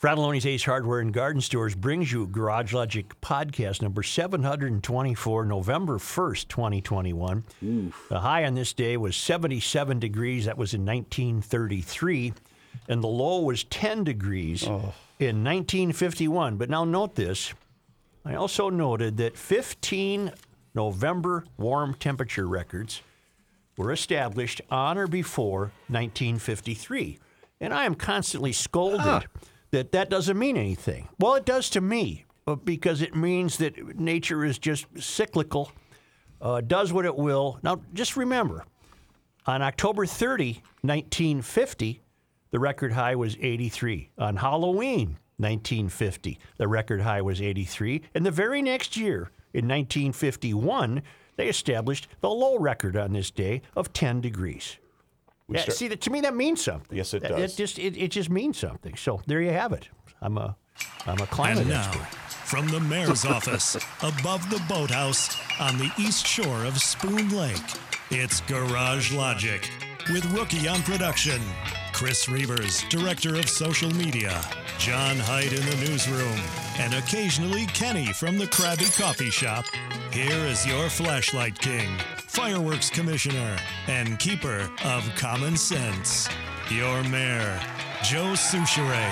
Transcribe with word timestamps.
Fratallone's 0.00 0.46
Ace 0.46 0.64
Hardware 0.64 1.00
and 1.00 1.12
Garden 1.12 1.40
Stores 1.40 1.74
brings 1.74 2.12
you 2.12 2.28
Garage 2.28 2.72
Logic 2.72 3.20
podcast 3.20 3.82
number 3.82 4.04
724, 4.04 5.44
November 5.44 5.98
1st, 5.98 6.46
2021. 6.46 7.42
The 8.08 8.20
high 8.20 8.44
on 8.44 8.54
this 8.54 8.72
day 8.72 8.96
was 8.96 9.16
77 9.16 9.98
degrees. 9.98 10.44
That 10.44 10.56
was 10.56 10.72
in 10.72 10.86
1933. 10.86 12.32
And 12.88 13.02
the 13.02 13.08
low 13.08 13.40
was 13.40 13.64
10 13.64 14.04
degrees 14.04 14.64
oh. 14.68 14.94
in 15.18 15.42
1951. 15.42 16.58
But 16.58 16.70
now 16.70 16.84
note 16.84 17.16
this. 17.16 17.52
I 18.24 18.36
also 18.36 18.70
noted 18.70 19.16
that 19.16 19.36
15 19.36 20.30
November 20.76 21.44
warm 21.56 21.94
temperature 21.94 22.46
records 22.46 23.02
were 23.76 23.90
established 23.90 24.60
on 24.70 24.96
or 24.96 25.08
before 25.08 25.72
1953. 25.88 27.18
And 27.60 27.74
I 27.74 27.84
am 27.84 27.96
constantly 27.96 28.52
scolded 28.52 29.26
that 29.70 29.92
that 29.92 30.10
doesn't 30.10 30.38
mean 30.38 30.56
anything. 30.56 31.08
Well, 31.18 31.34
it 31.34 31.44
does 31.44 31.70
to 31.70 31.80
me 31.80 32.24
uh, 32.46 32.54
because 32.54 33.02
it 33.02 33.14
means 33.14 33.58
that 33.58 33.98
nature 33.98 34.44
is 34.44 34.58
just 34.58 34.86
cyclical, 34.98 35.70
uh, 36.40 36.60
does 36.60 36.92
what 36.92 37.04
it 37.04 37.16
will. 37.16 37.58
Now, 37.62 37.82
just 37.92 38.16
remember, 38.16 38.64
on 39.46 39.62
October 39.62 40.06
30, 40.06 40.62
1950, 40.82 42.02
the 42.50 42.58
record 42.58 42.92
high 42.92 43.14
was 43.14 43.36
83. 43.40 44.10
On 44.18 44.36
Halloween, 44.36 45.18
1950, 45.36 46.38
the 46.56 46.68
record 46.68 47.02
high 47.02 47.22
was 47.22 47.40
83. 47.42 48.02
And 48.14 48.24
the 48.24 48.30
very 48.30 48.62
next 48.62 48.96
year, 48.96 49.30
in 49.52 49.66
1951, 49.66 51.02
they 51.36 51.48
established 51.48 52.08
the 52.20 52.30
low 52.30 52.58
record 52.58 52.96
on 52.96 53.12
this 53.12 53.30
day 53.30 53.62
of 53.76 53.92
10 53.92 54.20
degrees. 54.20 54.78
Yeah, 55.48 55.62
start- 55.62 55.76
see, 55.78 55.88
that, 55.88 56.00
to 56.02 56.10
me, 56.10 56.20
that 56.22 56.36
means 56.36 56.62
something. 56.62 56.96
Yes, 56.96 57.14
it 57.14 57.22
That- 57.22 57.30
does. 57.36 57.54
It 57.54 57.56
just 57.56 57.78
it, 57.78 57.96
it 57.96 58.10
just 58.10 58.28
means 58.30 58.58
something. 58.58 58.96
So 58.96 59.22
there 59.26 59.40
you 59.40 59.50
have 59.50 59.72
it. 59.72 59.88
I'm 60.20 60.36
a 60.38 60.56
I'm 61.06 61.18
a 61.20 61.26
climate 61.26 61.60
And 61.62 61.70
now, 61.70 61.88
expert. 61.88 62.06
from 62.46 62.68
the 62.68 62.80
mayor's 62.80 63.24
office, 63.24 63.74
above 64.02 64.48
the 64.50 64.62
boathouse 64.68 65.36
on 65.60 65.78
the 65.78 65.90
east 65.98 66.26
shore 66.26 66.64
of 66.64 66.78
Spoon 66.78 67.30
Lake, 67.30 67.56
it's 68.10 68.40
Garage 68.42 69.12
Logic 69.12 69.68
with 70.12 70.24
Rookie 70.32 70.68
on 70.68 70.82
production, 70.82 71.40
Chris 71.92 72.26
Reavers, 72.26 72.88
director 72.88 73.34
of 73.34 73.48
social 73.48 73.90
media, 73.90 74.40
John 74.78 75.16
Hyde 75.18 75.52
in 75.52 75.64
the 75.66 75.76
newsroom, 75.88 76.38
and 76.78 76.94
occasionally 76.94 77.66
Kenny 77.66 78.12
from 78.12 78.38
the 78.38 78.46
Krabby 78.46 78.96
Coffee 78.98 79.30
Shop. 79.30 79.64
Here 80.12 80.46
is 80.46 80.64
your 80.66 80.88
flashlight 80.88 81.58
king, 81.58 81.88
fireworks 82.38 82.88
commissioner, 82.88 83.56
and 83.88 84.16
keeper 84.20 84.70
of 84.84 85.04
common 85.16 85.56
sense, 85.56 86.28
your 86.70 87.02
mayor, 87.04 87.58
Joe 88.04 88.34
Soucheray. 88.34 89.10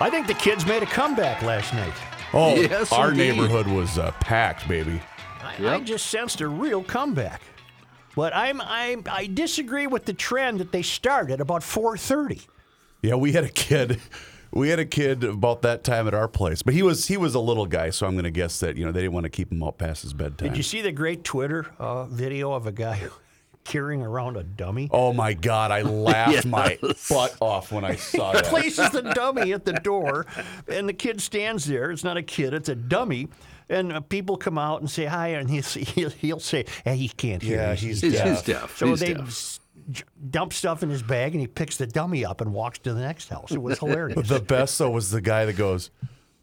I 0.00 0.08
think 0.10 0.26
the 0.26 0.34
kids 0.34 0.66
made 0.66 0.82
a 0.82 0.86
comeback 0.86 1.42
last 1.42 1.72
night. 1.72 1.92
Oh, 2.32 2.56
Yes, 2.56 2.92
our 2.92 3.12
indeed. 3.12 3.30
neighborhood 3.36 3.68
was 3.68 3.96
uh, 3.96 4.10
packed, 4.20 4.66
baby. 4.68 5.00
I, 5.40 5.76
I 5.76 5.80
just 5.80 6.06
sensed 6.06 6.40
a 6.40 6.48
real 6.48 6.82
comeback. 6.82 7.42
But 8.16 8.34
I'm 8.34 8.60
I'm 8.62 9.04
I 9.10 9.26
disagree 9.26 9.86
with 9.86 10.06
the 10.06 10.12
trend 10.14 10.58
that 10.58 10.72
they 10.72 10.82
start 10.82 11.30
at 11.30 11.40
about 11.40 11.60
4:30. 11.62 12.44
Yeah, 13.02 13.14
we 13.14 13.32
had 13.32 13.44
a 13.44 13.48
kid. 13.50 14.00
We 14.56 14.70
had 14.70 14.78
a 14.78 14.86
kid 14.86 15.22
about 15.22 15.60
that 15.62 15.84
time 15.84 16.08
at 16.08 16.14
our 16.14 16.28
place, 16.28 16.62
but 16.62 16.72
he 16.72 16.82
was 16.82 17.06
he 17.08 17.18
was 17.18 17.34
a 17.34 17.40
little 17.40 17.66
guy, 17.66 17.90
so 17.90 18.06
I'm 18.06 18.12
going 18.14 18.24
to 18.24 18.30
guess 18.30 18.58
that 18.60 18.76
you 18.78 18.86
know 18.86 18.90
they 18.92 19.02
didn't 19.02 19.12
want 19.12 19.24
to 19.24 19.30
keep 19.30 19.52
him 19.52 19.62
out 19.62 19.76
past 19.76 20.02
his 20.02 20.14
bedtime. 20.14 20.48
Did 20.48 20.56
you 20.56 20.62
see 20.62 20.80
the 20.80 20.92
great 20.92 21.24
Twitter 21.24 21.66
uh, 21.78 22.06
video 22.06 22.52
of 22.52 22.66
a 22.66 22.72
guy 22.72 23.02
carrying 23.64 24.00
around 24.00 24.38
a 24.38 24.42
dummy? 24.42 24.88
Oh 24.92 25.12
my 25.12 25.34
God! 25.34 25.70
I 25.72 25.82
laughed 25.82 26.46
my 26.46 26.78
butt 27.10 27.36
off 27.40 27.70
when 27.70 27.84
I 27.84 27.96
saw 27.96 28.32
that. 28.32 28.44
places 28.46 28.88
the 28.90 29.02
dummy 29.14 29.52
at 29.52 29.66
the 29.66 29.74
door, 29.74 30.24
and 30.68 30.88
the 30.88 30.94
kid 30.94 31.20
stands 31.20 31.66
there. 31.66 31.90
It's 31.90 32.04
not 32.04 32.16
a 32.16 32.22
kid; 32.22 32.54
it's 32.54 32.70
a 32.70 32.74
dummy. 32.74 33.28
And 33.68 33.92
uh, 33.92 34.00
people 34.00 34.36
come 34.36 34.58
out 34.58 34.80
and 34.80 34.88
say 34.88 35.06
hi, 35.06 35.28
and 35.28 35.50
he'll, 35.50 35.62
he'll, 35.64 36.10
he'll 36.10 36.40
say, 36.40 36.64
"Hey, 36.84 36.96
he 36.96 37.08
can't 37.08 37.42
hear." 37.42 37.58
Yeah, 37.58 37.70
me." 37.72 37.76
he's 37.76 38.00
He's, 38.00 38.12
deaf. 38.14 38.28
he's 38.28 38.42
deaf. 38.42 38.78
So 38.78 38.86
He's 38.86 39.00
they 39.00 39.14
deaf. 39.14 39.58
S- 39.88 39.92
j- 39.98 40.04
dump 40.30 40.52
stuff 40.52 40.82
in 40.82 40.90
his 40.90 41.02
bag, 41.02 41.32
and 41.32 41.40
he 41.40 41.46
picks 41.46 41.76
the 41.76 41.86
dummy 41.86 42.24
up 42.24 42.40
and 42.40 42.52
walks 42.52 42.78
to 42.80 42.94
the 42.94 43.00
next 43.00 43.28
house. 43.28 43.50
It 43.52 43.62
was 43.62 43.78
hilarious. 43.80 44.28
The 44.28 44.40
best 44.40 44.78
though 44.78 44.90
was 44.90 45.10
the 45.10 45.20
guy 45.20 45.44
that 45.44 45.56
goes, 45.56 45.90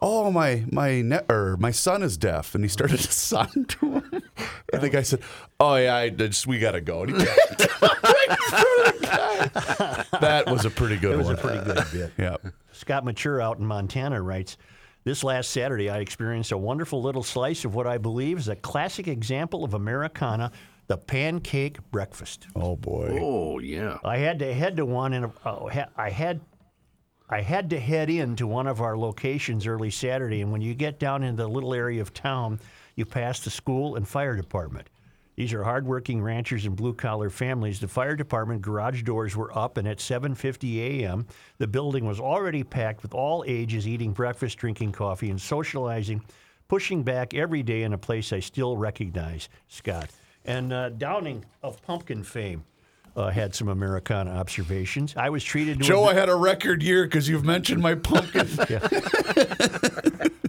"Oh 0.01 0.31
my 0.31 0.63
my 0.71 1.01
ne- 1.01 1.21
or 1.29 1.57
my 1.57 1.71
son 1.71 2.03
is 2.03 2.17
deaf," 2.17 2.55
and 2.55 2.63
he 2.63 2.67
started 2.67 2.99
to 2.99 3.11
sign 3.11 3.65
to 3.65 3.85
him. 3.99 4.23
And 4.71 4.81
the 4.81 4.89
guy 4.89 5.01
said, 5.03 5.21
"Oh 5.59 5.75
yeah, 5.75 5.95
I 5.95 6.09
just 6.09 6.47
we 6.47 6.59
gotta 6.59 6.81
go." 6.81 7.03
And 7.03 7.11
he 7.11 7.17
right 7.17 8.29
in 8.29 8.35
front 8.37 8.77
of 8.87 9.01
the 9.01 9.07
guy. 10.11 10.19
That 10.19 10.43
was 10.47 10.65
a 10.65 10.69
pretty 10.69 10.97
good 10.97 11.13
it 11.13 11.17
was 11.17 11.27
one. 11.27 11.35
a 11.35 11.37
pretty 11.39 11.63
good 11.65 11.85
bit. 11.91 12.11
Yeah. 12.17 12.37
Scott 12.71 13.05
Mature 13.05 13.41
out 13.41 13.59
in 13.59 13.65
Montana 13.65 14.21
writes, 14.21 14.57
This 15.03 15.23
last 15.23 15.51
Saturday, 15.51 15.89
I 15.89 15.99
experienced 15.99 16.51
a 16.51 16.57
wonderful 16.57 17.01
little 17.01 17.23
slice 17.23 17.65
of 17.65 17.75
what 17.75 17.85
I 17.87 17.97
believe 17.97 18.37
is 18.39 18.47
a 18.47 18.55
classic 18.55 19.07
example 19.07 19.63
of 19.63 19.73
Americana, 19.73 20.51
the 20.87 20.97
pancake 20.97 21.79
breakfast. 21.91 22.47
Oh 22.55 22.75
boy. 22.75 23.17
Oh 23.21 23.59
yeah. 23.59 23.97
I 24.03 24.17
had 24.17 24.39
to 24.39 24.53
head 24.53 24.77
to 24.77 24.85
one, 24.85 25.13
and 25.13 25.25
uh, 25.45 25.67
ha- 25.69 25.89
I 25.95 26.09
had 26.09 26.41
I 27.29 27.41
had 27.41 27.69
to 27.71 27.79
head 27.79 28.09
into 28.09 28.45
one 28.45 28.67
of 28.67 28.81
our 28.81 28.97
locations 28.97 29.65
early 29.65 29.89
Saturday. 29.89 30.41
And 30.41 30.51
when 30.51 30.61
you 30.61 30.73
get 30.73 30.99
down 30.99 31.23
in 31.23 31.35
the 31.35 31.47
little 31.47 31.73
area 31.73 32.01
of 32.01 32.13
town, 32.13 32.59
you 32.95 33.05
pass 33.05 33.39
the 33.39 33.49
school 33.49 33.95
and 33.95 34.07
fire 34.07 34.35
department. 34.35 34.89
These 35.35 35.53
are 35.53 35.63
hardworking 35.63 36.21
ranchers 36.21 36.65
and 36.65 36.75
blue 36.75 36.93
collar 36.93 37.31
families. 37.31 37.79
The 37.79 37.87
fire 37.87 38.15
department 38.15 38.61
garage 38.61 39.01
doors 39.01 39.35
were 39.35 39.57
up, 39.57 39.77
and 39.77 39.87
at 39.87 39.97
7:50 39.97 40.77
a.m., 40.77 41.25
the 41.57 41.65
building 41.67 42.05
was 42.05 42.19
already 42.19 42.63
packed 42.63 43.01
with 43.01 43.15
all 43.15 43.43
ages 43.47 43.87
eating 43.87 44.13
breakfast, 44.13 44.59
drinking 44.59 44.91
coffee, 44.91 45.31
and 45.31 45.41
socializing, 45.41 46.21
pushing 46.67 47.01
back 47.01 47.33
every 47.33 47.63
day 47.63 47.81
in 47.81 47.93
a 47.93 47.97
place 47.97 48.31
I 48.31 48.41
still 48.41 48.77
recognize, 48.77 49.49
Scott. 49.69 50.11
And 50.45 50.73
uh, 50.73 50.89
Downing 50.89 51.45
of 51.61 51.81
Pumpkin 51.83 52.23
fame 52.23 52.63
uh, 53.15 53.29
had 53.29 53.53
some 53.53 53.67
Americana 53.67 54.31
observations. 54.31 55.13
I 55.15 55.29
was 55.29 55.43
treated 55.43 55.79
to 55.79 55.85
Joe, 55.85 56.05
a, 56.05 56.11
I 56.11 56.13
had 56.13 56.29
a 56.29 56.35
record 56.35 56.81
year 56.81 57.03
because 57.05 57.29
you've 57.29 57.45
mentioned 57.45 57.81
my 57.81 57.95
pumpkin. 57.95 58.47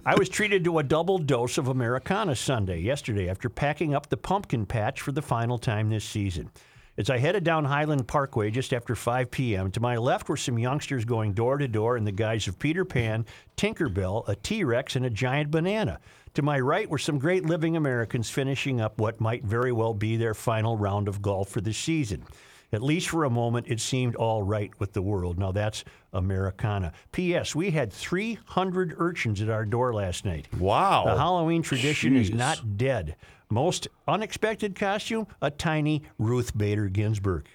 I 0.05 0.15
was 0.17 0.29
treated 0.29 0.63
to 0.65 0.79
a 0.79 0.83
double 0.83 1.17
dose 1.17 1.57
of 1.57 1.67
Americana 1.67 2.35
Sunday 2.35 2.79
yesterday 2.79 3.29
after 3.29 3.49
packing 3.49 3.95
up 3.95 4.09
the 4.09 4.17
pumpkin 4.17 4.65
patch 4.65 5.01
for 5.01 5.11
the 5.11 5.21
final 5.21 5.57
time 5.57 5.89
this 5.89 6.05
season. 6.05 6.51
As 6.97 7.09
I 7.09 7.17
headed 7.17 7.43
down 7.43 7.65
Highland 7.65 8.07
Parkway 8.07 8.51
just 8.51 8.71
after 8.73 8.95
5 8.95 9.29
p.m., 9.29 9.69
to 9.71 9.81
my 9.81 9.97
left 9.97 10.29
were 10.29 10.37
some 10.37 10.57
youngsters 10.57 11.03
going 11.03 11.33
door 11.33 11.57
to 11.57 11.67
door 11.67 11.97
in 11.97 12.05
the 12.05 12.11
guise 12.11 12.47
of 12.47 12.57
Peter 12.57 12.85
Pan, 12.85 13.25
Tinkerbell, 13.57 14.27
a 14.29 14.35
T 14.35 14.63
Rex, 14.63 14.95
and 14.95 15.05
a 15.05 15.09
giant 15.09 15.51
banana. 15.51 15.99
To 16.35 16.41
my 16.41 16.59
right 16.59 16.89
were 16.89 16.97
some 16.97 17.17
great 17.17 17.45
living 17.45 17.77
Americans 17.77 18.29
finishing 18.29 18.81
up 18.81 18.99
what 18.99 19.21
might 19.21 19.45
very 19.45 19.71
well 19.71 19.93
be 19.93 20.17
their 20.17 20.33
final 20.33 20.77
round 20.77 21.07
of 21.07 21.21
golf 21.21 21.47
for 21.47 21.61
the 21.61 21.73
season. 21.73 22.25
At 22.73 22.81
least 22.81 23.07
for 23.07 23.23
a 23.23 23.29
moment, 23.29 23.67
it 23.69 23.79
seemed 23.79 24.17
all 24.17 24.43
right 24.43 24.69
with 24.77 24.91
the 24.91 25.01
world. 25.01 25.39
Now 25.39 25.53
that's 25.53 25.85
Americana. 26.11 26.91
P.S. 27.13 27.55
We 27.55 27.71
had 27.71 27.93
300 27.93 28.95
urchins 28.97 29.41
at 29.41 29.49
our 29.49 29.63
door 29.63 29.93
last 29.93 30.25
night. 30.25 30.49
Wow. 30.59 31.05
The 31.05 31.15
Halloween 31.15 31.61
tradition 31.61 32.17
is 32.17 32.31
not 32.31 32.75
dead. 32.75 33.15
Most 33.49 33.87
unexpected 34.05 34.75
costume, 34.75 35.27
a 35.41 35.49
tiny 35.49 36.03
Ruth 36.19 36.57
Bader 36.57 36.89
Ginsburg. 36.89 37.47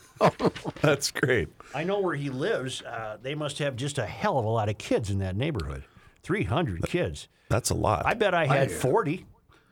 That's 0.80 1.10
great. 1.10 1.50
I 1.74 1.84
know 1.84 2.00
where 2.00 2.14
he 2.16 2.30
lives. 2.30 2.80
Uh, 2.80 3.18
they 3.20 3.34
must 3.34 3.58
have 3.58 3.76
just 3.76 3.98
a 3.98 4.06
hell 4.06 4.38
of 4.38 4.46
a 4.46 4.48
lot 4.48 4.70
of 4.70 4.78
kids 4.78 5.10
in 5.10 5.18
that 5.18 5.36
neighborhood. 5.36 5.84
300 6.22 6.84
kids. 6.86 7.28
That's 7.48 7.70
a 7.70 7.74
lot. 7.74 8.04
I 8.06 8.14
bet 8.14 8.34
I 8.34 8.46
had 8.46 8.70
40. 8.72 9.26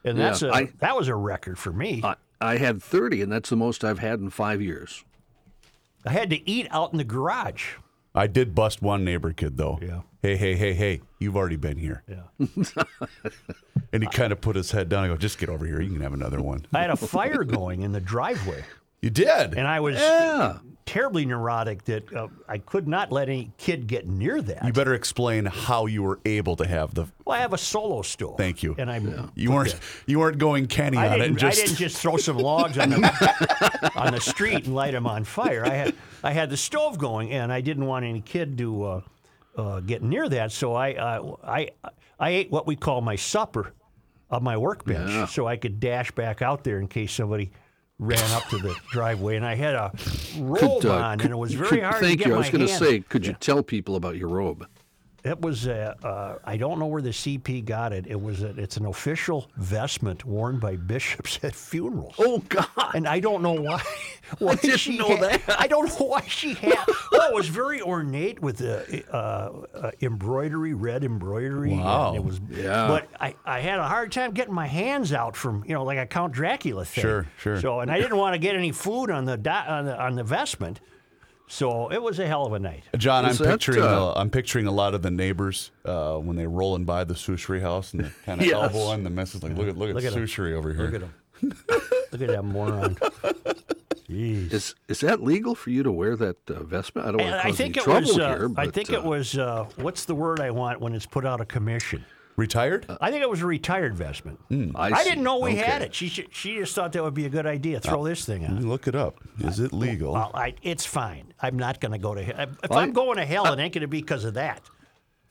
And 0.04 0.18
Yeah, 0.18 0.24
that's 0.24 0.42
a 0.42 0.50
I- 0.50 0.70
that 0.80 0.96
was 0.96 1.08
a 1.08 1.14
record 1.14 1.58
for 1.58 1.72
me. 1.72 2.00
I, 2.04 2.14
I 2.40 2.56
had 2.56 2.82
30, 2.82 3.22
and 3.22 3.30
that's 3.32 3.50
the 3.50 3.56
most 3.56 3.84
I've 3.84 4.00
had 4.00 4.18
in 4.20 4.30
five 4.30 4.60
years. 4.60 5.04
I 6.04 6.10
had 6.10 6.30
to 6.30 6.50
eat 6.50 6.66
out 6.70 6.90
in 6.92 6.98
the 6.98 7.04
garage. 7.04 7.74
I 8.14 8.26
did 8.26 8.54
bust 8.54 8.82
one 8.82 9.04
neighbor 9.04 9.32
kid 9.32 9.56
though. 9.56 9.78
Yeah. 9.80 10.00
Hey, 10.20 10.36
hey, 10.36 10.54
hey, 10.54 10.72
hey! 10.74 11.00
You've 11.18 11.36
already 11.36 11.56
been 11.56 11.78
here. 11.78 12.02
Yeah. 12.08 12.46
And 13.94 14.02
he 14.02 14.08
kind 14.08 14.32
of 14.32 14.40
put 14.40 14.56
his 14.56 14.70
head 14.70 14.88
down. 14.88 15.04
I 15.04 15.08
go, 15.08 15.16
just 15.18 15.38
get 15.38 15.50
over 15.50 15.66
here. 15.66 15.78
You 15.80 15.90
can 15.92 16.00
have 16.00 16.14
another 16.14 16.40
one. 16.40 16.64
I 16.72 16.80
had 16.80 16.88
a 16.90 16.96
fire 16.96 17.44
going 17.44 17.82
in 17.82 17.92
the 17.92 18.00
driveway. 18.00 18.64
You 19.02 19.10
did. 19.10 19.54
And 19.54 19.66
I 19.66 19.80
was 19.80 19.96
Yeah. 19.96 20.58
terribly 20.86 21.24
neurotic 21.26 21.84
that 21.86 22.12
uh, 22.12 22.28
I 22.48 22.58
could 22.58 22.86
not 22.86 23.10
let 23.10 23.28
any 23.28 23.50
kid 23.58 23.86
get 23.88 24.06
near 24.06 24.40
that. 24.42 24.64
you 24.64 24.72
better 24.72 24.94
explain 24.94 25.46
how 25.46 25.86
you 25.86 26.02
were 26.04 26.20
able 26.24 26.54
to 26.56 26.66
have 26.66 26.94
the. 26.94 27.06
well, 27.24 27.36
I 27.36 27.40
have 27.40 27.52
a 27.52 27.58
solo 27.58 28.02
stove. 28.02 28.36
Thank 28.38 28.62
you. 28.62 28.76
And 28.78 28.88
I 28.90 29.00
You 29.34 29.50
weren't. 29.50 29.74
You 30.06 30.20
weren't 30.20 30.38
going 30.38 30.66
Kenny 30.68 30.98
I 30.98 31.08
on 31.14 31.20
it. 31.20 31.26
And 31.26 31.36
just, 31.38 31.58
I 31.60 31.64
didn't 31.64 31.78
just 31.78 31.96
throw 31.98 32.16
some 32.16 32.38
logs 32.38 32.78
on 32.78 32.90
the 32.90 33.90
on 33.96 34.12
the 34.14 34.20
street 34.20 34.66
and 34.66 34.74
light 34.74 34.92
them 34.92 35.06
on 35.08 35.24
fire. 35.24 35.64
I 35.66 35.70
had 35.74 35.94
I 36.22 36.32
had 36.32 36.48
the 36.50 36.56
stove 36.56 36.96
going, 36.98 37.32
and 37.32 37.52
I 37.52 37.60
didn't 37.60 37.86
want 37.86 38.04
any 38.04 38.20
kid 38.20 38.56
to 38.58 38.84
uh, 38.84 39.00
uh, 39.56 39.80
get 39.80 40.02
near 40.04 40.28
that. 40.28 40.52
So 40.52 40.74
I 40.74 40.92
uh, 40.94 41.36
I 41.44 41.70
I 42.20 42.30
ate 42.30 42.52
what 42.52 42.68
we 42.68 42.76
call 42.76 43.00
my 43.00 43.16
supper 43.16 43.72
on 44.30 44.44
my 44.44 44.56
workbench, 44.56 45.10
Yeah. 45.10 45.26
so 45.26 45.46
I 45.48 45.56
could 45.56 45.80
dash 45.80 46.10
back 46.12 46.40
out 46.40 46.62
there 46.64 46.78
in 46.78 46.86
case 46.86 47.12
somebody 47.12 47.50
ran 48.02 48.30
up 48.32 48.48
to 48.48 48.58
the 48.58 48.74
driveway. 48.90 49.36
And 49.36 49.46
I 49.46 49.54
had 49.54 49.74
a 49.74 49.92
robe 50.38 50.84
uh, 50.84 50.92
on, 50.92 51.18
could- 51.18 51.26
and 51.26 51.32
it 51.34 51.36
was 51.38 51.54
very 51.54 51.68
could- 51.70 51.82
hard 51.82 52.00
Thank 52.00 52.12
to 52.12 52.24
get 52.24 52.26
you. 52.28 52.34
I 52.34 52.38
was 52.38 52.50
going 52.50 52.66
to 52.66 52.72
say, 52.72 53.00
could 53.00 53.24
you 53.26 53.32
tell 53.34 53.62
people 53.62 53.96
about 53.96 54.16
your 54.16 54.28
robe? 54.28 54.66
It 55.24 55.40
was 55.40 55.66
a, 55.68 55.96
uh, 56.04 56.38
I 56.44 56.56
don't 56.56 56.80
know 56.80 56.86
where 56.86 57.00
the 57.00 57.10
CP 57.10 57.64
got 57.64 57.92
it. 57.92 58.06
It 58.08 58.20
was 58.20 58.42
a, 58.42 58.48
it's 58.60 58.76
an 58.76 58.86
official 58.86 59.48
vestment 59.56 60.24
worn 60.24 60.58
by 60.58 60.74
bishops 60.74 61.38
at 61.44 61.54
funerals. 61.54 62.14
Oh 62.18 62.38
God! 62.48 62.66
And 62.94 63.06
I 63.06 63.20
don't 63.20 63.40
know 63.40 63.52
why. 63.52 63.80
why 64.40 64.56
didn't 64.56 64.78
she 64.78 64.98
know 64.98 65.16
had- 65.16 65.40
that. 65.46 65.60
I 65.60 65.68
don't 65.68 65.88
know 65.88 66.06
why 66.06 66.22
she 66.22 66.54
had. 66.54 66.76
Well, 67.12 67.28
it 67.30 67.34
was 67.34 67.46
very 67.46 67.80
ornate 67.80 68.40
with 68.42 68.56
the 68.58 69.04
uh, 69.14 69.50
uh, 69.78 69.90
embroidery, 70.00 70.74
red 70.74 71.04
embroidery. 71.04 71.70
and 71.72 71.80
Wow. 71.82 72.14
It 72.16 72.24
was. 72.24 72.40
Yeah. 72.50 72.88
But 72.88 73.08
I, 73.20 73.36
I 73.44 73.60
had 73.60 73.78
a 73.78 73.86
hard 73.86 74.10
time 74.10 74.32
getting 74.32 74.54
my 74.54 74.66
hands 74.66 75.12
out 75.12 75.36
from 75.36 75.62
you 75.68 75.74
know 75.74 75.84
like 75.84 75.98
a 75.98 76.06
Count 76.06 76.32
Dracula 76.32 76.84
thing. 76.84 77.02
Sure, 77.02 77.26
sure. 77.38 77.60
So 77.60 77.78
and 77.78 77.92
I 77.92 78.00
didn't 78.00 78.16
want 78.16 78.34
to 78.34 78.38
get 78.38 78.56
any 78.56 78.72
food 78.72 79.08
on 79.10 79.24
the, 79.24 79.36
di- 79.36 79.66
on 79.68 79.84
the 79.84 79.96
on 80.02 80.16
the 80.16 80.24
vestment. 80.24 80.80
So 81.52 81.88
it 81.92 82.02
was 82.02 82.18
a 82.18 82.26
hell 82.26 82.46
of 82.46 82.54
a 82.54 82.58
night. 82.58 82.84
John, 82.96 83.26
I'm 83.26 83.32
Is 83.32 83.38
that, 83.38 83.46
picturing. 83.60 83.82
uh, 83.82 84.06
uh, 84.06 84.12
I'm 84.16 84.30
picturing 84.30 84.66
a 84.66 84.70
lot 84.72 84.94
of 84.94 85.02
the 85.02 85.10
neighbors 85.10 85.70
uh, 85.84 86.16
when 86.16 86.34
they're 86.36 86.48
rolling 86.48 86.86
by 86.86 87.04
the 87.04 87.12
sushi 87.12 87.60
house 87.60 87.92
and 87.92 88.04
they 88.04 88.10
kind 88.24 88.40
of 88.40 88.46
Yes. 88.46 88.54
elbow 88.54 88.92
in 88.92 89.04
the 89.04 89.10
missus 89.10 89.42
like, 89.42 89.54
look 89.54 89.68
at 89.68 89.76
look 89.76 89.90
at 89.90 89.96
Look 89.96 90.04
at 90.04 90.14
'em. 90.14 90.22
sushi 90.24 90.52
over 90.54 90.72
here. 90.72 90.86
Look 90.86 90.94
at 90.94 91.02
him. 91.02 91.14
Look 92.12 92.22
at 92.22 92.28
that 92.28 92.42
moron. 92.44 92.94
Jeez. 94.08 94.50
Is 94.52 94.74
is 94.88 95.00
that 95.00 95.22
legal 95.22 95.54
for 95.54 95.68
you 95.68 95.82
to 95.82 95.92
wear 95.92 96.16
that 96.16 96.36
uh, 96.50 96.62
vestment? 96.62 97.06
I 97.06 97.10
don't 97.10 97.20
want 97.20 97.32
And 97.34 97.40
to 97.42 97.46
I 97.46 97.50
cause 97.50 97.56
think 97.58 97.76
any 97.76 97.82
it 97.82 97.84
trouble 97.84 98.00
was. 98.08 98.18
Uh, 98.18 98.28
here. 98.38 98.50
I 98.56 98.66
think 98.68 98.90
uh, 98.90 98.94
it 98.94 99.04
was. 99.04 99.36
Uh, 99.36 99.64
what's 99.76 100.06
the 100.06 100.14
word 100.14 100.40
I 100.40 100.50
want 100.50 100.80
when 100.80 100.94
it's 100.94 101.04
put 101.06 101.26
out 101.26 101.40
of 101.42 101.48
commission? 101.48 102.02
Retired? 102.36 102.86
I 103.00 103.10
think 103.10 103.22
it 103.22 103.28
was 103.28 103.42
a 103.42 103.46
retired 103.46 103.94
vestment. 103.94 104.38
Hmm, 104.48 104.70
I, 104.74 104.90
I, 104.90 105.04
didn't 105.04 105.22
know 105.22 105.38
we 105.38 105.56
had 105.56 105.82
it. 105.82 105.94
She 105.94 106.08
sh- 106.08 106.26
she 106.30 106.56
just 106.56 106.74
thought 106.74 106.92
that 106.92 107.02
would 107.02 107.12
be 107.14 107.26
a 107.26 107.28
good 107.28 107.46
idea. 107.46 107.76
Uh, 107.76 107.80
Throw 107.80 108.04
this 108.04 108.24
thing 108.24 108.46
on. 108.46 108.66
look 108.66 108.88
it 108.88 108.94
up. 108.94 109.16
Is 109.40 109.60
it 109.60 109.72
uh, 109.72 109.76
legal? 109.76 110.14
Well, 110.14 110.30
I, 110.32 110.54
it's 110.62 110.86
fine. 110.86 111.34
I'm 111.40 111.58
not 111.58 111.80
going 111.80 111.92
to 111.92 111.98
go 111.98 112.14
to 112.14 112.22
hell. 112.22 112.48
If 112.62 112.72
I- 112.72 112.82
I'm 112.82 112.92
going 112.92 113.18
to 113.18 113.26
hell, 113.26 113.44
it 113.52 113.58
ain't 113.58 113.74
going 113.74 113.82
to 113.82 113.86
be 113.88 114.00
because 114.00 114.24
of 114.24 114.34
that. 114.34 114.62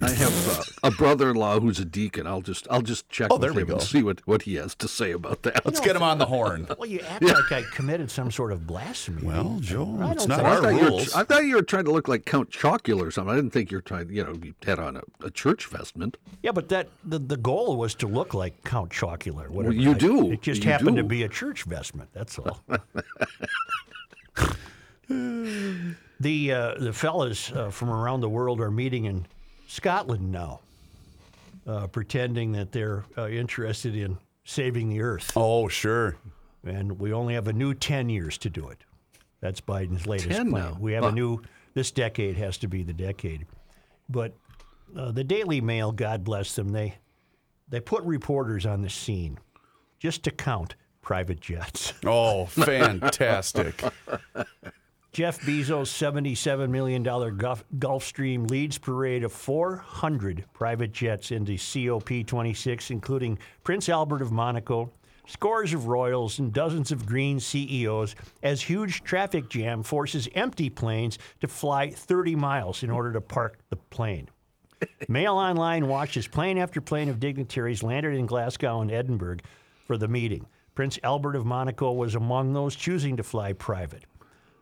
I 0.01 0.09
have 0.11 0.47
uh, 0.59 0.63
a 0.87 0.91
brother-in-law 0.91 1.59
who's 1.59 1.79
a 1.79 1.85
deacon. 1.85 2.25
I'll 2.27 2.41
just 2.41 2.67
I'll 2.71 2.81
just 2.81 3.07
check 3.09 3.27
Oh, 3.29 3.35
with 3.35 3.41
there 3.41 3.53
we 3.53 3.61
him 3.61 3.67
go. 3.67 3.73
and 3.75 3.83
see 3.83 4.01
what, 4.03 4.25
what 4.27 4.41
he 4.43 4.55
has 4.55 4.73
to 4.75 4.87
say 4.87 5.11
about 5.11 5.43
that. 5.43 5.63
Let's 5.65 5.79
get 5.79 5.95
him 5.95 6.01
on 6.03 6.17
the 6.17 6.25
horn. 6.25 6.67
Well, 6.77 6.89
you 6.89 6.99
act 7.01 7.23
like 7.23 7.51
I 7.51 7.61
committed 7.71 8.09
some 8.09 8.31
sort 8.31 8.51
of 8.51 8.65
blasphemy. 8.65 9.23
Well, 9.23 9.57
Joe, 9.59 9.97
it's 10.11 10.25
don't 10.25 10.29
not 10.29 10.37
think- 10.37 10.47
I 10.47 10.55
our 10.55 10.61
thought, 10.61 10.73
you 10.73 10.79
were, 10.79 10.85
rules. 10.89 11.13
I 11.13 11.23
thought 11.23 11.45
you 11.45 11.55
were 11.55 11.61
trying 11.61 11.85
to 11.85 11.91
look 11.91 12.07
like 12.07 12.25
Count 12.25 12.49
Chocula 12.49 13.01
or 13.07 13.11
something. 13.11 13.31
I 13.31 13.35
didn't 13.35 13.51
think 13.51 13.69
you 13.71 13.77
were 13.77 13.81
trying. 13.81 14.09
You 14.09 14.23
know, 14.23 14.33
you 14.41 14.53
had 14.63 14.79
on 14.79 14.97
a, 14.97 15.01
a 15.23 15.29
church 15.29 15.67
vestment. 15.67 16.17
Yeah, 16.41 16.51
but 16.51 16.69
that 16.69 16.89
the, 17.03 17.19
the 17.19 17.37
goal 17.37 17.77
was 17.77 17.93
to 17.95 18.07
look 18.07 18.33
like 18.33 18.63
Count 18.63 18.89
Chocula. 18.91 19.45
or 19.45 19.51
Whatever. 19.51 19.73
you 19.75 19.91
I- 19.91 19.95
do. 19.95 20.31
It 20.31 20.41
just 20.41 20.63
You 20.63 20.71
happened 20.71 20.97
to 20.97 21.03
be 21.03 21.23
a 21.23 21.29
church 21.29 21.63
vestment. 21.63 22.09
That's 22.13 22.39
all. 22.39 22.59
the 25.07 26.51
uh, 26.51 26.75
the 26.79 26.93
fellas 26.93 27.51
uh, 27.51 27.69
from 27.69 27.89
around 27.89 28.21
the 28.21 28.29
world 28.29 28.59
are 28.61 28.71
meeting 28.71 29.05
in 29.05 29.25
Scotland 29.75 30.31
now, 30.33 30.59
uh, 31.65 31.87
pretending 31.87 32.51
that 32.51 32.73
they're 32.73 33.05
uh, 33.17 33.29
interested 33.29 33.95
in 33.95 34.17
saving 34.43 34.89
the 34.89 35.01
earth, 35.01 35.31
Oh, 35.35 35.69
sure. 35.69 36.17
and 36.65 36.99
we 36.99 37.13
only 37.13 37.35
have 37.35 37.47
a 37.47 37.53
new 37.53 37.73
ten 37.73 38.09
years 38.09 38.37
to 38.39 38.49
do 38.49 38.67
it. 38.67 38.79
That's 39.39 39.61
Biden's 39.61 40.05
latest 40.05 40.29
10 40.29 40.49
plan. 40.51 40.63
now. 40.63 40.77
We 40.79 40.91
have 40.93 41.03
Huh. 41.05 41.09
a 41.09 41.13
new. 41.13 41.41
This 41.73 41.89
decade 41.89 42.35
has 42.35 42.57
to 42.57 42.67
be 42.67 42.83
the 42.83 42.91
decade, 42.93 43.45
but 44.09 44.35
uh, 44.93 45.11
the 45.13 45.23
Daily 45.23 45.61
Mail, 45.61 45.93
God 45.93 46.25
bless 46.25 46.53
them, 46.55 46.69
they 46.69 46.95
they 47.69 47.79
put 47.79 48.03
reporters 48.03 48.65
on 48.65 48.81
the 48.81 48.89
scene 48.89 49.39
just 49.99 50.23
to 50.23 50.31
count 50.31 50.75
private 51.01 51.39
jets. 51.39 51.93
Oh, 52.05 52.47
fantastic. 52.47 53.81
Jeff 55.11 55.41
Bezos' 55.41 55.91
$77 55.91 56.69
million 56.69 57.03
Gulf, 57.03 57.65
Gulfstream 57.77 58.49
leads 58.49 58.77
parade 58.77 59.25
of 59.25 59.33
400 59.33 60.45
private 60.53 60.93
jets 60.93 61.31
into 61.31 61.51
COP26, 61.53 62.91
including 62.91 63.37
Prince 63.65 63.89
Albert 63.89 64.21
of 64.21 64.31
Monaco, 64.31 64.89
scores 65.27 65.73
of 65.73 65.87
royals, 65.87 66.39
and 66.39 66.53
dozens 66.53 66.93
of 66.93 67.05
green 67.05 67.41
CEOs, 67.41 68.15
as 68.41 68.61
huge 68.61 69.03
traffic 69.03 69.49
jam 69.49 69.83
forces 69.83 70.29
empty 70.33 70.69
planes 70.69 71.19
to 71.41 71.47
fly 71.49 71.89
30 71.89 72.37
miles 72.37 72.81
in 72.81 72.89
order 72.89 73.11
to 73.11 73.19
park 73.19 73.59
the 73.69 73.75
plane. 73.75 74.29
Mail 75.09 75.33
Online 75.33 75.89
watches 75.89 76.25
plane 76.25 76.57
after 76.57 76.79
plane 76.79 77.09
of 77.09 77.19
dignitaries 77.19 77.83
landed 77.83 78.15
in 78.15 78.27
Glasgow 78.27 78.79
and 78.79 78.89
Edinburgh 78.89 79.39
for 79.85 79.97
the 79.97 80.07
meeting. 80.07 80.45
Prince 80.73 80.97
Albert 81.03 81.35
of 81.35 81.45
Monaco 81.45 81.91
was 81.91 82.15
among 82.15 82.53
those 82.53 82.77
choosing 82.77 83.17
to 83.17 83.23
fly 83.23 83.51
private. 83.51 84.05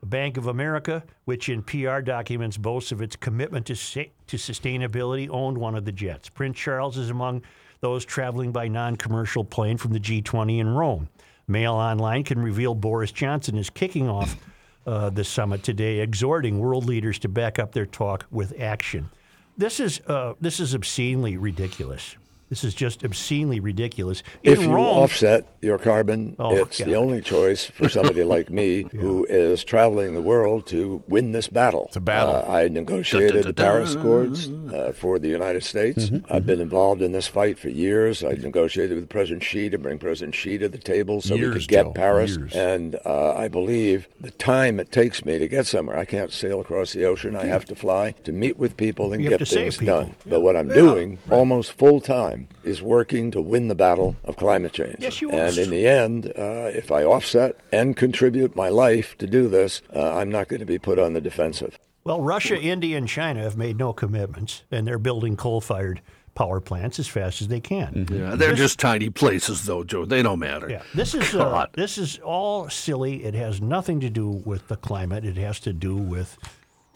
Bank 0.03 0.37
of 0.37 0.47
America, 0.47 1.03
which 1.25 1.49
in 1.49 1.61
PR 1.61 1.99
documents 1.99 2.57
boasts 2.57 2.91
of 2.91 3.01
its 3.01 3.15
commitment 3.15 3.65
to, 3.67 3.75
sa- 3.75 4.03
to 4.27 4.37
sustainability, 4.37 5.29
owned 5.29 5.57
one 5.57 5.75
of 5.75 5.85
the 5.85 5.91
jets. 5.91 6.29
Prince 6.29 6.57
Charles 6.57 6.97
is 6.97 7.09
among 7.09 7.41
those 7.81 8.05
traveling 8.05 8.51
by 8.51 8.67
non 8.67 8.95
commercial 8.95 9.43
plane 9.43 9.77
from 9.77 9.93
the 9.93 9.99
G20 9.99 10.59
in 10.59 10.69
Rome. 10.69 11.09
Mail 11.47 11.73
Online 11.73 12.23
can 12.23 12.39
reveal 12.39 12.75
Boris 12.75 13.11
Johnson 13.11 13.57
is 13.57 13.69
kicking 13.69 14.07
off 14.07 14.37
uh, 14.85 15.09
the 15.09 15.23
summit 15.23 15.63
today, 15.63 15.99
exhorting 15.99 16.59
world 16.59 16.85
leaders 16.85 17.19
to 17.19 17.29
back 17.29 17.59
up 17.59 17.73
their 17.73 17.85
talk 17.85 18.25
with 18.31 18.59
action. 18.59 19.09
This 19.57 19.79
is, 19.79 19.99
uh, 20.07 20.33
this 20.39 20.59
is 20.59 20.73
obscenely 20.73 21.37
ridiculous. 21.37 22.15
This 22.49 22.63
is 22.63 22.73
just 22.73 23.03
obscenely 23.03 23.59
ridiculous. 23.59 24.23
In 24.43 24.53
If 24.53 24.61
you 24.63 24.73
Rome, 24.73 24.85
offset 24.85 25.47
your 25.61 25.77
carbon, 25.77 26.35
Oh, 26.39 26.55
it's 26.55 26.79
God. 26.79 26.87
the 26.87 26.95
only 26.95 27.21
choice 27.21 27.65
for 27.65 27.87
somebody 27.87 28.23
like 28.23 28.49
me 28.49 28.83
who 28.91 29.23
is 29.29 29.63
traveling 29.63 30.15
the 30.15 30.21
world 30.23 30.65
to 30.67 31.03
win 31.07 31.31
this 31.31 31.47
battle. 31.47 31.85
It's 31.89 31.95
a 31.97 32.01
battle. 32.01 32.37
Uh, 32.37 32.51
I 32.51 32.67
negotiated 32.67 33.45
the 33.45 33.53
Paris 33.53 33.93
Accords 33.93 34.49
uh, 34.49 34.93
for 34.95 35.19
the 35.19 35.27
United 35.27 35.63
States. 35.63 36.05
Mm-hmm, 36.09 36.33
I've 36.33 36.47
been 36.47 36.59
involved 36.59 37.03
in 37.03 37.11
this 37.11 37.27
fight 37.27 37.59
for 37.59 37.69
years. 37.69 38.23
I 38.23 38.31
negotiated 38.31 38.95
with 38.97 39.09
President 39.09 39.43
Xi 39.43 39.69
to 39.69 39.77
bring 39.77 39.99
President 39.99 40.33
Xi 40.33 40.57
to 40.57 40.67
the 40.67 40.79
table 40.79 41.21
so 41.21 41.35
we 41.35 41.51
could 41.51 41.67
get 41.67 41.85
Joe, 41.85 41.91
Paris. 41.91 42.35
years. 42.35 42.55
And 42.55 42.95
uh, 43.05 43.35
I 43.35 43.47
believe 43.47 44.07
the 44.19 44.31
time 44.31 44.79
it 44.79 44.91
takes 44.91 45.23
me 45.23 45.37
to 45.37 45.47
get 45.47 45.67
somewhere, 45.67 45.99
I 45.99 46.05
can't 46.05 46.31
sail 46.31 46.59
across 46.61 46.93
the 46.93 47.05
ocean. 47.05 47.35
I 47.35 47.45
have 47.45 47.65
to 47.65 47.75
fly 47.75 48.13
to 48.23 48.31
meet 48.31 48.57
with 48.57 48.75
people 48.75 49.13
and 49.13 49.21
You 49.23 49.29
have 49.29 49.37
get 49.39 49.45
to 49.45 49.51
save 49.51 49.59
things 49.75 49.77
people. 49.77 50.01
done. 50.01 50.15
But 50.25 50.39
what 50.39 50.55
I'm 50.55 50.67
doing 50.69 51.19
almost 51.29 51.73
full 51.73 52.01
time 52.01 52.38
is 52.63 52.81
working 52.81 53.31
to 53.31 53.41
win 53.41 53.67
the 53.67 53.75
battle 53.75 54.15
of 54.23 54.37
climate 54.37 54.73
change. 54.73 54.97
Yes, 54.99 55.21
you 55.21 55.31
are. 55.31 55.39
And 55.39 55.57
in 55.57 55.69
the 55.69 55.87
end, 55.87 56.27
uh, 56.37 56.71
if 56.73 56.91
I 56.91 57.03
offset 57.03 57.57
and 57.71 57.95
contribute 57.95 58.55
my 58.55 58.69
life 58.69 59.17
to 59.17 59.27
do 59.27 59.47
this, 59.47 59.81
uh, 59.95 60.15
I'm 60.15 60.29
not 60.29 60.47
going 60.47 60.59
to 60.59 60.65
be 60.65 60.79
put 60.79 60.99
on 60.99 61.13
the 61.13 61.21
defensive. 61.21 61.77
Well, 62.03 62.21
Russia, 62.21 62.59
India, 62.59 62.97
and 62.97 63.07
China 63.07 63.41
have 63.43 63.57
made 63.57 63.77
no 63.77 63.93
commitments, 63.93 64.63
and 64.71 64.87
they're 64.87 64.97
building 64.97 65.35
coal-fired 65.35 66.01
power 66.33 66.61
plants 66.61 66.99
as 66.99 67.07
fast 67.07 67.41
as 67.41 67.49
they 67.49 67.59
can. 67.59 68.07
Yeah, 68.09 68.35
they're 68.35 68.55
just 68.55 68.79
tiny 68.79 69.09
places, 69.09 69.65
though, 69.65 69.83
Joe. 69.83 70.05
They 70.05 70.23
don't 70.23 70.39
matter. 70.39 70.69
Yeah, 70.69 70.83
this 70.95 71.13
is 71.13 71.35
uh, 71.35 71.67
this 71.73 71.97
is 71.97 72.17
all 72.19 72.69
silly. 72.69 73.25
It 73.25 73.33
has 73.33 73.61
nothing 73.61 73.99
to 73.99 74.09
do 74.09 74.29
with 74.29 74.69
the 74.69 74.77
climate. 74.77 75.25
It 75.25 75.35
has 75.37 75.59
to 75.61 75.73
do 75.73 75.95
with 75.97 76.37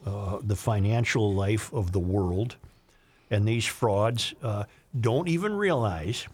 uh, 0.06 0.40
the 0.42 0.56
financial 0.56 1.34
life 1.34 1.74
of 1.74 1.92
the 1.92 2.00
world, 2.00 2.56
and 3.30 3.46
these 3.46 3.66
frauds 3.66 4.34
uh, 4.42 4.64
don't 5.00 5.28
even 5.28 5.54
realize 5.56 6.28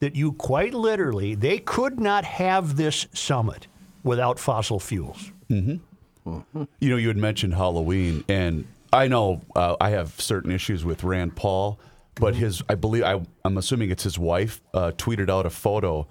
that 0.00 0.16
you 0.16 0.32
quite 0.32 0.74
literally 0.74 1.34
they 1.34 1.58
could 1.58 2.00
not 2.00 2.24
have 2.24 2.76
this 2.76 3.06
summit 3.12 3.66
without 4.02 4.38
fossil 4.38 4.80
fuels. 4.80 5.30
You 6.80 6.90
know, 6.90 6.96
you 6.96 7.08
had 7.08 7.16
mentioned 7.16 7.54
Halloween, 7.54 8.24
and 8.28 8.66
I 8.92 9.08
know 9.08 9.42
uh, 9.56 9.76
I 9.80 9.90
have 9.90 10.20
certain 10.20 10.50
issues 10.52 10.84
with 10.84 11.02
Rand 11.04 11.34
Paul, 11.36 11.78
but 12.16 12.34
his, 12.36 12.62
I 12.68 12.74
believe, 12.74 13.02
I, 13.04 13.20
I'm 13.44 13.56
assuming 13.58 13.90
it's 13.90 14.04
his 14.04 14.18
wife, 14.18 14.60
uh, 14.74 14.92
tweeted 14.96 15.28
out 15.30 15.46
a 15.46 15.50
photo 15.50 16.06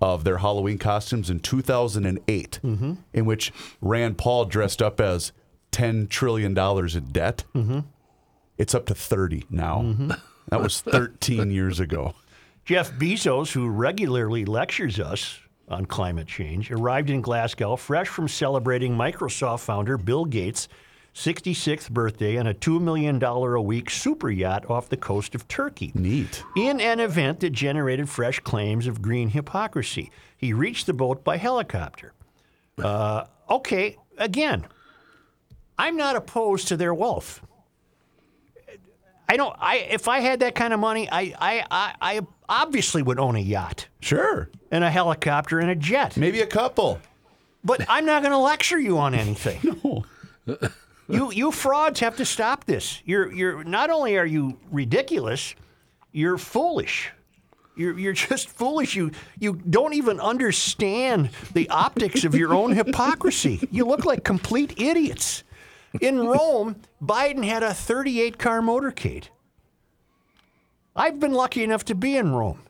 of 0.00 0.24
their 0.24 0.38
Halloween 0.38 0.78
costumes 0.78 1.28
in 1.30 1.40
2008, 1.40 2.60
in 2.62 3.24
which 3.26 3.52
Rand 3.80 4.16
Paul 4.18 4.44
dressed 4.46 4.80
up 4.80 5.00
as 5.00 5.32
$10 5.72 6.08
trillion 6.08 6.56
in 6.56 7.04
debt. 7.12 7.44
It's 8.58 8.74
up 8.74 8.86
to 8.86 8.94
30 8.94 9.44
now. 9.50 9.82
That 10.50 10.60
was 10.60 10.80
13 10.82 11.50
years 11.50 11.80
ago. 11.80 12.14
Jeff 12.64 12.92
Bezos, 12.92 13.52
who 13.52 13.68
regularly 13.68 14.44
lectures 14.44 15.00
us 15.00 15.40
on 15.68 15.86
climate 15.86 16.26
change, 16.28 16.70
arrived 16.70 17.10
in 17.10 17.20
Glasgow 17.20 17.76
fresh 17.76 18.08
from 18.08 18.28
celebrating 18.28 18.94
Microsoft 18.94 19.60
founder 19.60 19.96
Bill 19.96 20.24
Gates' 20.24 20.68
66th 21.14 21.90
birthday 21.90 22.38
on 22.38 22.46
a 22.46 22.54
$2 22.54 22.80
million 22.80 23.22
a 23.22 23.60
week 23.60 23.90
super 23.90 24.30
yacht 24.30 24.68
off 24.70 24.88
the 24.88 24.96
coast 24.96 25.34
of 25.34 25.48
Turkey. 25.48 25.90
Neat. 25.94 26.44
In 26.56 26.80
an 26.80 27.00
event 27.00 27.40
that 27.40 27.50
generated 27.50 28.08
fresh 28.08 28.38
claims 28.40 28.86
of 28.86 29.02
green 29.02 29.30
hypocrisy, 29.30 30.10
he 30.36 30.52
reached 30.52 30.86
the 30.86 30.92
boat 30.92 31.24
by 31.24 31.36
helicopter. 31.36 32.12
Uh, 32.78 33.24
okay, 33.48 33.96
again, 34.18 34.66
I'm 35.78 35.96
not 35.96 36.14
opposed 36.14 36.68
to 36.68 36.76
their 36.76 36.94
wealth. 36.94 37.40
I 39.30 39.36
don't. 39.36 39.54
I 39.60 39.76
if 39.76 40.08
I 40.08 40.18
had 40.18 40.40
that 40.40 40.56
kind 40.56 40.74
of 40.74 40.80
money, 40.80 41.08
I 41.10 41.34
I 41.40 41.64
I, 41.70 41.94
I 42.00 42.20
obviously 42.48 43.00
would 43.02 43.20
own 43.20 43.36
a 43.36 43.40
yacht 43.40 43.86
Sure. 44.00 44.50
and 44.72 44.82
a 44.82 44.90
helicopter 44.90 45.60
and 45.60 45.70
a 45.70 45.76
jet. 45.76 46.16
Maybe 46.16 46.40
a 46.40 46.46
couple. 46.46 46.98
But 47.62 47.86
I'm 47.88 48.04
not 48.06 48.22
going 48.22 48.32
to 48.32 48.38
lecture 48.38 48.78
you 48.78 48.98
on 48.98 49.14
anything. 49.14 49.60
no. 49.84 50.04
you 51.08 51.30
you 51.30 51.52
frauds 51.52 52.00
have 52.00 52.16
to 52.16 52.24
stop 52.24 52.64
this. 52.64 53.00
You're 53.04 53.30
you're 53.32 53.62
not 53.62 53.88
only 53.90 54.18
are 54.18 54.26
you 54.26 54.58
ridiculous, 54.72 55.54
you're 56.10 56.36
foolish. 56.38 57.12
You're 57.76 57.96
you're 57.96 58.12
just 58.12 58.48
foolish. 58.48 58.96
You 58.96 59.12
you 59.38 59.60
don't 59.70 59.94
even 59.94 60.18
understand 60.18 61.30
the 61.54 61.68
optics 61.70 62.24
of 62.24 62.34
your 62.34 62.52
own 62.52 62.72
hypocrisy. 62.82 63.60
You 63.70 63.84
look 63.84 64.04
like 64.04 64.24
complete 64.24 64.80
idiots. 64.80 65.44
In 66.00 66.26
Rome, 66.26 66.76
Biden 67.02 67.44
had 67.44 67.62
a 67.62 67.74
38 67.74 68.38
car 68.38 68.60
motorcade. 68.60 69.24
I've 70.94 71.18
been 71.18 71.32
lucky 71.32 71.64
enough 71.64 71.84
to 71.86 71.94
be 71.94 72.16
in 72.16 72.32
Rome. 72.32 72.62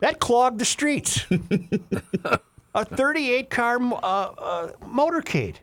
That 0.00 0.20
clogged 0.20 0.58
the 0.58 0.64
streets. 0.64 1.26
a 2.74 2.84
38 2.84 3.50
car 3.50 3.78
uh, 3.82 3.96
uh, 3.96 4.72
motorcade. 4.84 5.56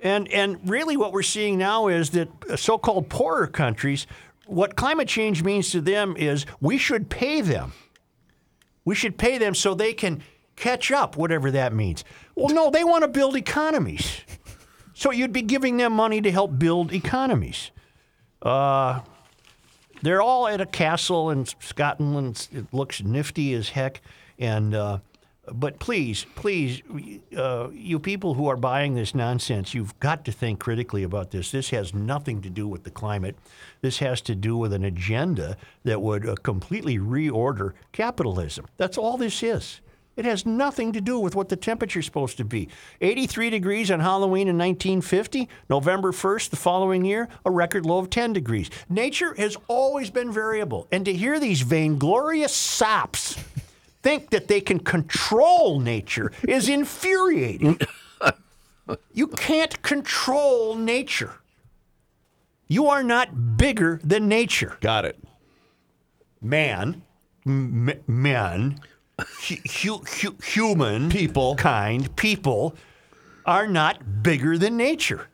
And, 0.00 0.30
and 0.32 0.58
really, 0.68 0.96
what 0.96 1.12
we're 1.12 1.22
seeing 1.22 1.56
now 1.56 1.86
is 1.86 2.10
that 2.10 2.28
so 2.56 2.78
called 2.78 3.08
poorer 3.08 3.46
countries, 3.46 4.06
what 4.46 4.74
climate 4.74 5.08
change 5.08 5.44
means 5.44 5.70
to 5.70 5.80
them 5.80 6.16
is 6.16 6.44
we 6.60 6.78
should 6.78 7.08
pay 7.08 7.40
them. 7.40 7.72
We 8.84 8.94
should 8.96 9.16
pay 9.16 9.38
them 9.38 9.54
so 9.54 9.74
they 9.74 9.92
can 9.92 10.22
catch 10.56 10.90
up, 10.90 11.16
whatever 11.16 11.50
that 11.52 11.72
means. 11.72 12.04
Well, 12.34 12.52
no, 12.54 12.70
they 12.70 12.82
want 12.82 13.02
to 13.02 13.08
build 13.08 13.36
economies. 13.36 14.22
So 14.94 15.10
you'd 15.10 15.32
be 15.32 15.42
giving 15.42 15.76
them 15.76 15.92
money 15.92 16.20
to 16.20 16.30
help 16.30 16.58
build 16.58 16.92
economies. 16.92 17.70
Uh, 18.40 19.00
they're 20.02 20.22
all 20.22 20.48
at 20.48 20.60
a 20.60 20.66
castle 20.66 21.30
in 21.30 21.46
Scotland. 21.46 22.48
It 22.52 22.72
looks 22.72 23.02
nifty 23.02 23.54
as 23.54 23.70
heck. 23.70 24.00
And 24.38 24.74
uh, 24.74 24.98
but 25.50 25.80
please, 25.80 26.24
please, 26.36 26.82
uh, 27.36 27.68
you 27.72 27.98
people 27.98 28.34
who 28.34 28.46
are 28.46 28.56
buying 28.56 28.94
this 28.94 29.14
nonsense, 29.14 29.74
you've 29.74 29.98
got 29.98 30.24
to 30.26 30.32
think 30.32 30.60
critically 30.60 31.02
about 31.02 31.32
this. 31.32 31.50
This 31.50 31.70
has 31.70 31.92
nothing 31.92 32.42
to 32.42 32.50
do 32.50 32.68
with 32.68 32.84
the 32.84 32.90
climate. 32.90 33.36
This 33.80 33.98
has 33.98 34.20
to 34.22 34.36
do 34.36 34.56
with 34.56 34.72
an 34.72 34.84
agenda 34.84 35.56
that 35.84 36.00
would 36.00 36.28
uh, 36.28 36.36
completely 36.42 36.98
reorder 36.98 37.72
capitalism. 37.90 38.66
That's 38.76 38.96
all 38.96 39.16
this 39.16 39.42
is. 39.42 39.80
It 40.14 40.24
has 40.26 40.44
nothing 40.44 40.92
to 40.92 41.00
do 41.00 41.18
with 41.18 41.34
what 41.34 41.48
the 41.48 41.56
temperature's 41.56 42.04
supposed 42.04 42.36
to 42.36 42.44
be. 42.44 42.68
83 43.00 43.50
degrees 43.50 43.90
on 43.90 44.00
Halloween 44.00 44.48
in 44.48 44.58
1950, 44.58 45.48
November 45.70 46.12
1st 46.12 46.50
the 46.50 46.56
following 46.56 47.04
year, 47.04 47.28
a 47.46 47.50
record 47.50 47.86
low 47.86 47.98
of 47.98 48.10
10 48.10 48.32
degrees. 48.32 48.68
Nature 48.90 49.34
has 49.34 49.56
always 49.68 50.10
been 50.10 50.30
variable, 50.30 50.86
and 50.92 51.04
to 51.06 51.14
hear 51.14 51.40
these 51.40 51.62
vainglorious 51.62 52.54
sops 52.54 53.36
think 54.02 54.30
that 54.30 54.48
they 54.48 54.60
can 54.60 54.80
control 54.80 55.80
nature 55.80 56.32
is 56.46 56.68
infuriating. 56.68 57.80
you 59.12 59.28
can't 59.28 59.80
control 59.82 60.74
nature. 60.74 61.32
You 62.68 62.86
are 62.88 63.02
not 63.02 63.56
bigger 63.56 64.00
than 64.02 64.28
nature. 64.28 64.76
Got 64.80 65.04
it. 65.04 65.18
Man, 66.40 67.02
m- 67.46 68.00
men, 68.06 68.80
hu- 69.24 69.56
hu- 69.98 70.04
hu- 70.04 70.36
human 70.44 71.08
People. 71.10 71.54
kind 71.56 72.14
people 72.16 72.74
are 73.44 73.66
not 73.66 74.22
bigger 74.22 74.56
than 74.58 74.76
nature. 74.76 75.28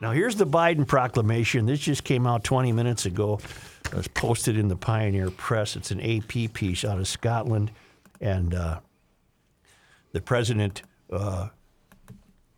Now 0.00 0.12
here's 0.12 0.36
the 0.36 0.46
Biden 0.46 0.86
proclamation. 0.86 1.66
This 1.66 1.80
just 1.80 2.04
came 2.04 2.26
out 2.26 2.44
20 2.44 2.70
minutes 2.72 3.04
ago. 3.06 3.40
It 3.86 3.94
was 3.94 4.06
posted 4.08 4.56
in 4.56 4.68
the 4.68 4.76
Pioneer 4.76 5.30
Press. 5.30 5.74
It's 5.74 5.90
an 5.90 6.00
AP 6.00 6.52
piece 6.52 6.84
out 6.84 6.98
of 6.98 7.08
Scotland, 7.08 7.70
and 8.20 8.54
uh, 8.54 8.78
the 10.12 10.20
president 10.20 10.82
uh, 11.12 11.48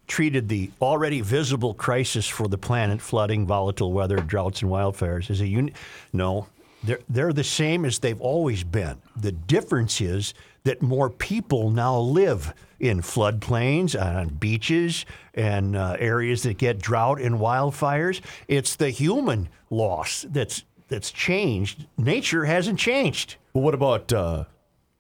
treated 0.07 0.49
the 0.49 0.71
already 0.83 1.21
visible 1.21 1.73
crisis 1.73 2.27
for 2.27 2.49
the 2.49 2.59
planet 2.59 3.01
flooding, 3.01 3.47
volatile 3.47 3.93
weather, 3.93 4.17
droughts, 4.17 4.61
and 4.61 4.71
wildfires 4.71 5.31
as 5.31 5.41
a 5.41 5.47
uni- 5.47 5.73
No, 6.13 6.49
they're, 6.83 6.99
they're 7.09 7.33
the 7.33 7.45
same 7.45 7.85
as 7.85 8.01
they've 8.01 8.21
always 8.21 8.65
been. 8.65 8.97
The 9.17 9.33
difference 9.33 10.01
is 10.01 10.35
that 10.65 10.83
more 10.83 11.11
people 11.11 11.71
now 11.71 11.99
live 11.99 12.53
in 12.79 13.01
floodplains, 13.01 14.01
on 14.01 14.29
beaches, 14.29 15.05
and 15.35 15.77
uh, 15.77 15.97
areas 15.99 16.43
that 16.43 16.59
get 16.59 16.79
drought 16.79 17.21
and 17.21 17.37
wildfires. 17.37 18.21
It's 18.49 18.77
the 18.77 18.91
human 18.91 19.49
loss 19.71 20.27
that's 20.29 20.65
that's 20.89 21.11
changed. 21.11 21.87
Nature 21.97 22.45
hasn't 22.45 22.79
changed. 22.79 23.37
Well, 23.53 23.63
what 23.65 23.75
about 23.75 24.13
uh, 24.13 24.45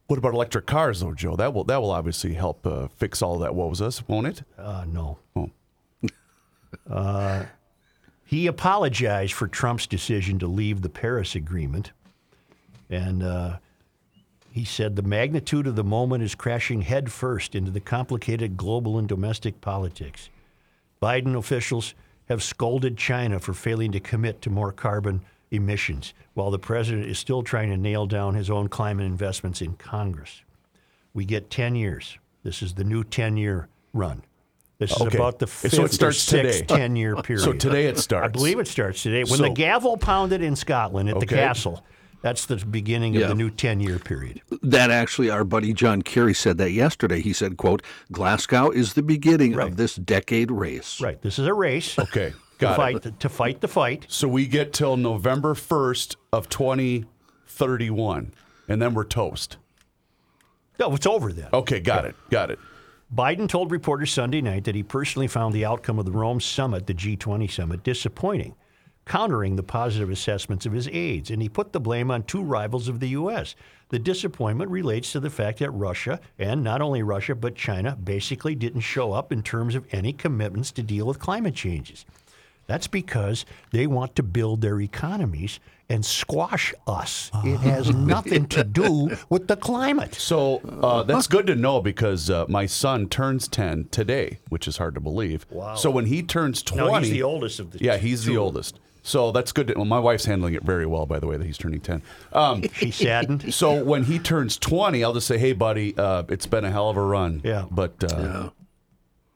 what 0.06 0.18
about 0.18 0.34
electric 0.34 0.66
cars, 0.66 1.00
though, 1.00 1.14
Joe? 1.14 1.36
That 1.36 1.54
will 1.54 1.64
that 1.64 1.80
will 1.80 1.90
obviously 1.90 2.34
help 2.34 2.66
uh, 2.66 2.88
fix 2.88 3.22
all 3.22 3.38
that 3.40 3.54
woes 3.54 3.80
us, 3.80 4.06
won't 4.08 4.26
it? 4.26 4.42
Uh, 4.58 4.84
no. 4.86 5.18
Oh. 5.36 5.50
Uh, 6.88 7.44
he 8.24 8.46
apologized 8.46 9.32
for 9.32 9.48
Trump's 9.48 9.88
decision 9.88 10.38
to 10.38 10.46
leave 10.46 10.82
the 10.82 10.88
Paris 10.88 11.34
Agreement. 11.34 11.90
And 12.88 13.24
uh, 13.24 13.58
he 14.50 14.64
said 14.64 14.96
the 14.96 15.02
magnitude 15.02 15.66
of 15.66 15.76
the 15.76 15.84
moment 15.84 16.22
is 16.22 16.34
crashing 16.34 16.82
headfirst 16.82 17.54
into 17.54 17.70
the 17.70 17.80
complicated 17.80 18.56
global 18.56 18.98
and 18.98 19.08
domestic 19.08 19.60
politics. 19.60 20.28
Biden 21.00 21.36
officials 21.36 21.94
have 22.28 22.42
scolded 22.42 22.96
China 22.96 23.38
for 23.38 23.52
failing 23.54 23.92
to 23.92 24.00
commit 24.00 24.42
to 24.42 24.50
more 24.50 24.72
carbon 24.72 25.22
emissions, 25.50 26.14
while 26.34 26.50
the 26.50 26.58
president 26.58 27.06
is 27.06 27.18
still 27.18 27.42
trying 27.42 27.70
to 27.70 27.76
nail 27.76 28.06
down 28.06 28.34
his 28.34 28.50
own 28.50 28.68
climate 28.68 29.06
investments 29.06 29.60
in 29.60 29.74
Congress. 29.74 30.42
We 31.14 31.24
get 31.24 31.50
10 31.50 31.74
years. 31.74 32.18
This 32.42 32.62
is 32.62 32.74
the 32.74 32.84
new 32.84 33.02
10 33.04 33.36
year 33.36 33.68
run. 33.92 34.22
This 34.78 34.92
is 34.92 35.00
about 35.02 35.38
the 35.38 35.46
So 35.46 35.66
it 35.66 35.70
fifth 35.72 35.92
starts 35.92 36.18
sixth 36.18 36.60
today. 36.60 36.74
10 36.74 36.96
year 36.96 37.16
period. 37.16 37.42
So 37.44 37.52
today 37.52 37.86
it 37.86 37.98
starts. 37.98 38.24
I 38.24 38.28
believe 38.28 38.58
it 38.58 38.66
starts 38.68 39.02
today. 39.02 39.24
When 39.24 39.38
So- 39.38 39.42
the 39.42 39.50
gavel 39.50 39.96
pounded 39.96 40.40
in 40.40 40.56
Scotland 40.56 41.10
at 41.10 41.20
the 41.20 41.26
castle, 41.26 41.84
that's 42.22 42.46
the 42.46 42.56
beginning 42.56 43.16
of 43.16 43.22
Yeah. 43.22 43.28
the 43.28 43.34
new 43.34 43.50
10 43.50 43.80
year 43.80 43.98
period. 43.98 44.40
That 44.62 44.90
actually, 44.90 45.30
our 45.30 45.44
buddy 45.44 45.72
John 45.72 46.02
Kerry 46.02 46.34
said 46.34 46.58
that 46.58 46.72
yesterday. 46.72 47.20
He 47.20 47.32
said, 47.32 47.56
"quote 47.56 47.82
Glasgow 48.12 48.70
is 48.70 48.94
the 48.94 49.02
beginning 49.02 49.54
Right. 49.54 49.68
of 49.68 49.76
this 49.76 49.94
decade 49.96 50.50
race." 50.50 51.00
Right. 51.00 51.20
This 51.22 51.38
is 51.38 51.46
a 51.46 51.54
race. 51.54 51.98
Okay, 51.98 52.30
To 52.30 52.36
got 52.58 52.76
fight, 52.76 53.06
it. 53.06 53.20
to 53.20 53.28
fight 53.28 53.60
the 53.60 53.68
fight. 53.68 54.06
So 54.08 54.28
we 54.28 54.46
get 54.46 54.72
till 54.72 54.96
November 54.96 55.54
first 55.54 56.16
of 56.32 56.48
twenty 56.48 57.04
thirty 57.46 57.90
one, 57.90 58.32
and 58.68 58.80
then 58.80 58.94
we're 58.94 59.04
toast. 59.04 59.56
No, 60.78 60.94
it's 60.94 61.06
over 61.06 61.32
then. 61.32 61.48
Okay, 61.52 61.80
got 61.80 62.04
it, 62.04 62.14
got 62.30 62.50
it. 62.50 62.58
Biden 63.14 63.48
told 63.48 63.70
reporters 63.72 64.12
Sunday 64.12 64.40
night 64.40 64.64
that 64.64 64.74
he 64.76 64.82
personally 64.82 65.26
found 65.26 65.52
the 65.52 65.64
outcome 65.64 65.98
of 65.98 66.04
the 66.06 66.12
Rome 66.12 66.40
summit, 66.40 66.86
the 66.86 66.94
G20 66.94 67.48
summit, 67.48 67.82
disappointing, 67.82 68.54
countering 69.10 69.56
the 69.56 69.62
positive 69.64 70.08
assessments 70.08 70.66
of 70.66 70.72
his 70.72 70.86
aides. 70.86 71.32
And 71.32 71.42
he 71.42 71.48
put 71.48 71.72
the 71.72 71.80
blame 71.80 72.12
on 72.12 72.22
two 72.22 72.44
rivals 72.44 72.86
of 72.86 73.00
the 73.00 73.08
U.S. 73.08 73.56
The 73.88 73.98
disappointment 73.98 74.70
relates 74.70 75.10
to 75.10 75.18
the 75.18 75.30
fact 75.30 75.58
that 75.58 75.72
Russia, 75.72 76.20
and 76.38 76.62
not 76.62 76.80
only 76.80 77.02
Russia, 77.02 77.34
but 77.34 77.56
China, 77.56 77.96
basically 77.96 78.54
didn't 78.54 78.82
show 78.82 79.12
up 79.12 79.32
in 79.32 79.42
terms 79.42 79.74
of 79.74 79.84
any 79.90 80.12
commitments 80.12 80.70
to 80.72 80.84
deal 80.84 81.06
with 81.06 81.18
climate 81.18 81.56
changes. 81.56 82.06
That's 82.68 82.86
because 82.86 83.44
they 83.72 83.88
want 83.88 84.14
to 84.14 84.22
build 84.22 84.60
their 84.60 84.80
economies 84.80 85.58
and 85.88 86.06
squash 86.06 86.72
us. 86.86 87.32
It 87.42 87.58
has 87.58 87.92
nothing 87.94 88.46
to 88.50 88.62
do 88.62 89.16
with 89.28 89.48
the 89.48 89.56
climate. 89.56 90.14
So 90.14 90.58
uh, 90.80 91.02
that's 91.02 91.26
good 91.26 91.48
to 91.48 91.56
know 91.56 91.80
because 91.80 92.30
uh, 92.30 92.44
my 92.48 92.66
son 92.66 93.08
turns 93.08 93.48
10 93.48 93.88
today, 93.90 94.38
which 94.50 94.68
is 94.68 94.76
hard 94.76 94.94
to 94.94 95.00
believe. 95.00 95.46
Wow. 95.50 95.74
So 95.74 95.90
when 95.90 96.06
he 96.06 96.22
turns 96.22 96.62
20. 96.62 96.92
No, 96.92 96.98
he's 96.98 97.10
the 97.10 97.24
oldest 97.24 97.58
of 97.58 97.72
the 97.72 97.80
Yeah, 97.80 97.96
he's 97.96 98.24
the 98.24 98.36
oldest. 98.36 98.78
So 99.10 99.32
that's 99.32 99.50
good. 99.50 99.66
To, 99.68 99.74
well, 99.74 99.84
my 99.84 99.98
wife's 99.98 100.24
handling 100.24 100.54
it 100.54 100.62
very 100.62 100.86
well, 100.86 101.04
by 101.04 101.18
the 101.18 101.26
way, 101.26 101.36
that 101.36 101.44
he's 101.44 101.58
turning 101.58 101.80
10. 101.80 102.00
Um, 102.32 102.62
She's 102.74 102.94
saddened. 102.94 103.52
so 103.60 103.82
when 103.82 104.04
he 104.04 104.18
turns 104.18 104.56
20, 104.56 105.02
I'll 105.02 105.12
just 105.12 105.26
say, 105.26 105.36
hey, 105.36 105.52
buddy, 105.52 105.96
uh, 105.96 106.22
it's 106.28 106.46
been 106.46 106.64
a 106.64 106.70
hell 106.70 106.88
of 106.88 106.96
a 106.96 107.02
run. 107.02 107.40
Yeah. 107.42 107.66
But 107.70 108.04
uh, 108.04 108.50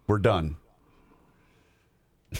we're 0.07 0.19
done. 0.19 0.57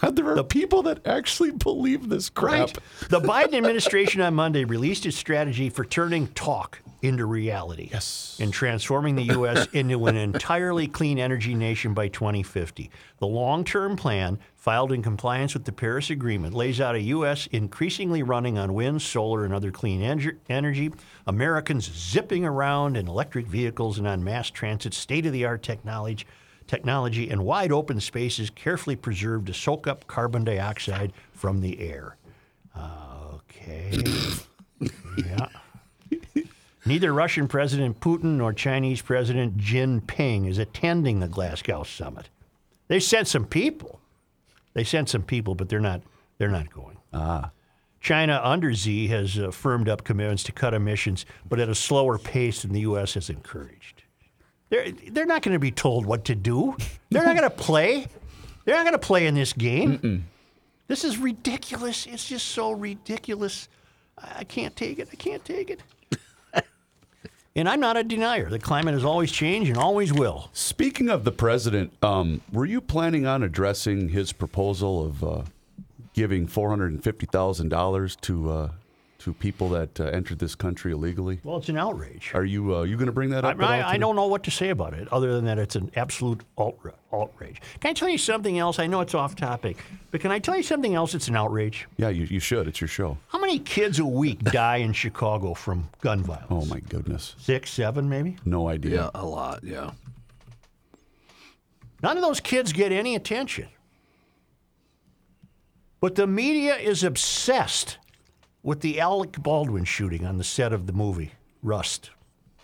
God, 0.00 0.16
there 0.16 0.38
are 0.38 0.42
people 0.42 0.82
that 0.84 1.06
actually 1.06 1.50
believe 1.50 2.08
this 2.08 2.30
crap. 2.30 2.60
Right. 2.60 2.78
The 3.10 3.20
Biden 3.20 3.54
administration 3.54 4.22
on 4.22 4.34
Monday 4.34 4.64
released 4.64 5.04
its 5.04 5.18
strategy 5.18 5.68
for 5.68 5.84
turning 5.84 6.28
talk 6.28 6.80
into 7.02 7.26
reality. 7.26 7.88
Yes. 7.92 8.36
And 8.40 8.52
transforming 8.52 9.16
the 9.16 9.24
U.S. 9.24 9.66
into 9.72 10.06
an 10.06 10.16
entirely 10.16 10.86
clean 10.86 11.18
energy 11.18 11.54
nation 11.54 11.94
by 11.94 12.08
2050. 12.08 12.90
The 13.18 13.26
long 13.26 13.64
term 13.64 13.96
plan, 13.96 14.38
filed 14.56 14.92
in 14.92 15.02
compliance 15.02 15.54
with 15.54 15.64
the 15.64 15.72
Paris 15.72 16.10
Agreement, 16.10 16.54
lays 16.54 16.80
out 16.80 16.94
a 16.94 17.00
U.S. 17.00 17.46
increasingly 17.48 18.22
running 18.22 18.58
on 18.58 18.74
wind, 18.74 19.02
solar, 19.02 19.44
and 19.44 19.54
other 19.54 19.70
clean 19.70 20.00
ener- 20.00 20.36
energy, 20.48 20.92
Americans 21.26 21.90
zipping 21.90 22.44
around 22.44 22.96
in 22.96 23.08
electric 23.08 23.46
vehicles 23.46 23.98
and 23.98 24.06
on 24.06 24.24
mass 24.24 24.50
transit, 24.50 24.94
state 24.94 25.26
of 25.26 25.32
the 25.32 25.44
art 25.44 25.62
technology. 25.62 26.26
Technology 26.66 27.30
and 27.30 27.46
wide 27.46 27.72
open 27.72 27.98
spaces 27.98 28.50
carefully 28.50 28.94
preserved 28.94 29.46
to 29.46 29.54
soak 29.54 29.86
up 29.86 30.06
carbon 30.06 30.44
dioxide 30.44 31.14
from 31.32 31.62
the 31.62 31.80
air. 31.80 32.18
Okay. 33.34 34.02
yeah. 35.18 35.48
Neither 36.88 37.12
Russian 37.12 37.48
President 37.48 38.00
Putin 38.00 38.38
nor 38.38 38.54
Chinese 38.54 39.02
President 39.02 39.58
Jinping 39.58 40.48
is 40.48 40.56
attending 40.56 41.20
the 41.20 41.28
Glasgow 41.28 41.82
summit. 41.82 42.30
They 42.86 42.98
sent 42.98 43.28
some 43.28 43.44
people. 43.44 44.00
They 44.72 44.84
sent 44.84 45.10
some 45.10 45.22
people, 45.22 45.54
but 45.54 45.68
they're 45.68 45.80
not. 45.80 46.00
They're 46.38 46.48
not 46.48 46.72
going. 46.72 46.96
Ah. 47.12 47.50
China 48.00 48.40
under 48.42 48.72
Xi 48.74 49.06
has 49.08 49.38
uh, 49.38 49.50
firmed 49.50 49.86
up 49.86 50.02
commitments 50.02 50.44
to 50.44 50.52
cut 50.52 50.72
emissions, 50.72 51.26
but 51.46 51.60
at 51.60 51.68
a 51.68 51.74
slower 51.74 52.16
pace 52.16 52.62
than 52.62 52.72
the 52.72 52.80
U.S. 52.80 53.14
has 53.14 53.28
encouraged. 53.28 54.04
They're 54.70 54.90
they're 55.10 55.26
not 55.26 55.42
going 55.42 55.54
to 55.54 55.58
be 55.58 55.70
told 55.70 56.06
what 56.06 56.24
to 56.24 56.34
do. 56.34 56.74
They're 57.10 57.24
not 57.24 57.36
going 57.36 57.50
to 57.50 57.54
play. 57.54 58.06
They're 58.64 58.76
not 58.76 58.84
going 58.84 58.98
to 58.98 59.06
play 59.06 59.26
in 59.26 59.34
this 59.34 59.52
game. 59.52 60.26
This 60.86 61.04
is 61.04 61.18
ridiculous. 61.18 62.06
It's 62.06 62.26
just 62.26 62.46
so 62.46 62.70
ridiculous. 62.70 63.68
I 64.16 64.44
can't 64.44 64.74
take 64.74 64.98
it. 64.98 65.10
I 65.12 65.16
can't 65.16 65.44
take 65.44 65.68
it. 65.68 65.82
And 67.58 67.68
I'm 67.68 67.80
not 67.80 67.96
a 67.96 68.04
denier. 68.04 68.48
The 68.48 68.60
climate 68.60 68.94
has 68.94 69.04
always 69.04 69.32
changed 69.32 69.68
and 69.68 69.76
always 69.78 70.12
will. 70.12 70.48
Speaking 70.52 71.08
of 71.08 71.24
the 71.24 71.32
president, 71.32 71.92
um, 72.04 72.40
were 72.52 72.64
you 72.64 72.80
planning 72.80 73.26
on 73.26 73.42
addressing 73.42 74.10
his 74.10 74.32
proposal 74.32 75.04
of 75.04 75.24
uh, 75.24 75.42
giving 76.14 76.46
four 76.46 76.70
hundred 76.70 76.92
and 76.92 77.02
fifty 77.02 77.26
thousand 77.26 77.68
dollars 77.70 78.14
to 78.22 78.50
uh, 78.50 78.70
to 79.18 79.32
people 79.32 79.68
that 79.70 79.98
uh, 80.00 80.04
entered 80.04 80.38
this 80.38 80.54
country 80.54 80.92
illegally? 80.92 81.40
Well, 81.42 81.56
it's 81.56 81.68
an 81.68 81.76
outrage. 81.76 82.30
Are 82.34 82.44
you 82.44 82.76
uh, 82.76 82.82
you 82.84 82.96
going 82.96 83.06
to 83.06 83.12
bring 83.12 83.30
that 83.30 83.44
I, 83.44 83.50
up? 83.50 83.58
at 83.58 83.64
all 83.64 83.70
I, 83.70 83.82
I 83.94 83.96
don't 83.98 84.14
know 84.14 84.28
what 84.28 84.44
to 84.44 84.50
say 84.50 84.68
about 84.68 84.94
it 84.94 85.08
other 85.12 85.32
than 85.34 85.44
that 85.46 85.58
it's 85.58 85.74
an 85.74 85.90
absolute 85.96 86.42
outra- 86.56 86.94
outrage. 87.12 87.60
Can 87.80 87.90
I 87.90 87.92
tell 87.94 88.08
you 88.08 88.18
something 88.18 88.58
else? 88.58 88.78
I 88.78 88.86
know 88.86 89.00
it's 89.00 89.14
off 89.14 89.34
topic, 89.34 89.78
but 90.12 90.20
can 90.20 90.30
I 90.30 90.38
tell 90.38 90.56
you 90.56 90.62
something 90.62 90.94
else? 90.94 91.14
It's 91.16 91.26
an 91.26 91.34
outrage. 91.36 91.88
Yeah, 91.96 92.10
you, 92.10 92.24
you 92.26 92.38
should. 92.38 92.68
It's 92.68 92.80
your 92.80 92.88
show. 92.88 93.18
How 93.28 93.40
many 93.40 93.58
kids 93.58 93.98
a 93.98 94.06
week 94.06 94.38
die 94.44 94.76
in 94.76 94.92
Chicago 94.92 95.52
from 95.54 95.88
gun 96.00 96.22
violence? 96.22 96.46
Oh 96.50 96.64
my 96.66 96.78
goodness, 96.80 97.34
Six, 97.38 97.70
seven, 97.70 98.08
maybe? 98.08 98.36
no 98.44 98.68
idea. 98.68 98.94
Yeah, 98.94 99.10
a 99.14 99.26
lot. 99.26 99.64
Yeah. 99.64 99.90
None 102.04 102.16
of 102.16 102.22
those 102.22 102.38
kids 102.38 102.72
get 102.72 102.92
any 102.92 103.16
attention. 103.16 103.66
But 106.00 106.14
the 106.14 106.28
media 106.28 106.76
is 106.76 107.02
obsessed 107.02 107.98
with 108.68 108.82
the 108.82 109.00
Alec 109.00 109.32
Baldwin 109.42 109.84
shooting 109.84 110.26
on 110.26 110.36
the 110.36 110.44
set 110.44 110.74
of 110.74 110.86
the 110.86 110.92
movie 110.92 111.32
Rust. 111.62 112.10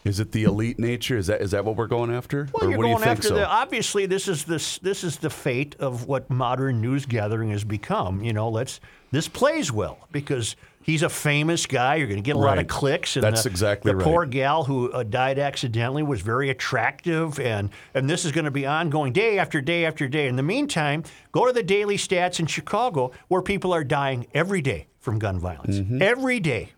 Is 0.04 0.20
it 0.20 0.32
the 0.32 0.44
elite 0.44 0.78
nature? 0.78 1.16
Is 1.16 1.28
that 1.28 1.40
is 1.40 1.52
that 1.52 1.64
what 1.64 1.76
we're 1.76 1.86
going 1.86 2.14
after? 2.14 2.46
Well, 2.52 2.66
or 2.66 2.68
you're 2.68 2.76
what 2.76 2.84
do 2.84 2.90
you 2.90 2.96
going 2.96 3.08
after 3.08 3.28
so? 3.28 3.34
the. 3.36 3.48
Obviously, 3.48 4.04
this 4.04 4.28
is 4.28 4.44
this 4.44 4.76
this 4.80 5.02
is 5.02 5.16
the 5.16 5.30
fate 5.30 5.76
of 5.80 6.06
what 6.06 6.28
modern 6.28 6.82
news 6.82 7.06
gathering 7.06 7.52
has 7.52 7.64
become. 7.64 8.22
You 8.22 8.34
know, 8.34 8.50
let's 8.50 8.80
this 9.12 9.28
plays 9.28 9.72
well 9.72 10.06
because 10.12 10.56
he's 10.82 11.02
a 11.02 11.08
famous 11.08 11.64
guy. 11.64 11.94
You're 11.94 12.06
going 12.06 12.22
to 12.22 12.22
get 12.22 12.36
a 12.36 12.38
lot 12.38 12.58
of 12.58 12.66
clicks. 12.66 13.16
And 13.16 13.24
That's 13.24 13.44
the, 13.44 13.48
exactly 13.48 13.90
the 13.90 13.96
right. 13.96 14.04
poor 14.04 14.26
gal 14.26 14.64
who 14.64 14.92
uh, 14.92 15.04
died 15.04 15.38
accidentally 15.38 16.02
was 16.02 16.20
very 16.20 16.50
attractive, 16.50 17.40
and 17.40 17.70
and 17.94 18.10
this 18.10 18.26
is 18.26 18.32
going 18.32 18.44
to 18.44 18.50
be 18.50 18.66
ongoing 18.66 19.14
day 19.14 19.38
after 19.38 19.62
day 19.62 19.86
after 19.86 20.06
day. 20.06 20.28
In 20.28 20.36
the 20.36 20.42
meantime, 20.42 21.02
go 21.32 21.46
to 21.46 21.52
the 21.54 21.62
daily 21.62 21.96
stats 21.96 22.40
in 22.40 22.44
Chicago 22.44 23.10
where 23.28 23.40
people 23.40 23.72
are 23.72 23.84
dying 23.84 24.26
every 24.34 24.60
day 24.60 24.86
from 25.04 25.18
gun 25.18 25.38
violence. 25.38 25.76
Mm-hmm. 25.76 26.02
Every 26.02 26.40
day. 26.40 26.72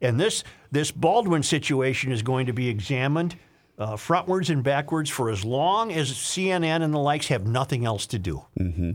And 0.00 0.20
this 0.20 0.44
this 0.70 0.92
Baldwin 0.92 1.42
situation 1.42 2.12
is 2.12 2.22
going 2.22 2.46
to 2.46 2.52
be 2.52 2.68
examined 2.68 3.36
uh, 3.78 3.96
frontwards 3.96 4.48
and 4.50 4.62
backwards 4.62 5.10
for 5.10 5.30
as 5.30 5.44
long 5.44 5.92
as 5.92 6.12
CNN 6.12 6.82
and 6.82 6.94
the 6.94 6.98
likes 6.98 7.26
have 7.28 7.46
nothing 7.46 7.84
else 7.84 8.06
to 8.06 8.18
do. 8.18 8.44
Mm-hmm. 8.58 8.92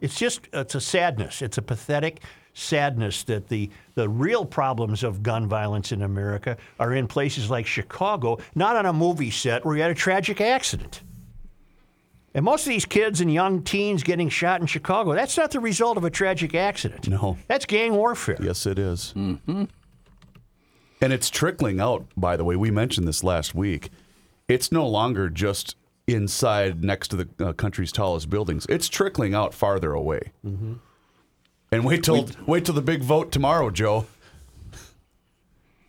It's 0.00 0.18
just 0.18 0.48
it's 0.52 0.74
a 0.74 0.80
sadness. 0.80 1.42
It's 1.42 1.58
a 1.58 1.62
pathetic 1.62 2.20
sadness 2.54 3.24
that 3.24 3.48
the 3.48 3.70
the 3.94 4.08
real 4.08 4.44
problems 4.44 5.02
of 5.02 5.22
gun 5.22 5.46
violence 5.46 5.92
in 5.92 6.02
America 6.02 6.56
are 6.80 6.94
in 6.94 7.06
places 7.06 7.50
like 7.50 7.66
Chicago, 7.66 8.38
not 8.54 8.76
on 8.76 8.86
a 8.86 8.92
movie 8.92 9.30
set 9.30 9.64
where 9.64 9.76
you 9.76 9.82
had 9.82 9.90
a 9.90 9.94
tragic 9.94 10.40
accident. 10.40 11.02
And 12.36 12.44
most 12.44 12.66
of 12.66 12.68
these 12.68 12.84
kids 12.84 13.22
and 13.22 13.32
young 13.32 13.62
teens 13.62 14.02
getting 14.02 14.28
shot 14.28 14.60
in 14.60 14.66
Chicago, 14.66 15.14
that's 15.14 15.38
not 15.38 15.52
the 15.52 15.58
result 15.58 15.96
of 15.96 16.04
a 16.04 16.10
tragic 16.10 16.54
accident. 16.54 17.08
No. 17.08 17.38
That's 17.48 17.64
gang 17.64 17.94
warfare. 17.94 18.36
Yes, 18.38 18.66
it 18.66 18.78
is. 18.78 19.14
Mm-hmm. 19.16 19.64
And 21.00 21.12
it's 21.14 21.30
trickling 21.30 21.80
out, 21.80 22.04
by 22.14 22.36
the 22.36 22.44
way. 22.44 22.54
We 22.54 22.70
mentioned 22.70 23.08
this 23.08 23.24
last 23.24 23.54
week. 23.54 23.88
It's 24.48 24.70
no 24.70 24.86
longer 24.86 25.30
just 25.30 25.76
inside 26.06 26.84
next 26.84 27.08
to 27.08 27.16
the 27.16 27.28
uh, 27.42 27.52
country's 27.54 27.90
tallest 27.90 28.28
buildings, 28.28 28.66
it's 28.68 28.88
trickling 28.88 29.34
out 29.34 29.54
farther 29.54 29.92
away. 29.92 30.30
Mm-hmm. 30.44 30.74
And 31.72 31.84
wait 31.84 32.04
till 32.04 32.28
wait 32.46 32.66
till 32.66 32.74
the 32.74 32.82
big 32.82 33.02
vote 33.02 33.32
tomorrow, 33.32 33.70
Joe. 33.70 34.06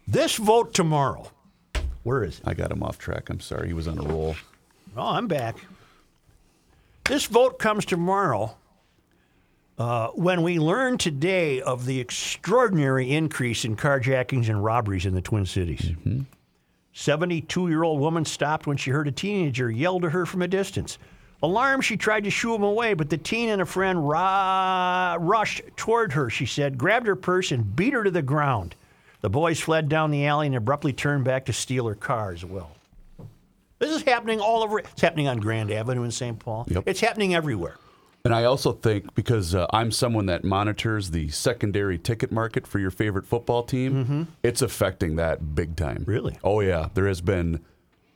This 0.07 0.37
vote 0.37 0.73
tomorrow. 0.73 1.29
Where 2.03 2.23
is 2.23 2.39
it? 2.39 2.47
I 2.47 2.53
got 2.53 2.71
him 2.71 2.81
off 2.81 2.97
track. 2.97 3.29
I'm 3.29 3.41
sorry. 3.41 3.67
He 3.67 3.73
was 3.73 3.87
on 3.87 3.99
a 3.99 4.03
roll. 4.03 4.37
Oh, 4.95 5.09
I'm 5.09 5.27
back. 5.27 5.57
This 7.07 7.25
vote 7.25 7.57
comes 7.57 7.85
tomorrow 7.85 8.57
uh, 9.77 10.07
when 10.09 10.41
we 10.41 10.59
learn 10.59 10.97
today 10.97 11.61
of 11.61 11.85
the 11.85 12.01
extraordinary 12.01 13.13
increase 13.13 13.63
in 13.63 13.77
carjackings 13.77 14.49
and 14.49 14.61
robberies 14.61 15.05
in 15.05 15.15
the 15.15 15.21
Twin 15.21 15.45
Cities. 15.45 15.91
72 16.91 17.69
year 17.69 17.83
old 17.83 18.01
woman 18.01 18.25
stopped 18.25 18.67
when 18.67 18.75
she 18.75 18.91
heard 18.91 19.07
a 19.07 19.11
teenager 19.11 19.71
yell 19.71 20.01
to 20.01 20.09
her 20.09 20.25
from 20.25 20.41
a 20.41 20.49
distance. 20.49 20.97
Alarmed, 21.41 21.85
she 21.85 21.95
tried 21.95 22.25
to 22.25 22.29
shoo 22.29 22.53
him 22.55 22.63
away, 22.63 22.93
but 22.93 23.09
the 23.09 23.17
teen 23.17 23.49
and 23.49 23.61
a 23.61 23.65
friend 23.65 24.09
ra- 24.09 25.15
rushed 25.19 25.61
toward 25.77 26.11
her, 26.13 26.29
she 26.29 26.45
said, 26.45 26.77
grabbed 26.77 27.07
her 27.07 27.15
purse, 27.15 27.51
and 27.51 27.75
beat 27.75 27.93
her 27.93 28.03
to 28.03 28.11
the 28.11 28.23
ground. 28.23 28.75
The 29.21 29.29
boys 29.29 29.59
fled 29.59 29.87
down 29.87 30.11
the 30.11 30.25
alley 30.25 30.47
and 30.47 30.55
abruptly 30.55 30.93
turned 30.93 31.23
back 31.23 31.45
to 31.45 31.53
steal 31.53 31.87
her 31.87 31.95
car 31.95 32.33
as 32.33 32.43
well. 32.43 32.71
This 33.79 33.91
is 33.91 34.01
happening 34.03 34.39
all 34.39 34.63
over. 34.63 34.79
It's 34.79 35.01
happening 35.01 35.27
on 35.27 35.39
Grand 35.39 35.71
Avenue 35.71 36.03
in 36.03 36.11
St. 36.11 36.37
Paul. 36.39 36.65
Yep. 36.69 36.83
It's 36.87 36.99
happening 36.99 37.35
everywhere. 37.35 37.75
And 38.25 38.33
I 38.35 38.43
also 38.43 38.73
think 38.73 39.15
because 39.15 39.55
uh, 39.55 39.67
I'm 39.71 39.91
someone 39.91 40.25
that 40.25 40.43
monitors 40.43 41.11
the 41.11 41.29
secondary 41.29 41.97
ticket 41.97 42.31
market 42.31 42.67
for 42.67 42.79
your 42.79 42.91
favorite 42.91 43.25
football 43.25 43.63
team, 43.63 44.27
it's 44.43 44.61
affecting 44.61 45.15
that 45.15 45.55
big 45.55 45.75
time. 45.77 46.03
Really? 46.05 46.37
Oh 46.43 46.59
yeah, 46.59 46.89
there 46.93 47.07
has 47.07 47.21
been 47.21 47.63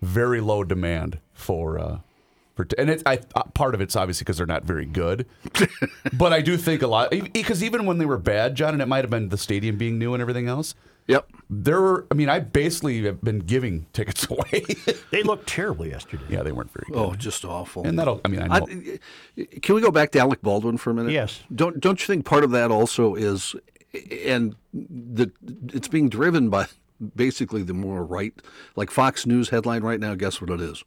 very 0.01 0.41
low 0.41 0.63
demand 0.65 1.19
for 1.33 1.79
uh, 1.79 1.99
for 2.55 2.65
t- 2.65 2.75
and 2.77 2.89
it's 2.89 3.03
I 3.05 3.19
uh, 3.35 3.43
part 3.53 3.73
of 3.73 3.79
it's 3.79 3.95
obviously 3.95 4.25
because 4.25 4.37
they're 4.37 4.45
not 4.45 4.65
very 4.65 4.85
good, 4.85 5.27
but 6.13 6.33
I 6.33 6.41
do 6.41 6.57
think 6.57 6.81
a 6.81 6.87
lot 6.87 7.11
because 7.31 7.63
even 7.63 7.85
when 7.85 7.97
they 7.97 8.05
were 8.05 8.17
bad, 8.17 8.55
John, 8.55 8.73
and 8.73 8.81
it 8.81 8.87
might 8.87 9.05
have 9.05 9.11
been 9.11 9.29
the 9.29 9.37
stadium 9.37 9.77
being 9.77 9.97
new 9.97 10.13
and 10.13 10.19
everything 10.19 10.49
else. 10.49 10.75
Yep. 11.07 11.29
There 11.49 11.81
were, 11.81 12.05
I 12.09 12.13
mean, 12.13 12.29
I 12.29 12.39
basically 12.39 13.03
have 13.03 13.21
been 13.21 13.39
giving 13.39 13.85
tickets 13.93 14.27
away. 14.29 14.63
They 15.11 15.23
looked 15.23 15.47
terrible 15.47 15.85
yesterday. 15.85 16.23
yeah, 16.29 16.43
they 16.43 16.51
weren't 16.51 16.71
very 16.71 16.85
good. 16.87 16.97
Oh, 16.97 17.13
just 17.15 17.43
awful. 17.43 17.85
And 17.85 17.99
that'll, 17.99 18.21
I 18.23 18.27
mean, 18.29 18.41
I 18.41 18.59
know. 18.59 18.65
can 19.61 19.75
we 19.75 19.81
go 19.81 19.91
back 19.91 20.11
to 20.11 20.19
Alec 20.19 20.41
Baldwin 20.41 20.77
for 20.77 20.91
a 20.91 20.93
minute? 20.93 21.11
Yes. 21.11 21.41
Don't 21.53 21.79
don't 21.81 21.99
you 21.99 22.07
think 22.07 22.25
part 22.25 22.43
of 22.43 22.51
that 22.51 22.71
also 22.71 23.15
is, 23.15 23.55
and 24.25 24.55
the 24.73 25.31
it's 25.73 25.87
being 25.89 26.07
driven 26.07 26.49
by 26.49 26.67
basically 27.15 27.63
the 27.63 27.73
more 27.73 28.03
right, 28.05 28.33
like 28.75 28.89
Fox 28.91 29.25
News 29.25 29.49
headline 29.49 29.81
right 29.83 29.99
now. 29.99 30.15
Guess 30.15 30.39
what 30.39 30.49
it 30.51 30.61
is? 30.61 30.83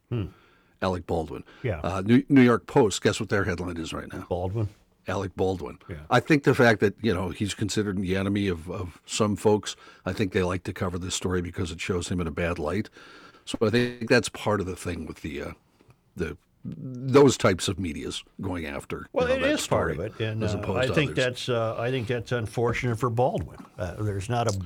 Alec 0.80 1.06
Baldwin. 1.06 1.44
Yeah. 1.62 1.80
Uh, 1.80 2.02
New, 2.04 2.22
New 2.28 2.42
York 2.42 2.66
Post. 2.66 3.02
Guess 3.02 3.18
what 3.20 3.28
their 3.30 3.44
headline 3.44 3.76
is 3.78 3.92
right 3.92 4.10
now? 4.12 4.24
Baldwin. 4.28 4.68
Alec 5.06 5.34
Baldwin. 5.36 5.78
I 6.10 6.20
think 6.20 6.44
the 6.44 6.54
fact 6.54 6.80
that 6.80 6.94
you 7.02 7.12
know 7.14 7.28
he's 7.30 7.54
considered 7.54 8.00
the 8.00 8.16
enemy 8.16 8.48
of, 8.48 8.70
of 8.70 9.00
some 9.06 9.36
folks, 9.36 9.76
I 10.06 10.12
think 10.12 10.32
they 10.32 10.42
like 10.42 10.64
to 10.64 10.72
cover 10.72 10.98
this 10.98 11.14
story 11.14 11.42
because 11.42 11.70
it 11.70 11.80
shows 11.80 12.08
him 12.08 12.20
in 12.20 12.26
a 12.26 12.30
bad 12.30 12.58
light. 12.58 12.88
So 13.44 13.58
I 13.62 13.70
think 13.70 14.08
that's 14.08 14.28
part 14.30 14.60
of 14.60 14.66
the 14.66 14.76
thing 14.76 15.06
with 15.06 15.20
the 15.22 15.42
uh, 15.42 15.52
the 16.16 16.36
those 16.64 17.36
types 17.36 17.68
of 17.68 17.78
medias 17.78 18.24
going 18.40 18.64
after. 18.64 19.06
Well, 19.12 19.28
you 19.28 19.34
it 19.34 19.40
know, 19.42 19.48
is 19.48 19.66
part 19.66 19.90
of 19.90 20.00
it, 20.00 20.18
and 20.20 20.42
as 20.42 20.54
uh, 20.54 20.72
I 20.74 20.86
to 20.86 20.94
think 20.94 21.10
others. 21.12 21.24
that's 21.24 21.48
uh, 21.50 21.76
I 21.78 21.90
think 21.90 22.08
that's 22.08 22.32
unfortunate 22.32 22.98
for 22.98 23.10
Baldwin. 23.10 23.58
Uh, 23.78 24.02
there's 24.02 24.30
not 24.30 24.48
a 24.48 24.58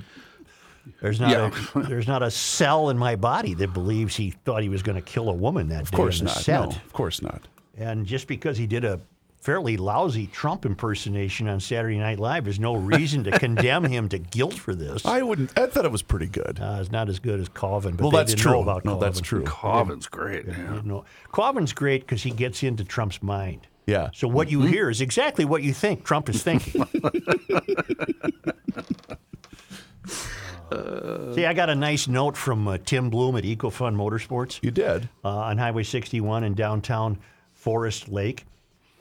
there's 1.01 1.19
not 1.19 1.31
Yeah. 1.31 1.51
a 1.75 1.79
there's 1.87 2.07
not 2.07 2.23
a 2.23 2.31
cell 2.31 2.89
in 2.89 2.97
my 2.97 3.17
body 3.17 3.53
that 3.55 3.73
believes 3.73 4.15
he 4.15 4.31
thought 4.31 4.63
he 4.63 4.69
was 4.69 4.81
going 4.81 4.95
to 4.95 5.01
kill 5.01 5.29
a 5.29 5.33
woman 5.33 5.67
that 5.69 5.81
Of 5.81 5.91
day 5.91 5.97
course 5.97 6.21
on 6.21 6.27
the 6.27 6.31
not. 6.33 6.41
set. 6.41 6.59
No, 6.61 6.67
of 6.69 6.93
course 6.93 7.21
not. 7.21 7.47
And 7.77 8.05
just 8.05 8.27
because 8.27 8.57
he 8.57 8.65
did 8.65 8.85
a 8.85 8.99
fairly 9.39 9.77
lousy 9.77 10.27
Trump 10.27 10.65
impersonation 10.65 11.47
on 11.47 11.59
Saturday 11.59 11.97
Night 11.97 12.19
Live, 12.19 12.43
there's 12.43 12.59
no 12.59 12.75
reason 12.75 13.23
to 13.23 13.31
condemn 13.39 13.85
him 13.85 14.09
to 14.09 14.19
guilt 14.19 14.53
for 14.53 14.75
this. 14.75 15.05
I 15.05 15.21
wouldn't. 15.21 15.57
I 15.57 15.67
thought 15.67 15.85
it 15.85 15.91
was 15.91 16.01
pretty 16.01 16.27
good. 16.27 16.59
Uh, 16.61 16.77
it's 16.81 16.91
not 16.91 17.09
as 17.09 17.19
good 17.19 17.39
as 17.39 17.49
Colvin, 17.49 17.95
but 17.95 18.03
Well, 18.03 18.11
they 18.11 18.17
that's 18.17 18.31
didn't 18.31 18.41
true. 18.43 18.51
know 18.53 18.61
about 18.61 18.85
No, 18.85 18.91
Colvin. 18.91 19.07
that's 19.07 19.21
true. 19.21 19.43
Covin's 19.43 20.07
great. 20.07 20.45
They 20.45 20.51
Yeah. 20.51 20.73
didn't 20.73 20.85
know. 20.85 21.05
Colvin's 21.31 21.73
great 21.73 22.01
because 22.01 22.23
he 22.23 22.31
gets 22.31 22.63
into 22.63 22.83
Trump's 22.83 23.23
mind. 23.23 23.67
Yeah. 23.87 24.09
So 24.13 24.27
what 24.27 24.51
you 24.51 24.61
hear 24.61 24.89
is 24.89 25.01
exactly 25.01 25.45
what 25.45 25.63
you 25.63 25.73
think 25.73 26.03
Trump 26.03 26.29
is 26.29 26.43
thinking. 26.43 26.83
See, 31.33 31.45
I 31.45 31.53
got 31.55 31.69
a 31.69 31.75
nice 31.75 32.07
note 32.07 32.37
from 32.37 32.67
uh, 32.67 32.77
Tim 32.77 33.09
Bloom 33.09 33.35
at 33.35 33.43
EcoFun 33.43 33.95
Motorsports 33.95 34.59
You 34.61 34.69
did. 34.69 35.09
uh, 35.25 35.29
on 35.29 35.57
Highway 35.57 35.81
61 35.83 36.43
in 36.43 36.53
downtown 36.53 37.17
Forest 37.53 38.09
Lake. 38.09 38.45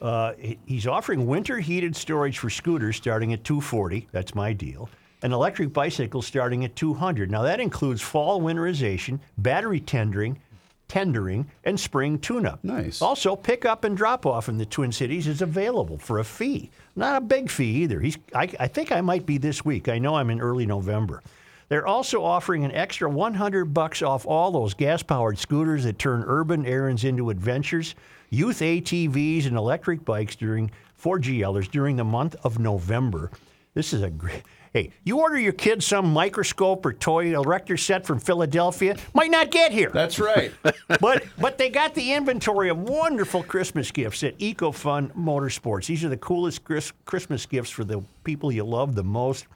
Uh, 0.01 0.33
he's 0.67 0.87
offering 0.87 1.27
winter 1.27 1.59
heated 1.59 1.97
storage 1.97 2.39
for 2.39 2.51
scooters 2.51 2.97
starting 2.97 3.33
at 3.33 3.45
240. 3.45 4.09
That's 4.13 4.35
my 4.35 4.53
deal. 4.53 4.89
An 5.23 5.33
electric 5.33 5.73
bicycle 5.73 6.23
starting 6.23 6.65
at 6.65 6.77
200. 6.77 7.31
Now 7.31 7.43
that 7.43 7.59
includes 7.59 8.01
fall 8.01 8.41
winterization, 8.41 9.19
battery 9.39 9.81
tendering, 9.81 10.39
tendering, 10.87 11.51
and 11.65 11.79
spring 11.79 12.19
tune-up. 12.19 12.63
Nice. 12.63 13.03
Also, 13.03 13.37
pick 13.37 13.65
up 13.65 13.85
and 13.85 13.97
drop 13.97 14.25
off 14.25 14.49
in 14.49 14.57
the 14.57 14.67
Twin 14.67 14.93
Cities 14.93 15.27
is 15.27 15.43
available 15.43 15.99
for 15.99 16.19
a 16.19 16.25
fee. 16.25 16.71
Not 16.97 17.17
a 17.17 17.21
big 17.21 17.51
fee 17.51 17.83
either. 17.83 18.01
He's, 18.01 18.17
I, 18.35 18.49
I 18.59 18.69
think 18.69 18.91
I 18.93 19.01
might 19.01 19.27
be 19.27 19.39
this 19.39 19.65
week. 19.65 19.89
I 19.89 19.99
know 19.99 20.15
I'm 20.15 20.31
in 20.31 20.41
early 20.41 20.67
November. 20.67 21.23
They're 21.69 21.87
also 21.87 22.25
offering 22.25 22.65
an 22.65 22.73
extra 22.73 23.11
100 23.11 23.67
bucks 23.67 24.03
off 24.03 24.27
all 24.27 24.51
those 24.51 24.75
gas-powered 24.75 25.39
scooters 25.39 25.85
that 25.85 25.99
turn 25.99 26.25
urban 26.27 26.65
errands 26.65 27.05
into 27.05 27.31
adventures, 27.31 27.95
youth 28.31 28.61
ATVs, 28.61 29.47
and 29.47 29.57
electric 29.57 30.05
bikes 30.05 30.35
during 30.37 30.71
for 30.95 31.19
GLers 31.19 31.71
during 31.71 31.97
the 31.97 32.05
month 32.05 32.37
of 32.43 32.59
November. 32.59 33.31
This 33.75 33.93
is 33.93 34.03
a 34.03 34.11
great. 34.11 34.43
Hey, 34.73 34.91
you 35.05 35.21
order 35.21 35.39
your 35.39 35.53
kids 35.53 35.87
some 35.87 36.13
microscope 36.13 36.85
or 36.85 36.93
toy 36.93 37.33
erector 37.33 37.77
set 37.77 38.05
from 38.05 38.19
Philadelphia, 38.19 38.97
might 39.15 39.31
not 39.31 39.51
get 39.51 39.73
here 39.73 39.91
That's 39.91 40.19
right. 40.19 40.53
but 41.01 41.25
but 41.39 41.59
they 41.59 41.71
got 41.71 41.95
the 41.95 42.13
inventory 42.13 42.69
of 42.69 42.79
wonderful 42.79 43.43
Christmas 43.43 43.91
gifts 43.91 44.23
at 44.25 44.37
EcoFun 44.39 45.13
Motorsports. 45.15 45.87
These 45.87 46.05
are 46.05 46.09
the 46.09 46.17
coolest 46.17 46.63
Christmas 47.05 47.47
gifts 47.47 47.71
for 47.71 47.85
the 47.85 48.03
people 48.25 48.53
you 48.53 48.65
love 48.65 48.95
the 48.95 49.05
most. 49.05 49.47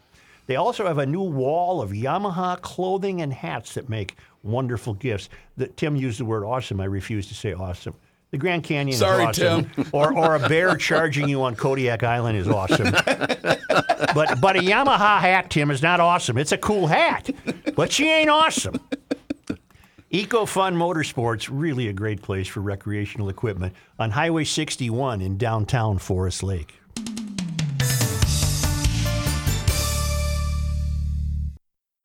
They 0.47 0.57
also 0.57 0.87
have 0.87 0.99
a 0.99 1.07
new 1.07 1.23
wall 1.23 1.81
of 1.81 1.91
Yamaha 1.91 2.61
clothing 2.61 3.23
and 3.23 3.33
hats 3.33 3.75
that 3.75 3.89
make 3.89 4.17
wonderful 4.43 4.95
gifts. 4.95 5.29
The, 5.57 5.69
Tim 5.69 5.97
used 5.97 6.21
the 6.21 6.25
word 6.25 6.45
awesome. 6.45 6.81
I 6.81 6.85
refuse 6.85 7.29
to 7.29 7.35
say 7.35 7.53
awesome. 7.53 7.95
The 8.33 8.39
Grand 8.39 8.65
Canyon 8.65 8.97
Sorry, 8.97 9.25
is 9.25 9.41
awesome. 9.41 9.71
Or, 9.93 10.17
or 10.17 10.37
a 10.37 10.49
bear 10.49 10.77
charging 10.77 11.29
you 11.29 11.43
on 11.43 11.55
Kodiak 11.55 12.03
Island 12.03 12.39
is 12.39 12.49
awesome. 12.49 12.91
but 14.15 14.41
but 14.41 14.57
a 14.57 14.61
Yamaha 14.61 15.21
hat, 15.21 15.51
Tim, 15.51 15.71
is 15.71 15.83
not 15.83 16.01
awesome. 16.01 16.39
It's 16.39 16.53
a 16.53 16.59
cool 16.59 16.87
hat, 16.87 17.29
but 17.77 17.93
she 17.93 18.09
ain't 18.09 18.31
awesome. 18.31 18.81
EcoFun 20.11 20.77
Motorsports, 20.77 21.49
really 21.51 21.89
a 21.89 21.93
great 21.93 22.21
place 22.21 22.49
for 22.49 22.61
recreational 22.61 23.29
equipment 23.31 23.75
on 23.99 24.11
Highway 24.11 24.45
61 24.45 25.21
in 25.23 25.39
downtown 25.39 25.99
Forest 25.99 26.43
Lake. 26.43 26.82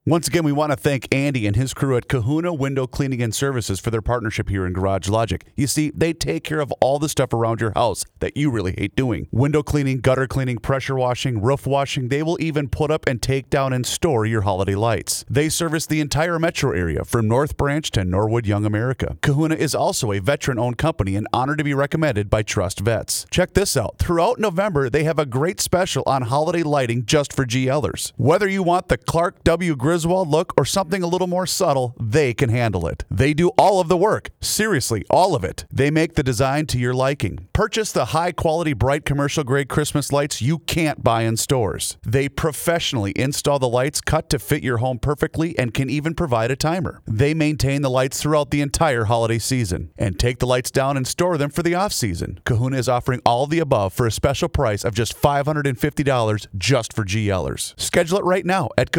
Once 0.08 0.26
again, 0.26 0.46
we 0.46 0.54
want 0.54 0.72
to 0.72 0.78
thank 0.78 1.06
Andy 1.14 1.46
and 1.46 1.58
his 1.58 1.74
crew 1.74 1.98
at 1.98 2.08
Kahuna 2.08 2.54
Window 2.54 2.88
Cleaning 2.88 3.22
and 3.22 3.36
Services 3.36 3.78
for 3.78 3.92
their 3.92 4.02
partnership 4.02 4.48
here 4.48 4.66
in 4.66 4.72
Garage 4.72 5.10
Logic. 5.10 5.44
You 5.58 5.68
see, 5.68 5.92
they 5.94 6.14
take 6.14 6.46
care 6.46 6.62
of 6.62 6.72
all 6.80 6.98
the 6.98 7.10
stuff 7.10 7.34
around 7.34 7.60
your 7.60 7.74
house 7.76 8.06
that 8.20 8.38
you 8.38 8.50
really 8.50 8.74
hate 8.78 8.96
doing 8.96 9.28
window 9.34 9.62
cleaning, 9.62 10.00
gutter 10.00 10.26
cleaning, 10.26 10.60
pressure 10.60 10.96
washing, 10.96 11.42
roof 11.42 11.68
washing. 11.68 12.08
They 12.08 12.24
will 12.24 12.38
even 12.40 12.70
put 12.70 12.90
up 12.90 13.06
and 13.06 13.22
take 13.22 13.50
down 13.50 13.74
and 13.74 13.86
store 13.86 14.26
your 14.26 14.44
holiday 14.44 14.76
lights. 14.76 15.26
They 15.30 15.50
service 15.50 15.86
the 15.86 16.00
entire 16.00 16.40
metro 16.40 16.72
area 16.72 17.04
from 17.04 17.28
North 17.28 17.58
Branch 17.58 17.92
to 17.92 18.06
Norwood 18.06 18.48
Young 18.48 18.66
America. 18.66 19.18
Kahuna 19.22 19.56
is 19.56 19.76
also 19.76 20.14
a 20.14 20.20
veteran 20.20 20.58
owned 20.58 20.78
company 20.78 21.18
and 21.18 21.28
honored 21.34 21.58
to 21.58 21.66
be 21.66 21.74
recommended 21.74 22.30
by 22.30 22.44
Trust 22.44 22.80
Vets. 22.80 23.26
Check 23.30 23.56
this 23.56 23.76
out. 23.76 23.98
Throughout 23.98 24.40
November, 24.40 24.90
they 24.90 25.04
have 25.04 25.20
a 25.20 25.26
great 25.26 25.60
special 25.60 26.04
on 26.08 26.22
holiday 26.22 26.64
lighting 26.64 27.06
just 27.06 27.34
for 27.34 27.46
GLers. 27.46 28.14
Whether 28.16 28.48
you 28.48 28.64
want 28.64 28.88
the 28.88 28.98
Clark 28.98 29.44
W. 29.44 29.76
Griswold 29.98 30.28
look 30.28 30.54
or 30.56 30.64
something 30.64 31.02
a 31.02 31.08
little 31.08 31.26
more 31.26 31.48
subtle, 31.48 31.96
they 32.00 32.32
can 32.32 32.50
handle 32.50 32.86
it. 32.86 33.04
They 33.10 33.34
do 33.34 33.50
all 33.58 33.80
of 33.80 33.88
the 33.88 33.98
work. 33.98 34.30
Seriously, 34.40 35.04
all 35.10 35.34
of 35.34 35.44
it. 35.44 35.66
They 35.72 35.90
make 35.90 36.14
the 36.14 36.22
design 36.22 36.68
to 36.68 36.78
your 36.78 36.94
liking. 36.94 37.48
Purchase 37.52 37.92
the 37.92 38.06
high 38.06 38.32
quality, 38.32 38.74
bright 38.74 39.06
commercial 39.06 39.44
grade 39.44 39.70
Christmas 39.70 40.12
lights 40.12 40.40
you 40.40 40.60
can't 40.60 41.04
buy 41.04 41.24
in 41.24 41.36
stores. 41.36 41.98
They 42.06 42.30
professionally 42.30 43.12
install 43.16 43.58
the 43.58 43.68
lights 43.68 44.00
cut 44.00 44.30
to 44.30 44.38
fit 44.38 44.62
your 44.62 44.78
home 44.78 45.00
perfectly 45.00 45.58
and 45.58 45.74
can 45.74 45.90
even 45.90 46.14
provide 46.14 46.52
a 46.52 46.56
timer. 46.56 47.02
They 47.08 47.34
maintain 47.34 47.82
the 47.82 47.90
lights 47.90 48.22
throughout 48.22 48.52
the 48.52 48.62
entire 48.62 49.06
holiday 49.06 49.40
season 49.40 49.90
and 49.98 50.20
take 50.20 50.38
the 50.38 50.46
lights 50.46 50.70
down 50.70 50.96
and 50.96 51.08
store 51.08 51.40
them 51.40 51.50
for 51.50 51.64
the 51.64 51.74
off 51.74 51.92
season. 51.92 52.40
Kahuna 52.46 52.78
is 52.78 52.88
offering 52.88 53.22
all 53.26 53.46
of 53.46 53.50
the 53.50 53.58
above 53.58 53.94
for 53.94 54.06
a 54.06 54.12
special 54.12 54.48
price 54.48 54.86
of 54.86 54.94
just 54.94 55.20
$550 55.20 56.48
just 56.56 56.94
for 56.94 57.04
GLers. 57.04 57.74
Schedule 57.80 58.20
it 58.20 58.26
right 58.26 58.46
now 58.46 58.70
at 58.78 58.92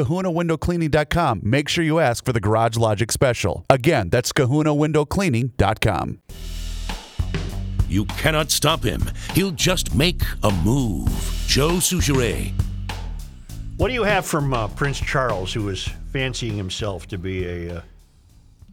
kahunawindowcleaning.com. 0.89 1.41
Make 1.43 1.69
sure 1.69 1.85
you 1.85 1.99
ask 1.99 2.25
for 2.25 2.33
the 2.33 2.41
Garage 2.41 2.77
Logic 2.77 3.11
special. 3.13 3.65
Again, 3.71 4.11
that's 4.11 4.33
kahunawindowcleaning.com. 4.33 6.19
You 7.89 8.05
cannot 8.05 8.51
stop 8.51 8.83
him. 8.83 9.03
He'll 9.33 9.51
just 9.51 9.95
make 9.95 10.21
a 10.43 10.51
move. 10.51 11.09
Joe 11.47 11.77
Soucheray. 11.77 12.53
What 13.79 13.89
do 13.89 13.95
you 13.95 14.03
have 14.03 14.27
from 14.27 14.53
uh, 14.53 14.69
Prince 14.69 15.01
Charles, 15.01 15.53
who 15.53 15.69
is 15.69 15.89
fancying 16.13 16.57
himself 16.57 17.07
to 17.09 17.17
be 17.17 17.47
a, 17.47 17.77
uh, 17.77 17.81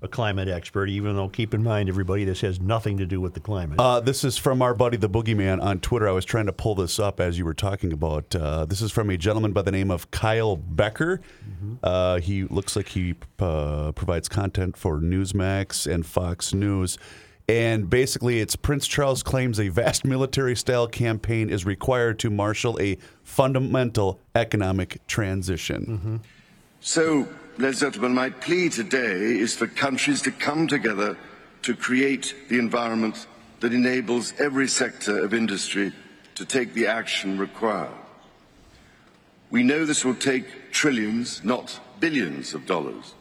a 0.05 0.07
climate 0.07 0.47
expert, 0.47 0.87
even 0.87 1.15
though, 1.15 1.27
keep 1.27 1.53
in 1.53 1.61
mind, 1.61 1.89
everybody, 1.89 2.23
this 2.23 2.39
has 2.41 2.61
nothing 2.61 2.97
to 2.97 3.05
do 3.05 3.19
with 3.19 3.33
the 3.33 3.41
climate? 3.41 3.77
Uh, 3.79 3.99
this 3.99 4.23
is 4.23 4.37
from 4.37 4.61
our 4.61 4.73
buddy 4.73 4.95
the 4.95 5.09
Boogeyman 5.09 5.61
on 5.61 5.79
Twitter. 5.81 6.07
I 6.07 6.13
was 6.13 6.23
trying 6.23 6.45
to 6.45 6.53
pull 6.53 6.75
this 6.75 6.97
up 6.97 7.19
as 7.19 7.37
you 7.37 7.43
were 7.43 7.53
talking 7.53 7.91
about. 7.91 8.33
Uh, 8.33 8.63
this 8.63 8.81
is 8.81 8.91
from 8.91 9.09
a 9.09 9.17
gentleman 9.17 9.51
by 9.51 9.61
the 9.61 9.71
name 9.71 9.91
of 9.91 10.09
Kyle 10.11 10.55
Becker. 10.55 11.19
Uh, 11.83 12.19
he 12.19 12.43
looks 12.45 12.75
like 12.75 12.87
he 12.87 13.15
uh, 13.39 13.91
provides 13.91 14.29
content 14.29 14.77
for 14.77 14.99
Newsmax 14.99 15.91
and 15.91 16.05
Fox 16.05 16.53
News. 16.53 16.97
And 17.47 17.89
basically, 17.89 18.39
it's 18.39 18.55
Prince 18.55 18.87
Charles 18.87 19.21
claims 19.21 19.59
a 19.59 19.67
vast 19.67 20.03
military 20.03 20.55
style 20.55 20.87
campaign 20.87 21.49
is 21.49 21.65
required 21.65 22.17
to 22.19 22.31
marshal 22.31 22.79
a 22.81 22.97
fundamental 23.23 24.19
economic 24.33 25.05
transition. 25.05 26.21
So, 26.79 27.27
ladies 27.57 27.81
and 27.81 27.93
gentlemen, 27.93 28.13
my 28.13 28.29
plea 28.29 28.67
today 28.67 29.39
is 29.39 29.55
for 29.55 29.67
countries 29.67 30.21
to 30.21 30.31
come 30.31 30.67
together 30.67 31.17
to 31.61 31.73
create 31.73 32.35
the 32.49 32.59
environment 32.59 33.27
that 33.61 33.73
enables 33.73 34.33
every 34.39 34.67
sector 34.67 35.23
of 35.23 35.33
industry 35.33 35.93
to 36.35 36.45
take 36.45 36.73
the 36.73 36.87
action 36.87 37.37
required. 37.37 37.93
We 39.51 39.63
know 39.63 39.85
this 39.85 40.03
will 40.03 40.15
take 40.15 40.71
trillions, 40.71 41.43
not 41.45 41.79
billions 42.01 42.53
of 42.53 42.65
dollars. 42.65 43.13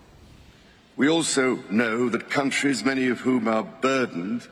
We 0.96 1.08
also 1.08 1.62
know 1.70 2.08
that 2.08 2.28
countries, 2.28 2.84
many 2.84 3.08
of 3.08 3.20
whom 3.20 3.46
are 3.46 3.62
burdened 3.62 4.48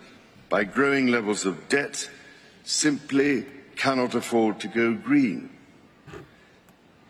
by 0.49 0.63
growing 0.63 1.09
levels 1.09 1.45
of 1.45 1.69
debt, 1.69 2.09
simply 2.63 3.47
cannot 3.75 4.15
afford 4.15 4.61
to 4.61 4.69
go 4.69 4.95
green. 4.95 5.51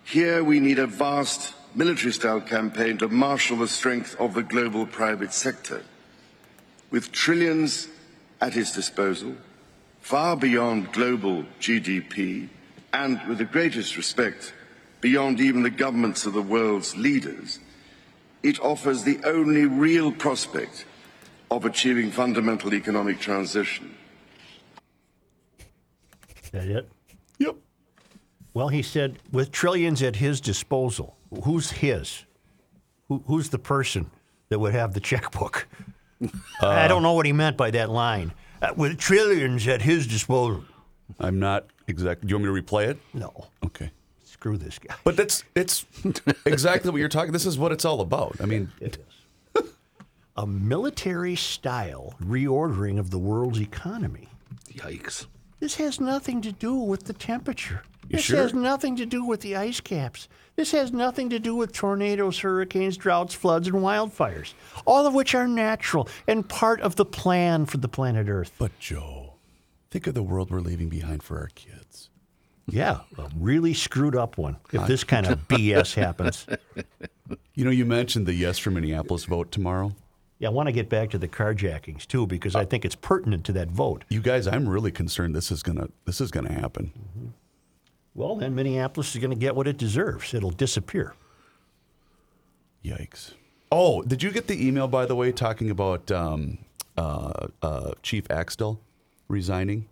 Here 0.04 0.42
we 0.42 0.58
need 0.58 0.78
a 0.78 0.86
vast 0.86 1.54
military 1.74 2.12
style 2.12 2.40
campaign 2.40 2.98
to 2.98 3.08
marshal 3.08 3.56
the 3.56 3.68
strength 3.68 4.16
of 4.18 4.34
the 4.34 4.42
global 4.42 4.86
private 4.86 5.32
sector. 5.32 5.82
With 6.90 7.12
trillions 7.12 7.88
at 8.40 8.56
its 8.56 8.74
disposal, 8.74 9.36
far 10.00 10.36
beyond 10.36 10.92
global 10.92 11.44
GDP, 11.60 12.48
and 12.92 13.20
with 13.26 13.38
the 13.38 13.44
greatest 13.44 13.96
respect, 13.96 14.52
beyond 15.00 15.40
even 15.40 15.62
the 15.62 15.70
governments 15.70 16.26
of 16.26 16.34
the 16.34 16.42
world's 16.42 16.96
leaders, 16.96 17.58
it 18.42 18.60
offers 18.60 19.04
the 19.04 19.20
only 19.24 19.64
real 19.66 20.12
prospect 20.12 20.84
of 21.50 21.64
achieving 21.64 22.10
fundamental 22.10 22.74
economic 22.74 23.20
transition. 23.20 23.94
Is 26.42 26.50
that 26.50 26.68
it? 26.68 26.90
Yep. 27.38 27.56
Well, 28.54 28.68
he 28.68 28.82
said 28.82 29.18
with 29.30 29.50
trillions 29.50 30.02
at 30.02 30.16
his 30.16 30.40
disposal. 30.40 31.16
Who's 31.44 31.70
his? 31.70 32.24
Who, 33.08 33.22
who's 33.26 33.50
the 33.50 33.58
person 33.58 34.10
that 34.48 34.58
would 34.58 34.74
have 34.74 34.94
the 34.94 35.00
checkbook? 35.00 35.66
I 36.60 36.86
don't 36.88 37.02
know 37.02 37.14
what 37.14 37.26
he 37.26 37.32
meant 37.32 37.56
by 37.56 37.70
that 37.72 37.90
line. 37.90 38.32
Uh, 38.60 38.72
with 38.76 38.98
trillions 38.98 39.66
at 39.66 39.82
his 39.82 40.06
disposal. 40.06 40.64
I'm 41.18 41.40
not 41.40 41.66
exactly. 41.88 42.28
Do 42.28 42.32
you 42.32 42.38
want 42.38 42.54
me 42.54 42.60
to 42.62 42.66
replay 42.66 42.88
it? 42.88 42.98
No. 43.12 43.48
Okay. 43.64 43.90
Screw 44.24 44.56
this 44.56 44.78
guy. 44.78 44.94
But 45.04 45.16
that's 45.16 45.44
it's 45.54 45.84
exactly 46.46 46.90
what 46.90 46.98
you're 46.98 47.08
talking. 47.08 47.32
This 47.32 47.46
is 47.46 47.58
what 47.58 47.72
it's 47.72 47.84
all 47.84 48.00
about. 48.00 48.36
I 48.40 48.46
mean, 48.46 48.70
It 48.80 48.98
is. 48.98 49.64
A 50.36 50.46
military 50.46 51.36
style 51.36 52.14
reordering 52.24 52.98
of 52.98 53.10
the 53.10 53.18
world's 53.18 53.60
economy. 53.60 54.28
Yikes. 54.72 55.26
This 55.62 55.76
has 55.76 56.00
nothing 56.00 56.42
to 56.42 56.50
do 56.50 56.74
with 56.74 57.04
the 57.04 57.12
temperature. 57.12 57.84
You 58.08 58.16
this 58.16 58.24
sure? 58.24 58.38
has 58.38 58.52
nothing 58.52 58.96
to 58.96 59.06
do 59.06 59.24
with 59.24 59.42
the 59.42 59.54
ice 59.54 59.78
caps. 59.78 60.26
This 60.56 60.72
has 60.72 60.90
nothing 60.90 61.30
to 61.30 61.38
do 61.38 61.54
with 61.54 61.70
tornadoes, 61.70 62.40
hurricanes, 62.40 62.96
droughts, 62.96 63.32
floods, 63.32 63.68
and 63.68 63.76
wildfires, 63.76 64.54
all 64.86 65.06
of 65.06 65.14
which 65.14 65.36
are 65.36 65.46
natural 65.46 66.08
and 66.26 66.48
part 66.48 66.80
of 66.80 66.96
the 66.96 67.04
plan 67.04 67.66
for 67.66 67.76
the 67.76 67.86
planet 67.86 68.28
Earth. 68.28 68.50
but 68.58 68.76
Joe, 68.80 69.34
think 69.88 70.08
of 70.08 70.14
the 70.14 70.22
world 70.24 70.50
we're 70.50 70.58
leaving 70.58 70.88
behind 70.88 71.22
for 71.22 71.38
our 71.38 71.50
kids. 71.54 72.10
Yeah, 72.66 73.02
a 73.16 73.28
really 73.38 73.72
screwed 73.72 74.16
up 74.16 74.36
one 74.38 74.56
if 74.72 74.88
this 74.88 75.04
kind 75.04 75.28
of 75.28 75.38
BS 75.46 75.94
happens. 75.94 76.44
You 77.54 77.64
know, 77.64 77.70
you 77.70 77.86
mentioned 77.86 78.26
the 78.26 78.34
Yes 78.34 78.58
for 78.58 78.72
Minneapolis 78.72 79.26
vote 79.26 79.52
tomorrow. 79.52 79.92
Yeah, 80.42 80.48
I 80.48 80.50
want 80.50 80.66
to 80.66 80.72
get 80.72 80.88
back 80.88 81.10
to 81.10 81.18
the 81.18 81.28
carjackings 81.28 82.04
too 82.04 82.26
because 82.26 82.56
I 82.56 82.64
think 82.64 82.84
it's 82.84 82.96
pertinent 82.96 83.44
to 83.44 83.52
that 83.52 83.68
vote. 83.68 84.04
You 84.08 84.20
guys, 84.20 84.48
I'm 84.48 84.68
really 84.68 84.90
concerned 84.90 85.36
this 85.36 85.52
is 85.52 85.62
gonna 85.62 85.86
this 86.04 86.20
is 86.20 86.32
gonna 86.32 86.52
happen. 86.52 86.92
Well, 88.16 88.34
then 88.34 88.52
Minneapolis 88.56 89.14
is 89.14 89.20
going 89.20 89.30
to 89.30 89.36
get 89.36 89.54
what 89.56 89.66
it 89.68 89.78
deserves. 89.78 90.34
It'll 90.34 90.50
disappear. 90.50 91.14
Yikes! 92.84 93.34
Oh, 93.70 94.02
did 94.02 94.22
you 94.22 94.30
get 94.32 94.48
the 94.48 94.66
email 94.66 94.86
by 94.88 95.06
the 95.06 95.14
way 95.14 95.30
talking 95.32 95.70
about 95.70 96.10
um, 96.10 96.58
uh, 96.98 97.46
uh, 97.62 97.92
Chief 98.02 98.28
Axtell 98.28 98.80
resigning? 99.28 99.88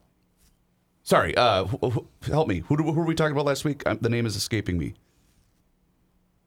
Sorry, 1.04 1.34
uh, 1.36 1.64
wh- 1.64 1.94
wh- 1.94 2.26
help 2.28 2.46
me. 2.48 2.58
Who, 2.66 2.76
do- 2.76 2.82
who 2.82 2.92
were 2.92 3.06
we 3.06 3.14
talking 3.14 3.32
about 3.32 3.46
last 3.46 3.64
week? 3.64 3.84
Um, 3.86 3.98
the 4.02 4.10
name 4.10 4.26
is 4.26 4.36
escaping 4.36 4.76
me. 4.76 4.94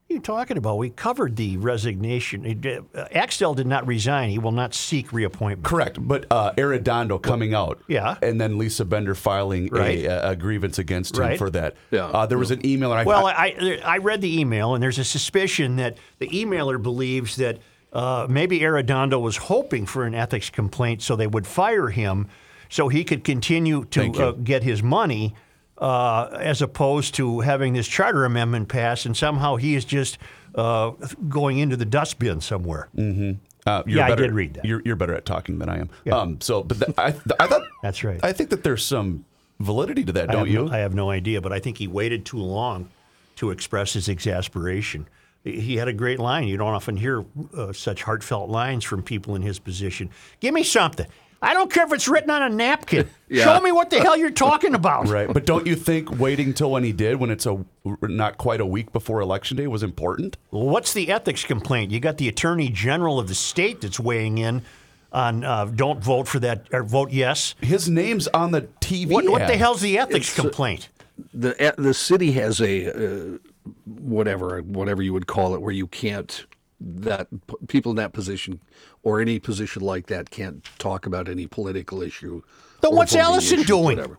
What 0.06 0.12
are 0.12 0.16
you 0.16 0.20
talking 0.20 0.58
about? 0.58 0.76
We 0.76 0.90
covered 0.90 1.36
the 1.36 1.56
resignation. 1.56 2.44
It, 2.44 2.84
uh, 2.94 3.06
Axtell 3.12 3.54
did 3.54 3.66
not 3.66 3.86
resign. 3.86 4.28
He 4.28 4.38
will 4.38 4.52
not 4.52 4.74
seek 4.74 5.14
reappointment. 5.14 5.64
Correct, 5.64 5.96
but 5.98 6.26
uh, 6.30 6.52
Arradondo 6.58 7.20
coming 7.22 7.54
out, 7.54 7.80
Yeah. 7.88 8.16
and 8.20 8.38
then 8.38 8.58
Lisa 8.58 8.84
Bender 8.84 9.14
filing 9.14 9.68
Right. 9.72 10.04
a, 10.04 10.30
a 10.32 10.36
grievance 10.36 10.78
against 10.78 11.16
him 11.16 11.22
Right. 11.22 11.38
for 11.38 11.48
that. 11.50 11.76
Yeah. 11.90 12.04
uh, 12.08 12.26
there 12.26 12.36
was 12.36 12.50
an 12.50 12.64
email, 12.66 12.92
and 12.92 13.00
I, 13.00 13.04
Well, 13.04 13.26
I, 13.26 13.54
I, 13.58 13.80
I 13.82 13.96
read 13.98 14.20
the 14.20 14.38
email, 14.38 14.74
and 14.74 14.82
there's 14.82 14.98
a 14.98 15.04
suspicion 15.04 15.76
that 15.76 15.96
the 16.18 16.28
emailer 16.28 16.80
believes 16.80 17.36
that 17.36 17.60
uh, 17.94 18.26
maybe 18.28 18.60
Arradondo 18.60 19.18
was 19.18 19.38
hoping 19.38 19.86
for 19.86 20.04
an 20.04 20.14
ethics 20.14 20.50
complaint 20.50 21.00
so 21.00 21.16
they 21.16 21.26
would 21.28 21.46
fire 21.46 21.88
him 21.88 22.28
so 22.68 22.88
he 22.88 23.04
could 23.04 23.24
continue 23.24 23.86
to 23.86 24.10
uh, 24.12 24.32
get 24.32 24.64
his 24.64 24.82
money 24.82 25.34
uh, 25.78 26.28
as 26.40 26.62
opposed 26.62 27.14
to 27.16 27.40
having 27.40 27.72
this 27.72 27.88
charter 27.88 28.24
amendment 28.24 28.68
passed, 28.68 29.06
and 29.06 29.16
somehow 29.16 29.56
he 29.56 29.74
is 29.74 29.84
just 29.84 30.18
uh, 30.54 30.90
going 31.28 31.58
into 31.58 31.76
the 31.76 31.84
dustbin 31.84 32.40
somewhere. 32.40 32.88
uh, 32.96 33.82
you're 33.86 33.98
Yeah, 33.98 34.06
I 34.06 34.10
better, 34.10 34.22
did 34.22 34.32
read 34.32 34.54
that. 34.54 34.64
You're, 34.64 34.82
you're 34.84 34.96
better 34.96 35.14
at 35.14 35.24
talking 35.24 35.58
than 35.58 35.68
I 35.68 35.78
am. 35.78 35.90
Yeah. 36.04 36.18
Um, 36.18 36.40
so, 36.40 36.62
but 36.62 36.78
th- 36.78 36.98
I, 36.98 37.08
I 37.40 37.46
thought 37.46 37.62
That's 37.82 38.04
right. 38.04 38.20
I 38.22 38.32
think 38.32 38.50
that 38.50 38.62
there's 38.62 38.84
some 38.84 39.24
validity 39.60 40.04
to 40.04 40.12
that, 40.12 40.28
don't 40.28 40.38
have 40.38 40.48
you? 40.48 40.66
No, 40.66 40.72
I 40.72 40.78
have 40.78 40.94
no 40.94 41.10
idea, 41.10 41.40
but 41.40 41.52
I 41.52 41.58
think 41.58 41.78
he 41.78 41.88
waited 41.88 42.24
too 42.24 42.38
long 42.38 42.88
to 43.36 43.50
express 43.50 43.92
his 43.94 44.08
exasperation. 44.08 45.08
He 45.42 45.76
had 45.76 45.88
a 45.88 45.92
great 45.92 46.18
line. 46.18 46.48
You 46.48 46.56
don't 46.56 46.72
often 46.72 46.96
hear 46.96 47.24
uh, 47.54 47.72
such 47.72 48.02
heartfelt 48.02 48.48
lines 48.48 48.82
from 48.82 49.02
people 49.02 49.34
in 49.34 49.42
his 49.42 49.58
position. 49.58 50.08
Give 50.40 50.54
me 50.54 50.62
something. 50.62 51.06
I 51.44 51.54
don't 51.54 51.70
care 51.72 51.84
if 51.84 51.92
it's 51.92 52.08
written 52.08 52.30
on 52.30 52.42
a 52.42 52.48
napkin. 52.48 53.08
Yeah. 53.26 53.44
Show 53.44 53.60
me 53.62 53.72
what 53.72 53.90
the 53.90 53.98
hell 53.98 54.16
you're 54.16 54.30
talking 54.30 54.74
about. 54.76 55.08
Right, 55.08 55.32
but 55.32 55.44
don't 55.44 55.66
you 55.66 55.74
think 55.74 56.20
waiting 56.20 56.54
till 56.54 56.70
when 56.70 56.84
he 56.84 56.92
did, 56.92 57.16
when 57.16 57.30
it's 57.30 57.46
a 57.46 57.64
not 58.02 58.38
quite 58.38 58.60
a 58.60 58.66
week 58.66 58.92
before 58.92 59.20
election 59.20 59.56
day, 59.56 59.66
was 59.66 59.82
important? 59.82 60.36
Well, 60.52 60.66
what's 60.66 60.92
the 60.92 61.10
ethics 61.10 61.42
complaint? 61.42 61.90
You 61.90 61.98
got 61.98 62.18
the 62.18 62.28
attorney 62.28 62.68
general 62.68 63.18
of 63.18 63.26
the 63.26 63.34
state 63.34 63.80
that's 63.80 63.98
weighing 63.98 64.38
in 64.38 64.62
on 65.10 65.42
uh, 65.42 65.64
don't 65.64 66.04
vote 66.04 66.28
for 66.28 66.38
that 66.40 66.68
or 66.72 66.84
vote 66.84 67.10
yes. 67.10 67.56
His 67.60 67.88
name's 67.88 68.28
on 68.28 68.52
the 68.52 68.62
TV. 68.80 69.10
What, 69.10 69.28
what 69.28 69.48
the 69.48 69.56
hell's 69.56 69.80
the 69.80 69.98
ethics 69.98 70.28
It's, 70.28 70.38
uh, 70.38 70.42
complaint? 70.42 70.90
the 71.32 71.74
the 71.76 71.94
city 71.94 72.32
has 72.32 72.60
a 72.60 73.34
uh, 73.34 73.38
whatever 73.86 74.60
whatever 74.60 75.02
you 75.02 75.12
would 75.12 75.26
call 75.26 75.54
it 75.54 75.60
where 75.62 75.72
you 75.72 75.86
can't 75.86 76.44
that 76.80 77.28
p- 77.46 77.54
people 77.68 77.90
in 77.90 77.96
that 77.96 78.12
position 78.12 78.60
or 79.02 79.20
any 79.20 79.38
position 79.38 79.82
like 79.82 80.06
that 80.06 80.30
can't 80.30 80.64
talk 80.78 81.06
about 81.06 81.28
any 81.28 81.46
political 81.46 82.02
issue. 82.02 82.42
Then 82.80 82.94
what's 82.94 83.14
Ellison 83.14 83.60
issue, 83.60 83.66
doing? 83.66 83.96
Whatever. 83.96 84.18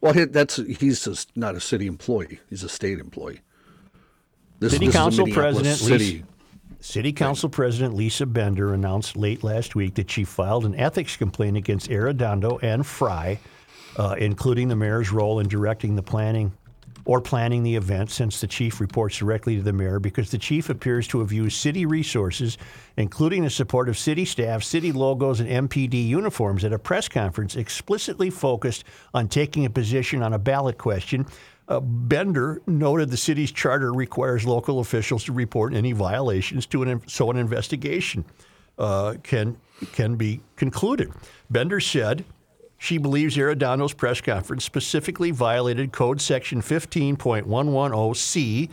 Well, 0.00 0.12
he, 0.12 0.24
that's 0.24 0.56
he's 0.56 1.04
just 1.04 1.36
not 1.36 1.54
a 1.54 1.60
city 1.60 1.86
employee. 1.86 2.40
He's 2.48 2.62
a 2.62 2.68
state 2.68 2.98
employee. 2.98 3.40
This, 4.60 4.72
City 4.72 4.86
this 4.86 4.94
Council 4.94 5.26
Minneapolis 5.26 5.62
President 5.62 5.78
City. 5.78 6.12
Lisa, 6.14 6.26
City 6.80 7.12
Council 7.12 7.48
President 7.48 7.94
Lisa 7.94 8.26
Bender 8.26 8.72
announced 8.72 9.16
late 9.16 9.42
last 9.42 9.74
week 9.74 9.94
that 9.94 10.10
she 10.10 10.24
filed 10.24 10.64
an 10.64 10.74
ethics 10.74 11.16
complaint 11.16 11.56
against 11.56 11.90
Arradondo 11.90 12.62
and 12.62 12.86
Frey, 12.86 13.40
uh, 13.96 14.14
including 14.18 14.68
the 14.68 14.76
mayor's 14.76 15.10
role 15.10 15.40
in 15.40 15.48
directing 15.48 15.96
the 15.96 16.02
planning 16.02 16.52
or 17.06 17.20
planning 17.20 17.62
the 17.62 17.76
event, 17.76 18.10
since 18.10 18.40
the 18.40 18.46
chief 18.46 18.80
reports 18.80 19.16
directly 19.16 19.56
to 19.56 19.62
the 19.62 19.72
mayor, 19.72 19.98
because 19.98 20.30
the 20.30 20.38
chief 20.38 20.68
appears 20.68 21.08
to 21.08 21.20
have 21.20 21.32
used 21.32 21.56
city 21.56 21.86
resources, 21.86 22.58
including 22.98 23.44
the 23.44 23.50
support 23.50 23.88
of 23.88 23.96
city 23.96 24.24
staff, 24.24 24.62
city 24.62 24.92
logos, 24.92 25.40
and 25.40 25.70
MPD 25.70 26.06
uniforms 26.06 26.64
at 26.64 26.72
a 26.72 26.78
press 26.78 27.08
conference 27.08 27.56
explicitly 27.56 28.28
focused 28.28 28.84
on 29.14 29.28
taking 29.28 29.64
a 29.64 29.70
position 29.70 30.22
on 30.22 30.34
a 30.34 30.38
ballot 30.38 30.76
question 30.76 31.24
uh, 31.68 31.80
Bender 31.80 32.62
noted 32.66 33.10
the 33.10 33.16
city's 33.16 33.50
charter 33.50 33.92
requires 33.92 34.44
local 34.44 34.80
officials 34.80 35.24
to 35.24 35.32
report 35.32 35.74
any 35.74 35.92
violations 35.92 36.66
to 36.66 36.82
an 36.82 37.02
so 37.08 37.30
an 37.30 37.36
investigation 37.36 38.24
uh, 38.78 39.14
can 39.22 39.56
can 39.92 40.16
be 40.16 40.40
concluded. 40.54 41.12
Bender 41.50 41.80
said 41.80 42.24
she 42.78 42.98
believes 42.98 43.36
Arradondo's 43.36 43.94
press 43.94 44.20
conference 44.20 44.64
specifically 44.64 45.30
violated 45.30 45.92
Code 45.92 46.20
Section 46.20 46.60
15.110C. 46.60 48.68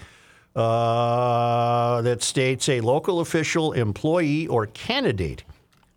Uh, 0.55 1.99
that 2.03 2.21
states 2.21 2.69
a 2.69 2.79
local 2.79 3.21
official, 3.21 3.73
employee, 3.73 4.45
or 4.45 4.67
candidate 4.67 5.43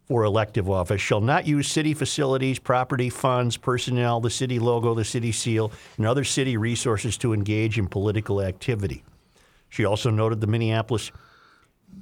for 0.07 0.25
elective 0.25 0.71
office 0.71 0.99
shall 1.01 1.21
not 1.21 1.47
use 1.47 1.69
city 1.69 1.93
facilities, 1.93 2.59
property, 2.59 3.11
funds, 3.11 3.59
personnel, 3.59 4.19
the 4.21 4.31
city 4.31 4.59
logo, 4.59 4.95
the 4.95 5.05
city 5.05 5.33
seal, 5.33 5.71
and 5.99 6.07
other 6.07 6.25
city 6.25 6.57
resources 6.57 7.19
to 7.19 7.35
engage 7.35 7.79
in 7.79 7.87
political 7.87 8.41
activity. 8.41 9.05
She 9.69 9.85
also 9.85 10.09
noted 10.11 10.41
the 10.41 10.47
Minneapolis 10.47 11.13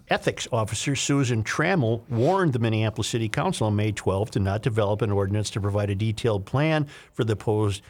ethics 0.09 0.47
officer, 0.53 0.95
Susan 0.95 1.43
Trammell, 1.43 2.03
warned 2.09 2.53
the 2.53 2.59
Minneapolis 2.59 3.09
City 3.09 3.29
Council 3.29 3.67
on 3.67 3.77
May 3.77 3.93
12 3.93 4.33
to 4.33 4.41
not 4.41 4.63
develop 4.63 5.03
an 5.03 5.11
ordinance 5.11 5.51
to 5.51 5.61
provide 5.61 5.91
a 5.91 5.95
detailed 5.95 6.45
plan 6.45 6.87
for 7.13 7.25
the 7.25 7.37
proposed, 7.37 7.83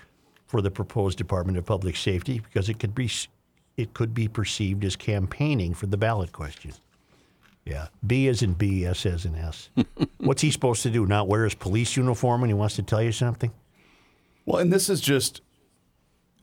for 0.46 0.62
the 0.62 0.70
proposed 0.70 1.18
Department 1.18 1.58
of 1.58 1.64
Public 1.64 1.96
Safety 1.96 2.40
because 2.40 2.68
it 2.68 2.78
could 2.78 2.94
be 2.94 3.10
it 3.76 3.92
could 3.92 4.14
be 4.14 4.28
perceived 4.28 4.84
as 4.84 4.94
campaigning 4.94 5.74
for 5.74 5.86
the 5.86 5.96
ballot 5.96 6.32
question. 6.32 6.72
Yeah. 7.64 7.88
B 8.06 8.28
as 8.28 8.42
in 8.42 8.52
B, 8.52 8.84
S 8.84 9.04
as 9.06 9.24
in 9.24 9.34
S. 9.34 9.70
What's 10.18 10.42
he 10.42 10.50
supposed 10.50 10.82
to 10.82 10.90
do? 10.90 11.06
Not 11.06 11.28
wear 11.28 11.44
his 11.44 11.54
police 11.54 11.96
uniform 11.96 12.42
when 12.42 12.50
he 12.50 12.54
wants 12.54 12.76
to 12.76 12.82
tell 12.82 13.02
you 13.02 13.12
something? 13.12 13.50
Well, 14.46 14.60
and 14.60 14.72
this 14.72 14.88
is 14.88 15.00
just 15.00 15.40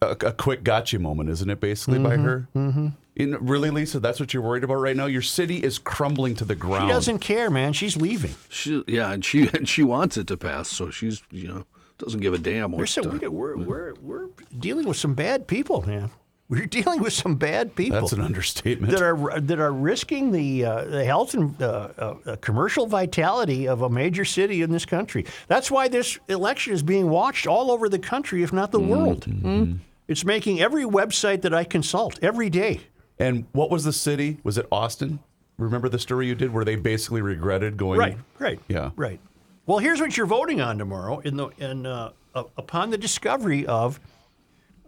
a, 0.01 0.09
a 0.09 0.33
quick 0.33 0.63
gotcha 0.63 0.99
moment, 0.99 1.29
isn't 1.29 1.49
it? 1.49 1.59
Basically, 1.59 1.99
by 1.99 2.17
her. 2.17 2.47
Mm-hmm. 2.55 2.87
In, 3.21 3.37
really, 3.45 3.69
Lisa, 3.69 3.99
that's 3.99 4.19
what 4.19 4.33
you're 4.33 4.43
worried 4.43 4.63
about 4.63 4.75
right 4.75 4.95
now. 4.95 5.05
Your 5.05 5.21
city 5.21 5.57
is 5.57 5.77
crumbling 5.77 6.35
to 6.35 6.45
the 6.45 6.55
ground. 6.55 6.89
She 6.89 6.93
doesn't 6.93 7.19
care, 7.19 7.49
man. 7.49 7.73
She's 7.73 7.95
leaving. 7.95 8.35
She, 8.49 8.83
yeah, 8.87 9.11
and 9.11 9.23
she 9.23 9.47
and 9.53 9.67
she 9.67 9.83
wants 9.83 10.17
it 10.17 10.27
to 10.27 10.37
pass, 10.37 10.69
so 10.69 10.89
she's 10.89 11.21
you 11.29 11.47
know 11.47 11.65
doesn't 11.97 12.21
give 12.21 12.33
a 12.33 12.39
damn. 12.39 12.71
We're, 12.71 12.79
What, 12.79 12.89
so, 12.89 13.03
uh, 13.03 13.29
we're, 13.29 13.57
we're, 13.57 13.93
we're 14.01 14.27
dealing 14.57 14.87
with 14.87 14.97
some 14.97 15.13
bad 15.13 15.45
people, 15.47 15.85
man. 15.85 16.09
We're 16.49 16.65
dealing 16.79 17.01
with 17.01 17.13
some 17.13 17.35
bad 17.35 17.75
people. 17.75 18.01
That's 18.01 18.11
an 18.11 18.21
understatement. 18.21 18.91
that 18.91 19.01
are 19.01 19.39
that 19.39 19.59
are 19.59 19.71
risking 19.71 20.31
the 20.31 20.65
uh, 20.65 20.83
the 20.85 21.05
health 21.05 21.33
and 21.33 21.61
uh, 21.61 22.15
uh, 22.25 22.35
commercial 22.41 22.87
vitality 22.87 23.67
of 23.67 23.83
a 23.83 23.89
major 23.89 24.25
city 24.25 24.61
in 24.61 24.71
this 24.71 24.85
country. 24.85 25.25
That's 25.47 25.71
why 25.71 25.87
this 25.87 26.19
election 26.27 26.73
is 26.73 26.83
being 26.83 27.09
watched 27.09 27.47
all 27.47 27.71
over 27.71 27.87
the 27.87 27.99
country, 27.99 28.43
if 28.43 28.51
not 28.51 28.71
the 28.71 28.79
world. 28.79 29.25
Mm-hmm. 29.27 29.75
It's 30.07 30.25
making 30.25 30.59
every 30.59 30.83
website 30.83 31.43
that 31.43 31.53
I 31.53 31.63
consult 31.63 32.19
every 32.21 32.49
day. 32.49 32.81
And 33.21 33.45
what 33.51 33.69
was 33.69 33.83
the 33.83 33.93
city? 33.93 34.39
Was 34.43 34.57
it 34.57 34.65
Austin? 34.71 35.19
Remember 35.57 35.87
the 35.87 35.99
story 35.99 36.27
you 36.27 36.33
did 36.33 36.51
where 36.51 36.65
they 36.65 36.75
basically 36.75 37.21
regretted 37.21 37.77
going? 37.77 37.99
Right, 37.99 38.17
right, 38.39 38.59
Yeah. 38.67 38.91
right. 38.95 39.19
Well, 39.67 39.77
here's 39.77 40.01
what 40.01 40.17
you're 40.17 40.25
voting 40.25 40.59
on 40.59 40.79
tomorrow. 40.79 41.19
In 41.19 41.37
the 41.37 41.49
in 41.59 41.85
uh, 41.85 42.11
uh, 42.33 42.43
upon 42.57 42.89
the 42.89 42.97
discovery 42.97 43.65
of 43.67 43.99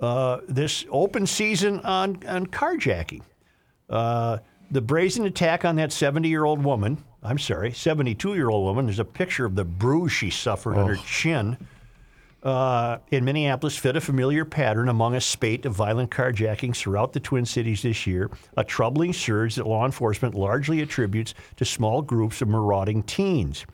uh, 0.02 0.39
this 0.48 0.84
open 0.89 1.28
season 1.28 1.80
on, 1.82 2.22
on 2.28 2.48
carjacking. 2.48 3.22
Uh, 3.89 4.39
the 4.72 4.82
brazen 4.82 5.26
attack 5.26 5.63
on 5.63 5.76
that 5.76 5.91
70 5.91 6.28
year 6.28 6.43
old 6.43 6.63
woman, 6.63 7.04
I'm 7.22 7.38
sorry, 7.38 7.72
72 7.72 8.34
year 8.34 8.50
old 8.50 8.65
woman, 8.65 8.88
there's 8.88 9.00
a 9.00 9.06
picture 9.06 9.46
of 9.46 9.54
the 9.56 9.63
bruise 9.63 10.12
she 10.12 10.32
suffered 10.32 10.76
on 10.76 10.88
her 10.88 10.96
chin 11.06 11.56
uh, 12.43 12.97
in 13.10 13.23
Minneapolis 13.23 13.77
fit 13.77 13.95
a 13.95 14.01
familiar 14.01 14.43
pattern 14.45 14.89
among 14.89 15.15
a 15.15 15.21
spate 15.21 15.65
of 15.65 15.73
violent 15.73 16.12
carjackings 16.12 16.77
throughout 16.77 17.13
the 17.13 17.19
Twin 17.19 17.45
Cities 17.45 17.82
this 17.82 18.06
year, 18.06 18.29
a 18.58 18.63
troubling 18.63 19.13
surge 19.13 19.56
that 19.56 19.65
law 19.65 19.86
enforcement 19.86 20.36
largely 20.36 20.82
attributes 20.82 21.34
to 21.56 21.65
small 21.65 22.01
groups 22.01 22.41
of 22.41 22.49
marauding 22.49 23.01
teens. 23.03 23.65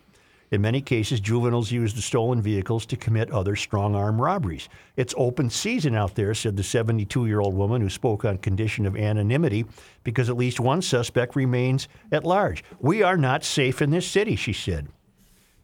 In 0.51 0.61
many 0.61 0.81
cases, 0.81 1.19
juveniles 1.19 1.71
use 1.71 1.93
the 1.93 2.01
stolen 2.01 2.41
vehicles 2.41 2.85
to 2.87 2.97
commit 2.97 3.29
other 3.31 3.55
strong 3.55 3.95
arm 3.95 4.19
robberies. 4.19 4.67
It's 4.95 5.13
open 5.15 5.49
season 5.49 5.95
out 5.95 6.15
there, 6.15 6.33
said 6.33 6.57
the 6.57 6.63
72 6.63 7.27
year 7.27 7.39
old 7.39 7.53
woman 7.53 7.81
who 7.81 7.89
spoke 7.89 8.25
on 8.25 8.39
condition 8.39 8.85
of 8.85 8.95
anonymity 8.95 9.65
because 10.03 10.29
at 10.29 10.37
least 10.37 10.59
one 10.59 10.81
suspect 10.81 11.35
remains 11.35 11.87
at 12.11 12.23
large. 12.23 12.63
We 12.79 13.03
are 13.03 13.17
not 13.17 13.43
safe 13.43 13.81
in 13.81 13.91
this 13.91 14.07
city, 14.07 14.35
she 14.35 14.53
said. 14.53 14.87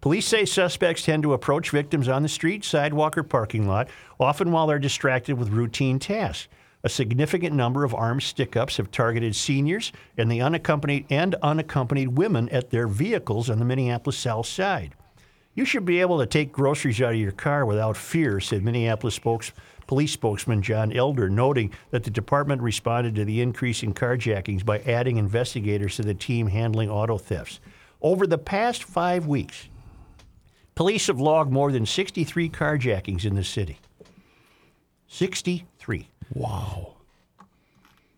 Police 0.05 0.27
say 0.27 0.45
suspects 0.45 1.01
tend 1.01 1.23
to 1.23 1.33
approach 1.33 1.71
victims 1.71 2.07
on 2.07 2.21
the 2.21 2.29
street, 2.29 2.63
sidewalk, 2.63 3.17
or 3.17 3.23
parking 3.23 3.67
lot, 3.67 3.89
often 4.19 4.51
while 4.51 4.67
they're 4.67 4.77
distracted 4.77 5.35
with 5.35 5.49
routine 5.49 5.97
tasks. 5.97 6.47
A 6.83 6.89
significant 6.89 7.55
number 7.55 7.83
of 7.83 7.95
armed 7.95 8.21
stick-ups 8.21 8.77
have 8.77 8.91
targeted 8.91 9.35
seniors 9.35 9.91
and 10.15 10.31
the 10.31 10.41
unaccompanied 10.41 11.07
and 11.09 11.33
unaccompanied 11.41 12.09
women 12.09 12.49
at 12.49 12.69
their 12.69 12.87
vehicles 12.87 13.49
on 13.49 13.57
the 13.57 13.65
Minneapolis 13.65 14.15
South 14.15 14.45
Side. 14.45 14.93
You 15.55 15.65
should 15.65 15.85
be 15.85 16.01
able 16.01 16.19
to 16.19 16.27
take 16.27 16.51
groceries 16.51 17.01
out 17.01 17.13
of 17.13 17.19
your 17.19 17.31
car 17.31 17.65
without 17.65 17.97
fear, 17.97 18.39
said 18.39 18.63
Minneapolis 18.63 19.15
spokes, 19.15 19.53
police 19.87 20.11
spokesman 20.11 20.61
John 20.61 20.93
Elder, 20.93 21.31
noting 21.31 21.71
that 21.89 22.03
the 22.03 22.11
department 22.11 22.61
responded 22.61 23.15
to 23.15 23.25
the 23.25 23.41
increase 23.41 23.81
in 23.81 23.95
carjackings 23.95 24.63
by 24.63 24.81
adding 24.81 25.17
investigators 25.17 25.95
to 25.95 26.03
the 26.03 26.13
team 26.13 26.45
handling 26.45 26.91
auto 26.91 27.17
thefts. 27.17 27.59
Over 28.03 28.27
the 28.27 28.37
past 28.37 28.83
five 28.83 29.25
weeks, 29.25 29.69
police 30.75 31.07
have 31.07 31.19
logged 31.19 31.51
more 31.51 31.71
than 31.71 31.85
63 31.85 32.49
carjackings 32.49 33.25
in 33.25 33.35
the 33.35 33.43
city. 33.43 33.79
63. 35.07 36.09
Wow. 36.33 36.95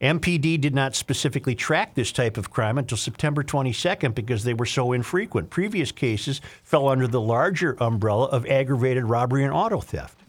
MPD 0.02 0.62
did 0.62 0.76
not 0.76 0.96
specifically 0.96 1.56
track 1.56 1.96
this 1.96 2.12
type 2.12 2.38
of 2.38 2.52
crime 2.52 2.78
until 2.78 2.98
September 2.98 3.44
22nd 3.44 4.14
because 4.14 4.44
they 4.44 4.54
were 4.54 4.66
so 4.66 4.94
infrequent. 4.94 5.50
Previous 5.50 5.92
cases 5.92 6.40
fell 6.64 6.88
under 6.88 7.08
the 7.08 7.22
larger 7.22 7.76
umbrella 7.80 8.26
of 8.26 8.46
aggravated 8.46 9.06
robbery 9.06 9.44
and 9.44 9.54
auto 9.54 9.82
theft. 9.82 10.20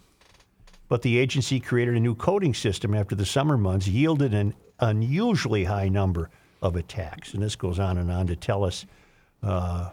But 0.89 1.03
the 1.03 1.19
agency 1.19 1.61
created 1.61 1.97
a 1.97 2.01
new 2.01 2.15
coding 2.15 2.55
system 2.55 2.95
after 2.95 3.15
the 3.15 3.27
summer 3.27 3.59
months 3.59 3.87
yielded 3.87 4.33
an 4.33 4.55
unusually 4.81 5.65
high 5.65 5.89
number 5.89 6.31
of 6.63 6.77
attacks. 6.77 7.35
And 7.35 7.43
this 7.43 7.57
goes 7.57 7.79
on 7.79 7.99
and 7.99 8.11
on 8.11 8.27
to 8.29 8.37
tell 8.37 8.65
us, 8.65 8.87
uh, 9.43 9.91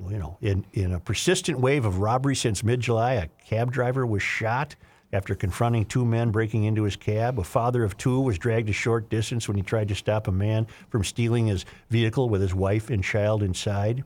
you 0.00 0.18
know, 0.18 0.38
in, 0.40 0.64
in 0.72 0.92
a 0.92 1.00
persistent 1.00 1.58
wave 1.58 1.84
of 1.84 1.98
robbery 1.98 2.36
since 2.36 2.62
mid 2.62 2.80
July, 2.80 3.14
a 3.14 3.28
cab 3.44 3.72
driver 3.72 4.06
was 4.06 4.22
shot 4.22 4.76
after 5.12 5.34
confronting 5.34 5.84
two 5.84 6.04
men 6.04 6.30
breaking 6.30 6.64
into 6.64 6.82
his 6.82 6.96
cab. 6.96 7.38
A 7.38 7.44
father 7.44 7.82
of 7.82 7.96
two 7.96 8.20
was 8.20 8.38
dragged 8.38 8.68
a 8.68 8.72
short 8.72 9.08
distance 9.08 9.48
when 9.48 9.56
he 9.56 9.62
tried 9.62 9.88
to 9.88 9.94
stop 9.94 10.28
a 10.28 10.32
man 10.32 10.66
from 10.90 11.02
stealing 11.02 11.46
his 11.46 11.64
vehicle 11.90 12.28
with 12.28 12.42
his 12.42 12.54
wife 12.54 12.90
and 12.90 13.02
child 13.02 13.42
inside. 13.42 14.04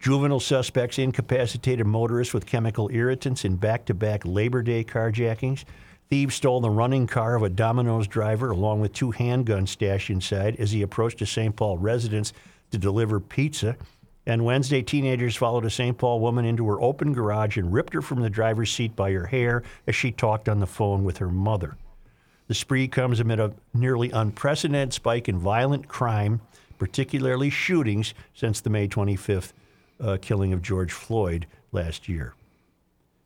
Juvenile 0.00 0.40
suspects 0.40 0.98
incapacitated 0.98 1.86
motorists 1.86 2.34
with 2.34 2.46
chemical 2.46 2.88
irritants 2.92 3.44
in 3.44 3.56
back 3.56 3.84
to 3.86 3.94
back 3.94 4.24
Labor 4.24 4.62
Day 4.62 4.84
carjackings. 4.84 5.64
Thieves 6.08 6.36
stole 6.36 6.60
the 6.60 6.70
running 6.70 7.06
car 7.06 7.34
of 7.34 7.42
a 7.42 7.50
Domino's 7.50 8.06
driver 8.06 8.50
along 8.50 8.80
with 8.80 8.92
two 8.92 9.12
handguns 9.12 9.68
stashed 9.68 10.08
inside 10.08 10.56
as 10.56 10.70
he 10.70 10.82
approached 10.82 11.20
a 11.20 11.26
St. 11.26 11.54
Paul 11.54 11.78
residence 11.78 12.32
to 12.70 12.78
deliver 12.78 13.20
pizza. 13.20 13.76
And 14.28 14.44
Wednesday, 14.44 14.82
teenagers 14.82 15.36
followed 15.36 15.64
a 15.64 15.70
St. 15.70 15.96
Paul 15.96 16.20
woman 16.20 16.44
into 16.44 16.68
her 16.68 16.78
open 16.82 17.14
garage 17.14 17.56
and 17.56 17.72
ripped 17.72 17.94
her 17.94 18.02
from 18.02 18.20
the 18.20 18.28
driver's 18.28 18.70
seat 18.70 18.94
by 18.94 19.10
her 19.12 19.24
hair 19.24 19.62
as 19.86 19.96
she 19.96 20.12
talked 20.12 20.50
on 20.50 20.60
the 20.60 20.66
phone 20.66 21.02
with 21.02 21.16
her 21.16 21.30
mother. 21.30 21.78
The 22.46 22.52
spree 22.52 22.88
comes 22.88 23.20
amid 23.20 23.40
a 23.40 23.54
nearly 23.72 24.10
unprecedented 24.10 24.92
spike 24.92 25.30
in 25.30 25.38
violent 25.38 25.88
crime, 25.88 26.42
particularly 26.76 27.48
shootings, 27.48 28.12
since 28.34 28.60
the 28.60 28.68
May 28.68 28.86
25th 28.86 29.54
uh, 29.98 30.18
killing 30.20 30.52
of 30.52 30.60
George 30.60 30.92
Floyd 30.92 31.46
last 31.72 32.06
year. 32.06 32.34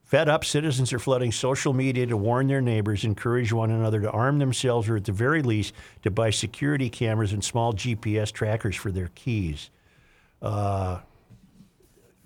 Fed 0.05 0.29
up, 0.29 0.45
citizens 0.45 0.93
are 0.93 1.01
flooding 1.01 1.33
social 1.33 1.73
media 1.73 2.07
to 2.07 2.17
warn 2.17 2.47
their 2.47 2.61
neighbors, 2.61 3.03
encourage 3.03 3.53
one 3.53 3.73
another 3.73 4.01
to 4.01 4.11
arm 4.13 4.39
themselves, 4.39 4.89
or 4.89 4.95
at 4.99 5.05
the 5.07 5.11
very 5.11 5.43
least, 5.43 5.75
to 6.05 6.13
buy 6.13 6.31
security 6.31 6.89
cameras 6.89 7.33
and 7.33 7.43
small 7.43 7.73
GPS 7.73 8.31
trackers 8.31 8.77
for 8.77 8.93
their 8.93 9.11
keys. 9.17 9.71
Uh, 10.43 10.99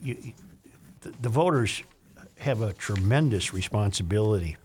you, 0.03 0.17
the, 1.03 1.13
the 1.21 1.29
voters 1.29 1.83
have 2.39 2.63
a 2.63 2.73
tremendous 2.73 3.53
responsibility 3.53 4.57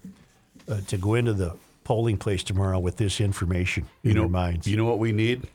uh, 0.70 0.80
to 0.88 0.98
go 0.98 1.16
into 1.16 1.34
the 1.34 1.56
polling 1.84 2.18
place 2.18 2.44
tomorrow 2.44 2.80
with 2.80 2.98
this 2.98 3.20
information 3.22 3.86
in 4.04 4.10
You 4.12 4.16
know, 4.16 4.22
their 4.22 4.30
minds. 4.30 4.68
you 4.68 4.78
know 4.78 4.86
what 4.86 5.00
we 5.00 5.12
need? 5.12 5.48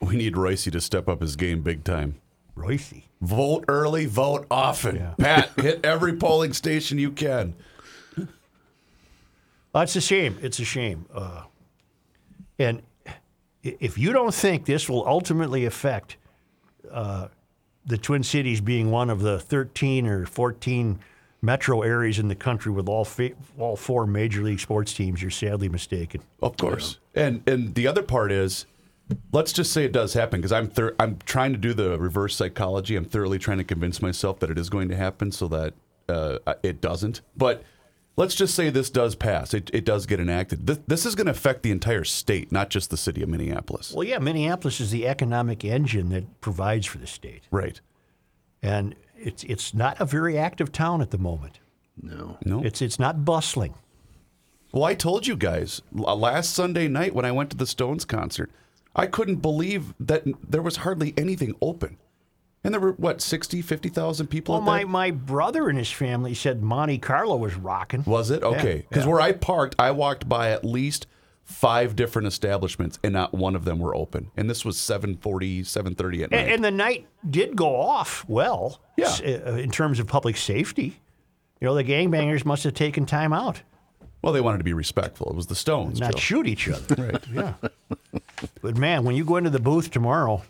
We 0.00 0.16
need 0.16 0.36
Royce 0.36 0.64
to 0.64 0.80
step 0.80 1.08
up 1.08 1.20
his 1.20 1.36
game 1.36 1.62
big 1.62 1.84
time. 1.84 2.16
Royce. 2.56 2.92
Vote 3.20 3.64
early, 3.68 4.06
vote 4.06 4.46
often. 4.50 5.14
Pat, 5.18 5.50
hit 5.56 5.80
every 5.84 6.14
polling 6.16 6.52
station 6.52 6.98
you 6.98 7.10
can. 7.10 7.54
Well, 9.72 9.82
it's 9.82 9.96
a 9.96 10.00
shame. 10.00 10.38
It's 10.40 10.58
a 10.60 10.64
shame. 10.64 11.06
Uh, 11.12 11.44
and 12.58 12.82
if 13.62 13.98
you 13.98 14.12
don't 14.12 14.32
think 14.34 14.66
this 14.66 14.88
will 14.88 15.04
ultimately 15.06 15.64
affect 15.64 16.16
uh, 16.92 17.28
the 17.86 17.98
Twin 17.98 18.22
Cities 18.22 18.60
being 18.60 18.90
one 18.90 19.10
of 19.10 19.20
the 19.20 19.38
13 19.38 20.06
or 20.06 20.26
14 20.26 20.98
metro 21.42 21.82
areas 21.82 22.18
in 22.18 22.28
the 22.28 22.34
country 22.34 22.72
with 22.72 22.88
all 22.88 23.04
fa- 23.04 23.32
all 23.58 23.76
four 23.76 24.06
major 24.06 24.42
league 24.42 24.60
sports 24.60 24.94
teams, 24.94 25.20
you're 25.20 25.30
sadly 25.30 25.68
mistaken. 25.68 26.22
Of 26.42 26.56
course. 26.56 26.98
And 27.14 27.42
and 27.46 27.74
the 27.74 27.86
other 27.86 28.02
part 28.02 28.32
is, 28.32 28.66
let's 29.32 29.52
just 29.52 29.72
say 29.72 29.84
it 29.84 29.92
does 29.92 30.14
happen 30.14 30.40
because 30.40 30.52
I'm 30.52 30.68
thir- 30.68 30.96
I'm 30.98 31.18
trying 31.26 31.52
to 31.52 31.58
do 31.58 31.74
the 31.74 31.98
reverse 31.98 32.34
psychology. 32.34 32.96
I'm 32.96 33.04
thoroughly 33.04 33.38
trying 33.38 33.58
to 33.58 33.64
convince 33.64 34.00
myself 34.00 34.40
that 34.40 34.50
it 34.50 34.58
is 34.58 34.70
going 34.70 34.88
to 34.88 34.96
happen 34.96 35.30
so 35.30 35.48
that 35.48 35.74
uh, 36.08 36.38
it 36.62 36.80
doesn't. 36.80 37.20
But 37.36 37.62
let's 38.16 38.34
just 38.34 38.54
say 38.54 38.70
this 38.70 38.90
does 38.90 39.14
pass. 39.14 39.54
It, 39.54 39.70
it 39.72 39.84
does 39.84 40.06
get 40.06 40.20
enacted. 40.20 40.66
This, 40.66 40.78
this 40.86 41.06
is 41.06 41.14
going 41.14 41.26
to 41.26 41.32
affect 41.32 41.62
the 41.62 41.70
entire 41.70 42.04
state, 42.04 42.52
not 42.52 42.70
just 42.70 42.90
the 42.90 42.96
city 42.96 43.22
of 43.22 43.28
Minneapolis. 43.28 43.92
Well, 43.92 44.04
yeah, 44.04 44.18
Minneapolis 44.18 44.80
is 44.80 44.90
the 44.90 45.06
economic 45.06 45.64
engine 45.64 46.10
that 46.10 46.40
provides 46.40 46.86
for 46.86 46.98
the 46.98 47.06
state. 47.06 47.42
Right. 47.50 47.80
And 48.62 48.94
it's 49.16 49.44
it's 49.44 49.74
not 49.74 50.00
a 50.00 50.04
very 50.04 50.38
active 50.38 50.72
town 50.72 51.00
at 51.00 51.10
the 51.10 51.18
moment. 51.18 51.60
No. 52.00 52.38
No. 52.44 52.62
It's 52.62 52.82
it's 52.82 52.98
not 52.98 53.24
bustling. 53.24 53.74
Well, 54.72 54.84
I 54.84 54.94
told 54.94 55.26
you 55.26 55.36
guys 55.36 55.82
last 55.92 56.52
Sunday 56.52 56.88
night 56.88 57.14
when 57.14 57.24
I 57.24 57.30
went 57.30 57.50
to 57.50 57.56
the 57.56 57.66
Stones 57.66 58.04
concert, 58.04 58.50
I 58.96 59.06
couldn't 59.06 59.36
believe 59.36 59.94
that 60.00 60.24
there 60.48 60.62
was 60.62 60.78
hardly 60.78 61.14
anything 61.16 61.54
open. 61.62 61.98
And 62.64 62.72
there 62.72 62.80
were, 62.80 62.92
what, 62.92 63.20
60, 63.20 63.60
50,000 63.60 64.26
people 64.28 64.54
Well, 64.54 64.62
at 64.62 64.66
my, 64.66 64.78
that? 64.80 64.88
my 64.88 65.10
brother 65.10 65.68
and 65.68 65.76
his 65.78 65.90
family 65.90 66.32
said 66.32 66.62
Monte 66.62 66.98
Carlo 66.98 67.36
was 67.36 67.54
rocking. 67.56 68.02
Was 68.04 68.30
it? 68.30 68.42
Okay. 68.42 68.86
Because 68.88 69.06
where 69.06 69.20
I 69.20 69.32
parked, 69.32 69.74
I 69.78 69.90
walked 69.90 70.28
by 70.28 70.50
at 70.50 70.64
least 70.64 71.06
five 71.44 71.94
different 71.94 72.26
establishments 72.26 72.98
and 73.04 73.12
not 73.12 73.34
one 73.34 73.54
of 73.54 73.66
them 73.66 73.78
were 73.78 73.94
open. 73.94 74.30
And 74.34 74.48
this 74.48 74.64
was 74.64 74.78
740, 74.78 75.62
730 75.64 76.22
at 76.24 76.30
night. 76.30 76.38
And, 76.38 76.50
and 76.52 76.64
the 76.64 76.70
night 76.70 77.06
did 77.28 77.54
go 77.54 77.76
off 77.78 78.24
well 78.26 78.80
Yeah. 78.96 79.14
uh, 79.22 79.52
in 79.56 79.70
terms 79.70 80.00
of 80.00 80.06
public 80.06 80.38
safety. 80.38 81.00
You 81.60 81.66
know, 81.68 81.74
the 81.74 81.84
gangbangers 81.84 82.46
must 82.46 82.64
have 82.64 82.72
taken 82.74 83.04
time 83.04 83.32
out, 83.34 83.60
well, 84.22 84.32
they 84.32 84.40
wanted 84.40 84.56
to 84.56 84.64
be 84.64 84.72
respectful. 84.72 85.28
It 85.28 85.36
was 85.36 85.48
the 85.48 85.54
Stones. 85.54 86.00
not 86.00 86.12
Joe. 86.12 86.18
shoot 86.18 86.46
each 86.46 86.66
other. 86.70 86.94
Right. 87.12 87.24
yeah. 87.30 87.52
But 88.62 88.78
man, 88.78 89.04
when 89.04 89.14
you 89.16 89.24
go 89.26 89.36
into 89.36 89.50
the 89.50 89.60
booth 89.60 89.90
tomorrow, 89.90 90.42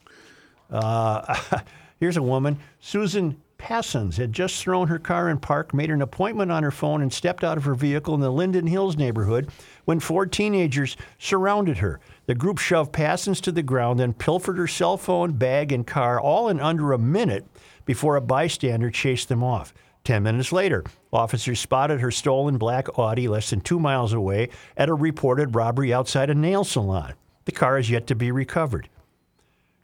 uh, 0.70 1.35
here's 1.99 2.17
a 2.17 2.23
woman, 2.23 2.59
Susan 2.81 3.41
Passons, 3.57 4.19
had 4.19 4.33
just 4.33 4.63
thrown 4.63 4.89
her 4.89 4.99
car 4.99 5.31
in 5.31 5.39
park, 5.39 5.73
made 5.73 5.91
an 5.91 6.03
appointment 6.03 6.53
on 6.53 6.63
her 6.63 6.71
phone, 6.71 7.01
and 7.01 7.13
stepped 7.13 7.42
out 7.42 7.57
of 7.57 7.65
her 7.65 7.75
vehicle 7.75 8.15
in 8.15 8.21
the 8.21 8.31
Linden 8.31 8.67
Hills 8.67 8.97
neighborhood 8.97 9.49
when 9.87 10.01
four 10.01 10.27
teenagers 10.27 10.97
surrounded 11.19 11.79
her. 11.79 12.01
The 12.27 12.35
group 12.35 12.59
shoved 12.59 12.92
Passons 12.92 13.40
to 13.42 13.53
the 13.53 13.63
ground, 13.63 14.01
then 14.01 14.13
pilfered 14.13 14.59
her 14.59 14.67
cell 14.67 14.97
phone, 14.97 15.33
bag, 15.33 15.73
and 15.73 15.87
car, 15.87 16.21
all 16.21 16.49
in 16.49 16.61
under 16.61 16.92
a 16.92 16.99
minute 16.99 17.47
before 17.87 18.17
a 18.17 18.21
bystander 18.21 18.90
chased 18.90 19.29
them 19.29 19.42
off. 19.42 19.73
Ten 20.05 20.25
minutes 20.25 20.53
later, 20.53 20.85
officers 21.13 21.61
spotted 21.61 22.01
her 22.01 22.11
stolen 22.11 22.59
black 22.59 22.99
Audi 22.99 23.29
less 23.29 23.49
than 23.49 23.63
two 23.63 23.81
miles 23.81 24.13
away 24.13 24.51
at 24.77 24.90
a 24.90 24.95
reported 24.95 25.55
robbery 25.55 25.95
outside 25.95 26.29
a 26.29 26.35
nail 26.35 26.65
salon. 26.65 27.15
The 27.47 27.53
car 27.53 27.79
is 27.79 27.88
yet 27.88 28.07
to 28.09 28.15
be 28.15 28.31
recovered. 28.31 28.90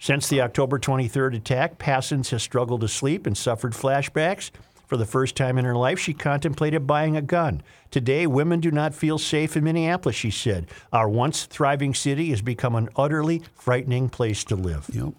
Since 0.00 0.28
the 0.28 0.40
October 0.40 0.78
23rd 0.78 1.36
attack, 1.36 1.78
Passons 1.78 2.30
has 2.30 2.42
struggled 2.42 2.80
to 2.80 2.88
sleep 2.88 3.26
and 3.26 3.36
suffered 3.36 3.74
flashbacks. 3.74 4.50
For 4.86 4.96
the 4.96 5.04
first 5.04 5.36
time 5.36 5.58
in 5.58 5.66
her 5.66 5.76
life, 5.76 5.98
she 5.98 6.14
contemplated 6.14 6.86
buying 6.86 7.18
a 7.18 7.22
gun. 7.22 7.62
Today, 7.90 8.26
women 8.26 8.60
do 8.60 8.70
not 8.70 8.94
feel 8.94 9.18
safe 9.18 9.58
in 9.58 9.62
Minneapolis, 9.62 10.16
she 10.16 10.30
said. 10.30 10.68
Our 10.90 11.06
once 11.06 11.44
thriving 11.44 11.92
city 11.92 12.30
has 12.30 12.40
become 12.40 12.74
an 12.76 12.88
utterly 12.96 13.42
frightening 13.54 14.08
place 14.08 14.42
to 14.44 14.56
live. 14.56 14.88
Yep. 14.90 15.12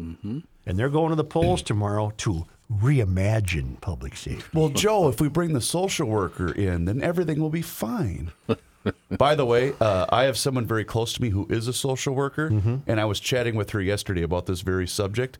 Mm-hmm. 0.00 0.38
And 0.66 0.78
they're 0.78 0.88
going 0.88 1.10
to 1.10 1.16
the 1.16 1.24
polls 1.24 1.60
tomorrow 1.60 2.12
to 2.18 2.46
reimagine 2.72 3.80
public 3.80 4.16
safety. 4.16 4.44
Well, 4.54 4.68
Joe, 4.68 5.08
if 5.08 5.20
we 5.20 5.28
bring 5.28 5.52
the 5.52 5.60
social 5.60 6.06
worker 6.06 6.52
in, 6.52 6.84
then 6.84 7.02
everything 7.02 7.40
will 7.40 7.50
be 7.50 7.60
fine. 7.60 8.30
By 9.10 9.34
the 9.34 9.46
way, 9.46 9.72
uh, 9.80 10.06
I 10.08 10.24
have 10.24 10.36
someone 10.36 10.66
very 10.66 10.84
close 10.84 11.12
to 11.14 11.22
me 11.22 11.30
who 11.30 11.46
is 11.48 11.68
a 11.68 11.72
social 11.72 12.14
worker, 12.14 12.46
and 12.86 13.00
I 13.00 13.04
was 13.04 13.20
chatting 13.20 13.54
with 13.54 13.70
her 13.70 13.80
yesterday 13.80 14.22
about 14.22 14.46
this 14.46 14.60
very 14.62 14.86
subject, 14.88 15.38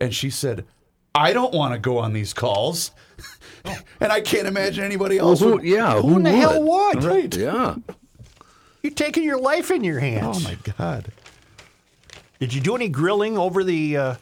and 0.00 0.14
she 0.14 0.30
said, 0.30 0.64
"I 1.14 1.32
don't 1.32 1.52
want 1.52 1.74
to 1.74 1.78
go 1.78 1.98
on 1.98 2.12
these 2.14 2.32
calls," 2.32 2.92
and 4.00 4.12
I 4.12 4.20
can't 4.20 4.46
imagine 4.46 4.84
anybody 4.84 5.18
Well, 5.18 5.30
else. 5.30 5.40
who, 5.40 5.52
would- 5.56 5.64
yeah, 5.64 6.00
Who 6.00 6.16
in 6.16 6.22
the 6.22 6.32
hell 6.32 6.62
would? 6.62 7.04
Right? 7.04 7.34
Yeah. 7.36 7.76
You're 8.82 8.92
taking 8.94 9.24
your 9.24 9.40
life 9.40 9.70
in 9.70 9.82
your 9.84 9.98
hands. 9.98 10.38
Oh 10.38 10.40
my 10.48 10.56
God! 10.78 11.12
Did 12.40 12.54
you 12.54 12.60
do 12.60 12.76
any 12.76 12.88
grilling 12.88 13.36
over 13.36 13.64
the 13.64 13.96
uh, 13.96 14.14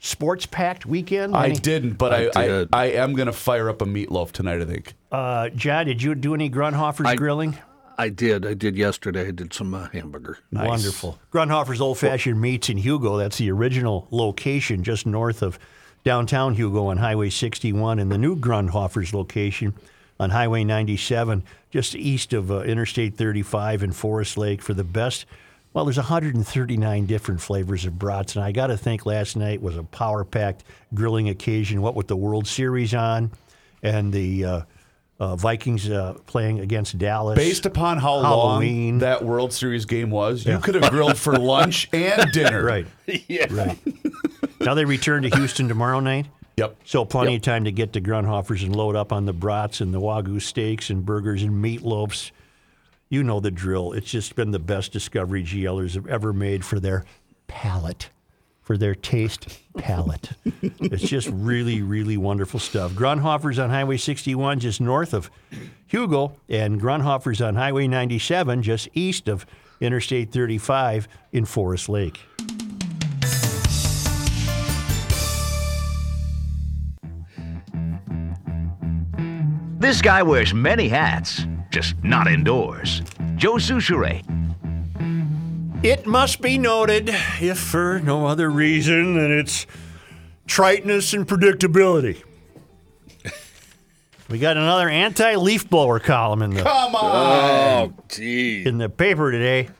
sports 0.00 0.46
packed 0.46 0.86
weekend? 0.86 1.36
I 1.36 1.50
didn't, 1.50 1.92
but 1.98 2.12
I 2.12 2.24
I 2.24 2.30
I, 2.34 2.46
did. 2.48 2.68
I, 2.72 2.84
am 2.86 3.12
gonna 3.12 3.32
fire 3.32 3.68
up 3.68 3.82
a 3.82 3.84
meatloaf 3.84 4.32
tonight. 4.32 4.62
I 4.62 4.64
think. 4.64 4.94
Uh, 5.12 5.50
John, 5.50 5.86
did 5.86 6.02
you 6.02 6.14
do 6.14 6.34
any 6.34 6.48
Grundhofer's 6.50 7.06
I- 7.06 7.14
grilling? 7.16 7.56
I 8.00 8.08
did. 8.08 8.46
I 8.46 8.54
did 8.54 8.78
yesterday. 8.78 9.28
I 9.28 9.30
did 9.30 9.52
some 9.52 9.74
uh, 9.74 9.88
hamburger. 9.90 10.38
Wonderful. 10.50 11.18
Grundhofer's 11.30 11.82
Old 11.82 11.98
Fashioned 11.98 12.40
Meats 12.40 12.70
in 12.70 12.78
Hugo. 12.78 13.18
That's 13.18 13.36
the 13.36 13.50
original 13.50 14.08
location 14.10 14.82
just 14.82 15.04
north 15.04 15.42
of 15.42 15.58
downtown 16.02 16.54
Hugo 16.54 16.86
on 16.86 16.96
Highway 16.96 17.28
61, 17.28 17.98
and 17.98 18.10
the 18.10 18.16
new 18.16 18.36
Grundhofer's 18.36 19.12
location 19.12 19.74
on 20.18 20.30
Highway 20.30 20.64
97, 20.64 21.42
just 21.70 21.94
east 21.94 22.32
of 22.32 22.50
uh, 22.50 22.62
Interstate 22.62 23.18
35 23.18 23.82
in 23.82 23.92
Forest 23.92 24.38
Lake 24.38 24.62
for 24.62 24.72
the 24.72 24.82
best. 24.82 25.26
Well, 25.74 25.84
there's 25.84 25.98
139 25.98 27.04
different 27.04 27.42
flavors 27.42 27.84
of 27.84 27.98
brats, 27.98 28.34
and 28.34 28.42
I 28.42 28.50
got 28.52 28.68
to 28.68 28.78
think 28.78 29.04
last 29.04 29.36
night 29.36 29.60
was 29.60 29.76
a 29.76 29.82
power 29.82 30.24
packed 30.24 30.64
grilling 30.94 31.28
occasion. 31.28 31.82
What 31.82 31.94
with 31.94 32.08
the 32.08 32.16
World 32.16 32.46
Series 32.46 32.94
on 32.94 33.30
and 33.82 34.10
the 34.10 34.44
uh, 34.46 34.60
uh, 35.20 35.36
Vikings 35.36 35.88
uh, 35.88 36.14
playing 36.26 36.60
against 36.60 36.98
Dallas. 36.98 37.36
Based 37.36 37.66
upon 37.66 37.98
how 37.98 38.20
Halloween. 38.22 38.94
long 38.94 38.98
that 39.00 39.22
World 39.24 39.52
Series 39.52 39.84
game 39.84 40.10
was, 40.10 40.46
you 40.46 40.58
could 40.58 40.74
have 40.74 40.90
grilled 40.90 41.18
for 41.18 41.36
lunch 41.38 41.88
and 41.92 42.32
dinner. 42.32 42.64
Right. 42.64 42.86
Yeah. 43.28 43.46
Right. 43.50 43.76
now 44.60 44.74
they 44.74 44.84
return 44.84 45.24
to 45.24 45.36
Houston 45.36 45.66
tomorrow 45.66 45.98
night. 45.98 46.26
Yep. 46.58 46.76
So 46.84 47.04
plenty 47.04 47.34
of 47.34 47.42
time 47.42 47.64
to 47.64 47.72
get 47.72 47.92
to 47.94 48.00
Grundhofers 48.00 48.62
and 48.62 48.74
load 48.76 48.94
up 48.94 49.12
on 49.12 49.24
the 49.24 49.32
brats 49.32 49.80
and 49.80 49.92
the 49.92 50.00
wagyu 50.00 50.40
steaks 50.40 50.90
and 50.90 51.04
burgers 51.04 51.42
and 51.42 51.62
meatloafs. 51.64 52.30
You 53.08 53.24
know 53.24 53.40
the 53.40 53.50
drill. 53.50 53.92
It's 53.92 54.08
just 54.10 54.36
been 54.36 54.52
the 54.52 54.60
best 54.60 54.92
discovery 54.92 55.42
GLers 55.42 55.94
have 55.94 56.06
ever 56.06 56.32
made 56.32 56.64
for 56.64 56.78
their 56.78 57.04
palate, 57.48 58.10
for 58.70 58.78
their 58.78 58.94
taste 58.94 59.48
palate. 59.78 60.30
it's 60.62 61.02
just 61.02 61.26
really, 61.32 61.82
really 61.82 62.16
wonderful 62.16 62.60
stuff. 62.60 62.92
Grundhofer's 62.92 63.58
on 63.58 63.68
Highway 63.68 63.96
61, 63.96 64.60
just 64.60 64.80
north 64.80 65.12
of 65.12 65.28
Hugo, 65.88 66.36
and 66.48 66.80
Grundhofer's 66.80 67.42
on 67.42 67.56
Highway 67.56 67.88
97, 67.88 68.62
just 68.62 68.88
east 68.94 69.26
of 69.26 69.44
Interstate 69.80 70.30
35 70.30 71.08
in 71.32 71.46
Forest 71.46 71.88
Lake. 71.88 72.20
This 79.80 80.00
guy 80.00 80.22
wears 80.22 80.54
many 80.54 80.88
hats, 80.88 81.44
just 81.70 81.96
not 82.04 82.28
indoors. 82.28 83.02
Joe 83.34 83.54
Soucheray. 83.54 84.24
It 85.82 86.06
must 86.06 86.42
be 86.42 86.58
noted, 86.58 87.08
if 87.40 87.58
for 87.58 88.00
no 88.00 88.26
other 88.26 88.50
reason 88.50 89.14
than 89.14 89.32
its 89.32 89.66
triteness 90.46 91.14
and 91.14 91.26
predictability. 91.26 92.22
We 94.28 94.38
got 94.38 94.58
another 94.58 94.90
anti-leaf 94.90 95.70
blower 95.70 95.98
column 95.98 96.42
in 96.42 96.50
the 96.50 96.62
Come 96.62 96.94
on. 96.94 97.02
Oh, 97.02 97.94
gee. 98.08 98.64
in 98.64 98.76
the 98.76 98.90
paper 98.90 99.32
today. 99.32 99.70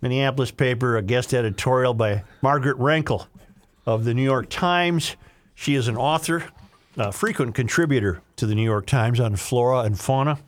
Minneapolis 0.00 0.50
paper, 0.50 0.96
a 0.96 1.02
guest 1.02 1.32
editorial 1.32 1.94
by 1.94 2.24
Margaret 2.42 2.76
Renkl 2.78 3.28
of 3.86 4.04
the 4.04 4.14
New 4.14 4.24
York 4.24 4.50
Times. 4.50 5.16
She 5.54 5.76
is 5.76 5.86
an 5.86 5.96
author, 5.96 6.44
a 6.96 7.12
frequent 7.12 7.54
contributor 7.54 8.20
to 8.36 8.46
the 8.46 8.56
New 8.56 8.64
York 8.64 8.86
Times 8.86 9.20
on 9.20 9.36
flora 9.36 9.80
and 9.82 9.98
fauna. 9.98 10.40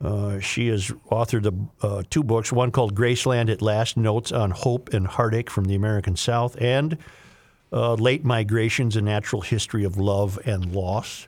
Uh, 0.00 0.38
she 0.38 0.68
has 0.68 0.90
authored 1.10 1.68
uh, 1.82 2.02
two 2.08 2.22
books, 2.22 2.52
one 2.52 2.70
called 2.70 2.94
Graceland 2.94 3.50
at 3.50 3.60
Last 3.60 3.96
Notes 3.96 4.30
on 4.30 4.52
Hope 4.52 4.94
and 4.94 5.06
Heartache 5.06 5.50
from 5.50 5.64
the 5.64 5.74
American 5.74 6.14
South, 6.14 6.56
and 6.60 6.96
uh, 7.72 7.94
Late 7.94 8.24
Migrations 8.24 8.94
A 8.94 9.02
Natural 9.02 9.42
History 9.42 9.84
of 9.84 9.96
Love 9.96 10.38
and 10.44 10.72
Loss. 10.72 11.26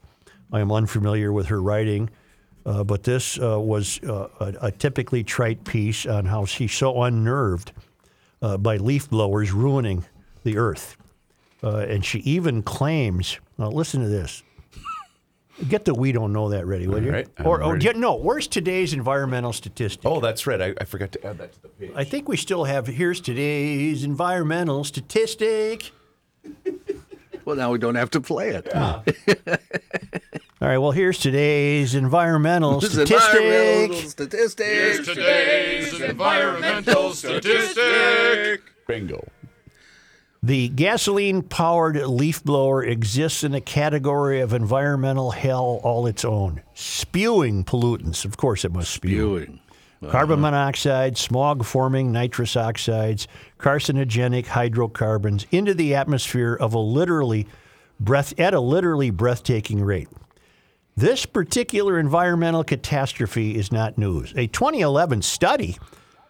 I 0.53 0.61
am 0.61 0.71
unfamiliar 0.71 1.33
with 1.33 1.47
her 1.47 1.61
writing, 1.61 2.11
uh, 2.65 2.85
but 2.85 3.03
this 3.03 3.41
uh, 3.41 3.59
was 3.59 3.99
a, 4.05 4.55
a 4.61 4.71
typically 4.71 5.25
trite 5.25 5.65
piece 5.65 6.07
on 6.07 6.27
how 6.27 6.45
she's 6.45 6.73
so 6.73 7.03
unnerved 7.03 7.73
by 8.61 8.77
leaf 8.77 9.11
blowers 9.11 9.53
ruining 9.53 10.05
the 10.45 10.57
earth. 10.57 10.97
And 11.63 12.05
she 12.05 12.21
even 12.21 12.63
claims, 12.63 13.39
now 13.59 13.69
listen 13.69 14.01
to 14.01 14.09
this. 14.09 14.43
Get 15.69 15.85
the 15.85 15.95
we 15.95 16.13
don't 16.13 16.33
know 16.33 16.49
that 16.51 16.67
ready, 16.67 16.87
will 16.87 17.03
you? 17.03 17.13
right, 17.13 17.29
I'm 17.37 17.47
or 17.47 17.63
or 17.63 17.73
ready. 17.75 17.85
get, 17.85 17.97
no, 17.97 18.15
where's 18.15 18.47
today's 18.47 18.93
environmental 18.95 19.53
statistic? 19.53 20.03
Oh, 20.07 20.19
that's 20.21 20.47
right. 20.47 20.61
I, 20.61 20.75
I 20.81 20.85
forgot 20.85 21.13
to 21.13 21.27
add 21.27 21.39
that 21.39 21.53
to 21.53 21.63
the 21.63 21.69
page. 21.69 21.93
I 21.95 22.05
think 22.05 22.29
we 22.29 22.37
still 22.37 22.65
have 22.65 22.87
here's 22.87 23.21
today's 23.21 24.03
environmental 24.05 24.85
statistic. 24.85 25.91
Well, 27.47 27.57
now 27.57 27.73
we 27.73 27.79
don't 27.79 27.95
have 27.95 28.11
to 28.11 28.21
play 28.21 28.51
it. 28.51 28.69
All 28.77 29.03
right, 30.61 30.77
well, 30.77 30.91
here's 30.91 31.19
today's 31.19 31.95
environmental 31.95 32.81
This 32.81 32.95
is 32.95 33.09
statistic. 33.09 33.41
environmental 33.41 34.09
statistics. 34.11 35.07
today's 35.07 36.01
environmental 36.01 37.13
statistic. 37.15 38.61
Bingo. 38.87 39.27
The 40.43 40.69
gasoline 40.69 41.43
powered 41.43 41.97
leaf 41.97 42.43
blower 42.43 42.83
exists 42.83 43.45
in 43.45 43.55
a 43.55 43.61
category 43.61 44.41
of 44.41 44.55
environmental 44.55 45.33
hell 45.33 45.81
all 45.83 46.07
its 46.07 46.25
own. 46.25 46.63
Spewing 46.73 47.63
pollutants. 47.63 48.25
Of 48.25 48.39
course, 48.39 48.65
it 48.65 48.73
must 48.73 48.91
spew. 48.91 49.11
Spewing. 49.11 49.61
Uh-huh. 50.03 50.13
Carbon 50.13 50.41
monoxide, 50.41 51.19
smog 51.19 51.63
forming 51.63 52.11
nitrous 52.11 52.57
oxides, 52.57 53.29
carcinogenic 53.59 54.47
hydrocarbons 54.47 55.47
into 55.51 55.75
the 55.75 55.95
atmosphere 55.95 56.55
of 56.55 56.73
a 56.73 56.79
literally 56.79 57.47
breath 57.99 58.39
at 58.41 58.55
a 58.55 58.61
literally 58.61 59.11
breathtaking 59.11 59.83
rate. 59.83 60.09
This 60.97 61.27
particular 61.27 61.99
environmental 61.99 62.65
catastrophe 62.65 63.59
is 63.59 63.71
not 63.71 63.99
news. 63.99 64.33
A 64.37 64.47
2011 64.47 65.21
study 65.21 65.77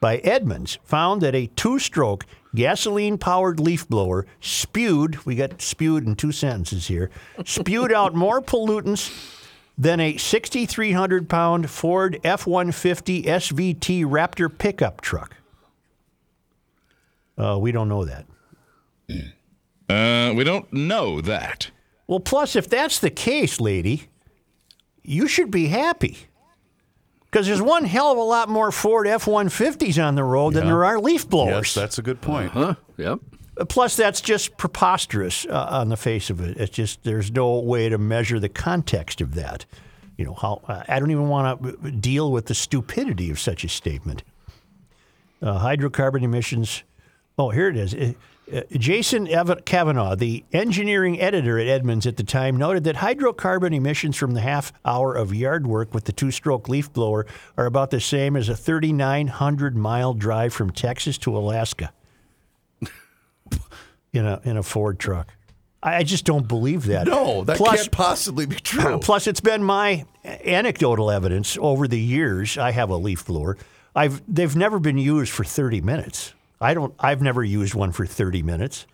by 0.00 0.16
Edmunds 0.18 0.78
found 0.82 1.20
that 1.20 1.34
a 1.34 1.46
two 1.48 1.78
stroke 1.78 2.26
gasoline 2.54 3.18
powered 3.18 3.60
leaf 3.60 3.88
blower 3.88 4.26
spewed, 4.40 5.24
we 5.24 5.36
got 5.36 5.60
spewed 5.62 6.06
in 6.06 6.16
two 6.16 6.32
sentences 6.32 6.88
here, 6.88 7.10
spewed 7.44 7.92
out 7.92 8.14
more 8.14 8.40
pollutants 8.40 9.36
than 9.76 10.00
a 10.00 10.16
6,300 10.16 11.28
pound 11.28 11.70
Ford 11.70 12.18
F 12.24 12.46
150 12.46 13.22
SVT 13.24 14.04
Raptor 14.04 14.56
pickup 14.56 15.00
truck. 15.00 15.36
Uh, 17.38 17.58
we 17.58 17.72
don't 17.72 17.88
know 17.88 18.04
that. 18.04 18.26
Uh, 19.88 20.32
we 20.34 20.44
don't 20.44 20.70
know 20.72 21.20
that. 21.20 21.70
Well, 22.06 22.20
plus, 22.20 22.56
if 22.56 22.68
that's 22.68 22.98
the 22.98 23.10
case, 23.10 23.60
lady, 23.60 24.08
you 25.02 25.26
should 25.26 25.50
be 25.50 25.68
happy. 25.68 26.18
Because 27.30 27.46
there's 27.46 27.62
one 27.62 27.84
hell 27.84 28.10
of 28.10 28.18
a 28.18 28.22
lot 28.22 28.48
more 28.48 28.72
Ford 28.72 29.06
F 29.06 29.24
150s 29.26 30.04
on 30.04 30.16
the 30.16 30.24
road 30.24 30.54
than 30.54 30.66
there 30.66 30.84
are 30.84 30.98
leaf 30.98 31.28
blowers. 31.28 31.68
Yes, 31.68 31.74
that's 31.74 31.98
a 31.98 32.02
good 32.02 32.20
point. 32.20 32.50
Huh? 32.50 32.74
Yep. 32.96 33.20
Plus, 33.68 33.94
that's 33.94 34.20
just 34.20 34.56
preposterous 34.56 35.46
uh, 35.46 35.68
on 35.70 35.90
the 35.90 35.96
face 35.96 36.30
of 36.30 36.40
it. 36.40 36.56
It's 36.56 36.74
just 36.74 37.04
there's 37.04 37.30
no 37.30 37.60
way 37.60 37.88
to 37.88 37.98
measure 37.98 38.40
the 38.40 38.48
context 38.48 39.20
of 39.20 39.34
that. 39.34 39.64
You 40.16 40.24
know 40.24 40.34
how 40.34 40.60
I 40.88 40.98
don't 40.98 41.10
even 41.10 41.28
want 41.28 41.62
to 41.62 41.90
deal 41.92 42.32
with 42.32 42.46
the 42.46 42.54
stupidity 42.54 43.30
of 43.30 43.38
such 43.38 43.64
a 43.64 43.68
statement. 43.68 44.22
Uh, 45.40 45.60
hydrocarbon 45.60 46.22
emissions. 46.22 46.82
Oh, 47.38 47.50
here 47.50 47.68
it 47.68 47.76
is. 47.76 47.94
Uh, 47.94 48.12
uh, 48.52 48.62
Jason 48.72 49.28
Ev- 49.28 49.64
Kavanagh, 49.64 50.16
the 50.16 50.44
engineering 50.52 51.20
editor 51.20 51.58
at 51.58 51.66
Edmunds 51.66 52.06
at 52.06 52.16
the 52.16 52.24
time, 52.24 52.56
noted 52.56 52.84
that 52.84 52.96
hydrocarbon 52.96 53.74
emissions 53.74 54.16
from 54.16 54.32
the 54.32 54.40
half 54.40 54.72
hour 54.84 55.14
of 55.14 55.34
yard 55.34 55.66
work 55.66 55.94
with 55.94 56.04
the 56.04 56.12
two 56.12 56.30
stroke 56.30 56.68
leaf 56.68 56.92
blower 56.92 57.26
are 57.56 57.66
about 57.66 57.90
the 57.90 58.00
same 58.00 58.36
as 58.36 58.48
a 58.48 58.56
3,900 58.56 59.76
mile 59.76 60.14
drive 60.14 60.52
from 60.52 60.70
Texas 60.70 61.18
to 61.18 61.36
Alaska 61.36 61.92
in 64.12 64.26
a 64.26 64.40
in 64.44 64.56
a 64.56 64.62
Ford 64.62 64.98
truck. 64.98 65.28
I 65.82 65.96
I 65.96 66.02
just 66.02 66.24
don't 66.24 66.46
believe 66.46 66.84
that. 66.86 67.06
No, 67.06 67.44
that 67.44 67.56
Plus- 67.56 67.82
can't 67.82 67.92
possibly 67.92 68.46
be 68.46 68.56
true. 68.62 68.98
Plus, 68.98 69.26
it's 69.26 69.40
been 69.40 69.62
my 69.62 70.04
anecdotal 70.24 71.10
evidence 71.10 71.56
over 71.60 71.88
the 71.88 72.00
years. 72.00 72.58
I 72.58 72.72
have 72.72 72.90
a 72.90 72.96
leaf 72.96 73.26
blower. 73.26 73.56
I've 73.94 74.22
they've 74.32 74.54
never 74.54 74.78
been 74.78 74.98
used 74.98 75.32
for 75.32 75.44
30 75.44 75.80
minutes. 75.80 76.34
I 76.60 76.74
don't. 76.74 76.94
I've 76.98 77.22
never 77.22 77.42
used 77.42 77.74
one 77.74 77.92
for 77.92 78.04
30 78.04 78.42
minutes, 78.42 78.86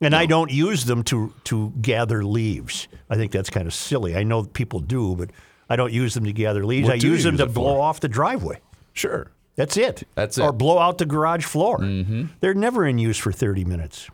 and 0.00 0.14
I 0.14 0.26
don't 0.26 0.52
use 0.52 0.84
them 0.84 1.02
to 1.04 1.32
to 1.44 1.72
gather 1.80 2.24
leaves. 2.24 2.88
I 3.10 3.16
think 3.16 3.32
that's 3.32 3.50
kind 3.50 3.66
of 3.66 3.74
silly. 3.74 4.16
I 4.16 4.22
know 4.22 4.44
people 4.44 4.80
do, 4.80 5.16
but 5.16 5.30
I 5.68 5.76
don't 5.76 5.92
use 5.92 6.14
them 6.14 6.24
to 6.24 6.32
gather 6.32 6.64
leaves. 6.64 6.88
What 6.88 6.94
I 6.94 7.06
use 7.06 7.24
them 7.24 7.34
use 7.34 7.40
to 7.40 7.46
blow 7.46 7.74
for? 7.76 7.82
off 7.82 8.00
the 8.00 8.08
driveway. 8.08 8.60
Sure. 8.92 9.30
That's 9.56 9.76
it. 9.76 10.06
That's 10.14 10.36
it. 10.38 10.42
Or 10.42 10.52
blow 10.52 10.78
out 10.78 10.98
the 10.98 11.06
garage 11.06 11.44
floor. 11.44 11.78
Mm-hmm. 11.78 12.26
They're 12.40 12.54
never 12.54 12.86
in 12.86 12.98
use 12.98 13.16
for 13.16 13.32
30 13.32 13.64
minutes. 13.64 14.08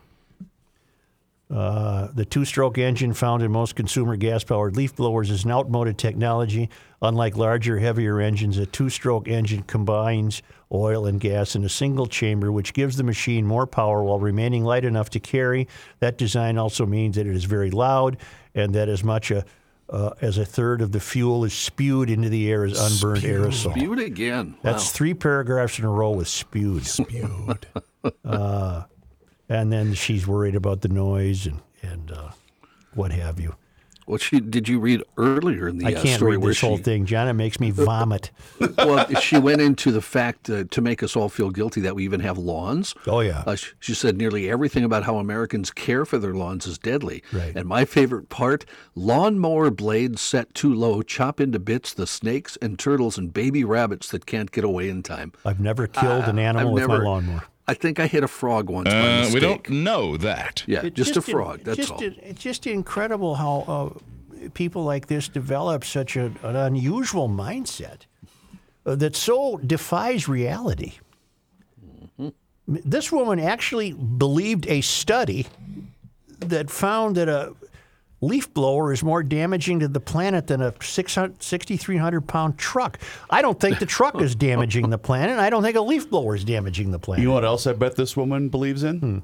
Uh, 1.51 2.07
the 2.13 2.25
two 2.25 2.45
stroke 2.45 2.77
engine 2.77 3.13
found 3.13 3.43
in 3.43 3.51
most 3.51 3.75
consumer 3.75 4.15
gas 4.15 4.43
powered 4.43 4.75
leaf 4.75 4.95
blowers 4.95 5.29
is 5.29 5.45
an 5.45 5.51
outmoded 5.51 5.97
technology. 5.97 6.69
Unlike 7.01 7.37
larger, 7.37 7.77
heavier 7.77 8.19
engines, 8.19 8.57
a 8.57 8.65
two 8.65 8.89
stroke 8.89 9.27
engine 9.27 9.61
combines 9.63 10.41
oil 10.71 11.05
and 11.05 11.19
gas 11.19 11.55
in 11.55 11.63
a 11.63 11.69
single 11.69 12.07
chamber, 12.07 12.51
which 12.51 12.73
gives 12.73 12.97
the 12.97 13.03
machine 13.03 13.45
more 13.45 13.67
power 13.67 14.01
while 14.03 14.19
remaining 14.19 14.63
light 14.63 14.85
enough 14.85 15.09
to 15.11 15.19
carry. 15.19 15.67
That 15.99 16.17
design 16.17 16.57
also 16.57 16.85
means 16.85 17.17
that 17.17 17.27
it 17.27 17.35
is 17.35 17.43
very 17.43 17.69
loud 17.69 18.17
and 18.55 18.73
that 18.73 18.89
as 18.89 19.03
much 19.03 19.29
a, 19.29 19.45
uh, 19.89 20.11
as 20.21 20.37
a 20.37 20.45
third 20.45 20.81
of 20.81 20.91
the 20.91 20.99
fuel 20.99 21.43
is 21.43 21.53
spewed 21.53 22.09
into 22.09 22.29
the 22.29 22.49
air 22.49 22.63
as 22.63 22.79
unburned 22.79 23.23
aerosol. 23.23 23.71
Spewed 23.71 23.99
again. 23.99 24.55
That's 24.63 24.91
three 24.91 25.13
paragraphs 25.13 25.77
in 25.77 25.85
a 25.85 25.89
row 25.89 26.11
with 26.11 26.29
spewed. 26.29 26.85
Spewed. 26.87 27.67
uh, 28.25 28.83
and 29.49 29.71
then 29.71 29.93
she's 29.93 30.27
worried 30.27 30.55
about 30.55 30.81
the 30.81 30.89
noise 30.89 31.45
and, 31.45 31.61
and 31.81 32.11
uh, 32.11 32.31
what 32.93 33.11
have 33.11 33.39
you. 33.39 33.55
What 34.05 34.19
she 34.21 34.41
did 34.41 34.67
you 34.67 34.79
read 34.79 35.01
earlier 35.17 35.69
in 35.69 35.77
the 35.77 35.85
I 35.85 35.93
uh, 35.93 36.01
can't 36.01 36.17
story 36.17 36.35
read 36.35 36.49
this 36.49 36.59
whole 36.59 36.75
she, 36.75 36.83
thing, 36.83 37.05
John. 37.05 37.29
It 37.29 37.33
makes 37.33 37.61
me 37.61 37.71
vomit. 37.71 38.31
well, 38.77 39.07
she 39.15 39.37
went 39.37 39.61
into 39.61 39.91
the 39.91 40.01
fact 40.01 40.49
uh, 40.49 40.65
to 40.71 40.81
make 40.81 41.01
us 41.01 41.15
all 41.15 41.29
feel 41.29 41.49
guilty 41.51 41.79
that 41.81 41.95
we 41.95 42.03
even 42.03 42.19
have 42.19 42.37
lawns. 42.37 42.93
Oh, 43.07 43.21
yeah. 43.21 43.43
Uh, 43.47 43.55
sh- 43.55 43.73
she 43.79 43.93
said 43.93 44.17
nearly 44.17 44.49
everything 44.49 44.83
about 44.83 45.03
how 45.03 45.17
Americans 45.17 45.71
care 45.71 46.03
for 46.03 46.17
their 46.17 46.33
lawns 46.33 46.67
is 46.67 46.77
deadly. 46.77 47.23
Right. 47.31 47.55
And 47.55 47.65
my 47.65 47.85
favorite 47.85 48.27
part: 48.27 48.65
lawnmower 48.93 49.71
blades 49.71 50.21
set 50.21 50.53
too 50.53 50.73
low 50.73 51.01
chop 51.01 51.39
into 51.39 51.59
bits 51.59 51.93
the 51.93 52.07
snakes 52.07 52.57
and 52.61 52.77
turtles 52.77 53.17
and 53.17 53.33
baby 53.33 53.63
rabbits 53.63 54.09
that 54.11 54.25
can't 54.25 54.51
get 54.51 54.65
away 54.65 54.89
in 54.89 55.01
time. 55.01 55.31
I've 55.45 55.61
never 55.61 55.87
killed 55.87 56.25
an 56.25 56.39
animal 56.39 56.67
I've 56.67 56.73
with 56.73 56.81
never- 56.81 56.97
my 56.99 57.05
lawnmower. 57.05 57.43
I 57.67 57.73
think 57.73 57.99
I 57.99 58.07
hit 58.07 58.23
a 58.23 58.27
frog 58.27 58.69
once 58.69 58.89
Uh, 58.89 59.29
we 59.33 59.39
don't 59.39 59.69
know 59.69 60.17
that. 60.17 60.63
Yeah, 60.67 60.85
It 60.85 60.93
just, 60.93 61.15
a 61.15 61.21
frog. 61.21 61.59
It's 61.59 61.65
That's 61.65 61.77
just, 61.77 61.91
all. 61.91 62.01
It's 62.01 62.41
just 62.41 62.67
incredible 62.67 63.35
how 63.35 63.63
uh, 63.67 64.49
people 64.53 64.83
like 64.83 65.07
this 65.07 65.29
develop 65.29 65.83
such 65.85 66.17
a, 66.17 66.25
an 66.43 66.55
unusual 66.55 67.29
mindset 67.29 68.01
uh, 68.85 68.95
that 68.95 69.15
so 69.15 69.57
defies 69.57 70.27
reality. 70.27 70.93
Mm-hmm. 72.19 72.29
This 72.67 73.11
woman 73.11 73.39
actually 73.39 73.93
believed 73.93 74.67
a 74.67 74.81
study 74.81 75.47
that 76.39 76.69
found 76.69 77.15
that 77.15 77.29
a 77.29 77.55
leaf 78.23 78.53
blower 78.53 78.93
is 78.93 79.03
more 79.03 79.21
damaging 79.21 79.79
to 79.79 79.87
the 79.87 79.99
planet 79.99 80.47
than 80.47 80.61
a 80.61 80.73
600 80.81 81.41
6,300 81.43 82.21
pound 82.21 82.57
truck. 82.57 82.99
I 83.29 83.41
don't 83.41 83.59
think 83.59 83.79
the 83.79 83.85
truck 83.85 84.21
is 84.21 84.35
damaging 84.35 84.89
the 84.89 84.97
planet. 84.97 85.39
I 85.39 85.49
don't 85.49 85.63
think 85.63 85.75
a 85.75 85.81
leaf 85.81 86.09
blower 86.09 86.35
is 86.35 86.43
damaging 86.43 86.91
the 86.91 86.99
planet. 86.99 87.21
You 87.21 87.29
know 87.29 87.33
what 87.33 87.45
else 87.45 87.67
I 87.67 87.73
bet 87.73 87.95
this 87.95 88.15
woman 88.15 88.49
believes 88.49 88.83
in? 88.83 88.99
Hmm. 88.99 89.19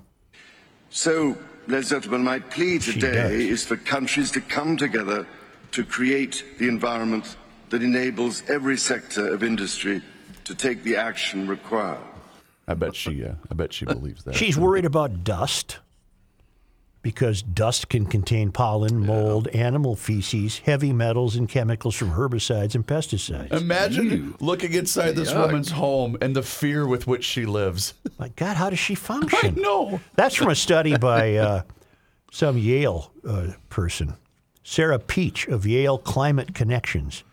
So, 0.89 1.37
ladies 1.67 1.91
and 1.91 2.01
gentlemen, 2.01 2.23
my 2.23 2.39
plea 2.39 2.79
today 2.79 3.47
is 3.47 3.65
for 3.65 3.77
countries 3.77 4.31
to 4.31 4.41
come 4.41 4.75
together 4.75 5.27
to 5.71 5.83
create 5.83 6.43
the 6.57 6.67
environment 6.67 7.37
that 7.69 7.83
enables 7.83 8.47
every 8.49 8.77
sector 8.77 9.31
of 9.31 9.43
industry 9.43 10.01
to 10.45 10.55
take 10.55 10.83
the 10.83 10.95
action 10.95 11.47
required. 11.47 11.99
I 12.67 12.73
bet 12.73 12.95
she. 12.95 13.23
Uh, 13.23 13.33
I 13.49 13.53
bet 13.53 13.73
she 13.73 13.85
believes 13.85 14.23
that. 14.23 14.35
She's 14.35 14.57
worried 14.57 14.85
about 14.85 15.23
dust 15.23 15.79
because 17.01 17.41
dust 17.41 17.89
can 17.89 18.05
contain 18.05 18.51
pollen, 18.51 19.05
mold, 19.05 19.47
animal 19.49 19.95
feces, 19.95 20.59
heavy 20.59 20.91
metals, 20.91 21.35
and 21.35 21.47
chemicals 21.47 21.95
from 21.95 22.11
herbicides 22.11 22.75
and 22.75 22.85
pesticides. 22.85 23.51
Imagine 23.53 24.35
looking 24.39 24.73
inside 24.73 25.15
this 25.15 25.31
Yuck. 25.31 25.47
woman's 25.47 25.71
home 25.71 26.17
and 26.21 26.35
the 26.35 26.43
fear 26.43 26.85
with 26.85 27.07
which 27.07 27.23
she 27.23 27.45
lives. 27.45 27.93
My 28.17 28.29
God, 28.29 28.57
how 28.57 28.69
does 28.69 28.79
she 28.79 28.95
function? 28.95 29.39
I 29.57 29.61
know. 29.61 30.01
That's 30.15 30.35
from 30.35 30.49
a 30.49 30.55
study 30.55 30.97
by 30.97 31.35
uh, 31.35 31.61
some 32.31 32.57
Yale 32.57 33.11
uh, 33.27 33.51
person, 33.69 34.15
Sarah 34.63 34.99
Peach 34.99 35.47
of 35.47 35.65
Yale 35.65 35.97
Climate 35.97 36.53
Connections. 36.53 37.23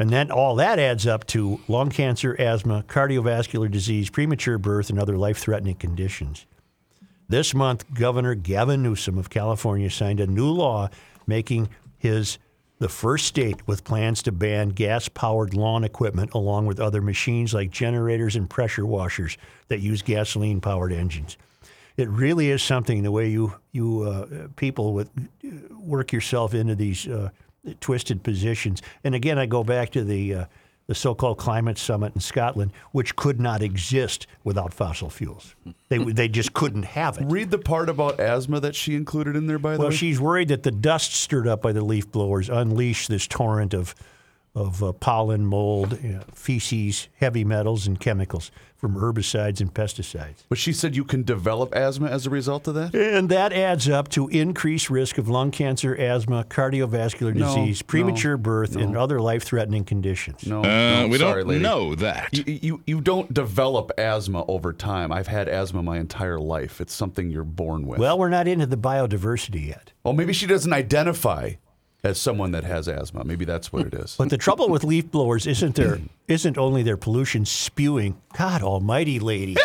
And 0.00 0.10
then 0.10 0.30
all 0.30 0.54
that 0.56 0.78
adds 0.78 1.06
up 1.06 1.26
to 1.28 1.60
lung 1.66 1.90
cancer, 1.90 2.36
asthma, 2.38 2.84
cardiovascular 2.86 3.68
disease, 3.70 4.10
premature 4.10 4.56
birth, 4.56 4.90
and 4.90 4.98
other 4.98 5.16
life 5.16 5.38
threatening 5.38 5.74
conditions. 5.74 6.46
This 7.30 7.52
month, 7.52 7.84
Governor 7.92 8.34
Gavin 8.34 8.82
Newsom 8.82 9.18
of 9.18 9.28
California 9.28 9.90
signed 9.90 10.18
a 10.18 10.26
new 10.26 10.50
law 10.50 10.88
making 11.26 11.68
his 11.98 12.38
the 12.78 12.88
first 12.88 13.26
state 13.26 13.66
with 13.66 13.84
plans 13.84 14.22
to 14.22 14.32
ban 14.32 14.68
gas 14.68 15.08
powered 15.08 15.52
lawn 15.52 15.82
equipment 15.82 16.32
along 16.32 16.64
with 16.66 16.78
other 16.78 17.02
machines 17.02 17.52
like 17.52 17.70
generators 17.70 18.36
and 18.36 18.48
pressure 18.48 18.86
washers 18.86 19.36
that 19.66 19.80
use 19.80 20.00
gasoline 20.00 20.60
powered 20.60 20.92
engines. 20.92 21.36
It 21.96 22.08
really 22.08 22.50
is 22.50 22.62
something 22.62 23.02
the 23.02 23.10
way 23.10 23.28
you 23.28 23.52
you 23.72 24.02
uh, 24.04 24.48
people 24.56 24.94
with 24.94 25.10
work 25.72 26.12
yourself 26.12 26.54
into 26.54 26.76
these 26.76 27.06
uh, 27.08 27.30
twisted 27.80 28.22
positions. 28.22 28.80
And 29.04 29.14
again, 29.14 29.38
I 29.38 29.46
go 29.46 29.64
back 29.64 29.90
to 29.90 30.04
the 30.04 30.34
uh, 30.34 30.44
the 30.88 30.94
so-called 30.94 31.36
climate 31.36 31.78
summit 31.78 32.14
in 32.14 32.20
Scotland, 32.20 32.72
which 32.92 33.14
could 33.14 33.38
not 33.38 33.62
exist 33.62 34.26
without 34.42 34.72
fossil 34.72 35.10
fuels. 35.10 35.54
They 35.90 35.98
they 35.98 36.28
just 36.28 36.54
couldn't 36.54 36.84
have 36.84 37.18
it. 37.18 37.26
Read 37.28 37.50
the 37.50 37.58
part 37.58 37.88
about 37.90 38.18
asthma 38.18 38.58
that 38.60 38.74
she 38.74 38.96
included 38.96 39.36
in 39.36 39.46
there. 39.46 39.58
By 39.58 39.74
the 39.74 39.78
Well, 39.80 39.90
way, 39.90 39.94
she's 39.94 40.18
worried 40.18 40.48
that 40.48 40.62
the 40.62 40.70
dust 40.70 41.14
stirred 41.14 41.46
up 41.46 41.60
by 41.62 41.72
the 41.72 41.82
leaf 41.84 42.10
blowers 42.10 42.48
unleash 42.48 43.06
this 43.06 43.26
torrent 43.26 43.74
of 43.74 43.94
of 44.54 44.82
uh, 44.82 44.92
pollen, 44.92 45.46
mold, 45.46 45.98
you 46.02 46.12
know, 46.14 46.22
feces, 46.34 47.08
heavy 47.20 47.44
metals, 47.44 47.86
and 47.86 48.00
chemicals 48.00 48.50
from 48.76 48.94
herbicides 48.94 49.60
and 49.60 49.74
pesticides. 49.74 50.44
but 50.48 50.56
she 50.56 50.72
said 50.72 50.94
you 50.94 51.04
can 51.04 51.24
develop 51.24 51.74
asthma 51.74 52.06
as 52.06 52.26
a 52.26 52.30
result 52.30 52.68
of 52.68 52.74
that. 52.76 52.94
And 52.94 53.28
that 53.28 53.52
adds 53.52 53.88
up 53.88 54.08
to 54.10 54.28
increased 54.28 54.88
risk 54.88 55.18
of 55.18 55.28
lung 55.28 55.50
cancer, 55.50 55.96
asthma, 55.96 56.44
cardiovascular 56.44 57.34
No, 57.34 57.46
disease, 57.48 57.82
premature 57.82 58.36
no, 58.36 58.42
birth, 58.42 58.76
and 58.76 58.96
other 58.96 59.20
life-threatening 59.20 59.84
conditions. 59.84 60.46
No, 60.46 60.60
Uh, 60.60 61.00
no, 61.02 61.08
we 61.08 61.18
sorry, 61.18 61.40
don't 61.42 61.48
lady. 61.48 61.62
know 61.62 61.94
that. 61.96 62.28
You, 62.32 62.58
you 62.62 62.82
you 62.86 63.00
don't 63.00 63.34
develop 63.34 63.90
asthma 63.98 64.44
over 64.46 64.72
time. 64.72 65.10
I've 65.10 65.26
had 65.26 65.48
asthma 65.48 65.82
my 65.82 65.98
entire 65.98 66.38
life. 66.38 66.80
It's 66.80 66.94
something 66.94 67.30
you're 67.30 67.42
born 67.42 67.84
with. 67.84 67.98
Well, 67.98 68.16
we're 68.16 68.28
not 68.28 68.46
into 68.46 68.66
the 68.66 68.76
biodiversity 68.78 69.66
yet. 69.66 69.92
well, 70.04 70.14
maybe 70.14 70.32
she 70.32 70.46
doesn't 70.46 70.72
identify 70.72 71.54
as 72.04 72.20
someone 72.20 72.52
that 72.52 72.64
has 72.64 72.88
asthma. 72.88 73.24
Maybe 73.24 73.44
that's 73.44 73.72
what 73.72 73.86
it 73.86 73.94
is. 73.94 74.14
But 74.16 74.30
the 74.30 74.38
trouble 74.38 74.68
with 74.68 74.84
leaf 74.84 75.10
blowers 75.10 75.46
isn't 75.46 75.74
their 75.74 76.00
isn't 76.28 76.58
only 76.58 76.82
their 76.82 76.96
pollution 76.96 77.44
spewing. 77.44 78.20
God 78.36 78.62
Almighty, 78.62 79.18
lady, 79.18 79.56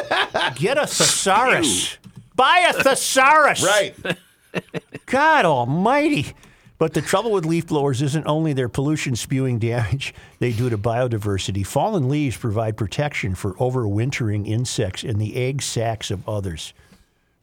get 0.55 0.77
a 0.77 0.87
thesaurus. 0.87 1.97
Buy 2.35 2.67
a 2.69 2.83
thesaurus. 2.83 3.63
right. 3.63 3.95
God 5.05 5.45
Almighty. 5.45 6.33
But 6.79 6.93
the 6.93 7.01
trouble 7.01 7.31
with 7.31 7.45
leaf 7.45 7.67
blowers 7.67 8.01
isn't 8.01 8.25
only 8.25 8.51
their 8.51 8.67
pollution 8.67 9.15
spewing 9.15 9.59
damage 9.59 10.13
they 10.39 10.51
do 10.51 10.69
to 10.69 10.77
biodiversity. 10.77 11.65
Fallen 11.65 12.09
leaves 12.09 12.35
provide 12.35 12.75
protection 12.75 13.35
for 13.35 13.53
overwintering 13.53 14.47
insects 14.47 15.03
in 15.03 15.17
the 15.17 15.35
egg 15.35 15.61
sacs 15.61 16.11
of 16.11 16.27
others. 16.27 16.73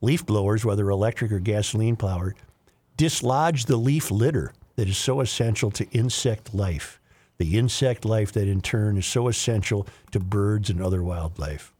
Leaf 0.02 0.26
blowers, 0.26 0.64
whether 0.64 0.90
electric 0.90 1.30
or 1.32 1.38
gasoline 1.38 1.96
powered, 1.96 2.36
dislodge 2.96 3.66
the 3.66 3.76
leaf 3.76 4.10
litter 4.10 4.52
that 4.80 4.88
is 4.88 4.96
so 4.96 5.20
essential 5.20 5.70
to 5.70 5.86
insect 5.90 6.54
life. 6.54 6.98
The 7.36 7.58
insect 7.58 8.06
life 8.06 8.32
that 8.32 8.48
in 8.48 8.62
turn 8.62 8.96
is 8.96 9.04
so 9.04 9.28
essential 9.28 9.86
to 10.10 10.18
birds 10.18 10.70
and 10.70 10.80
other 10.80 11.02
wildlife. 11.02 11.74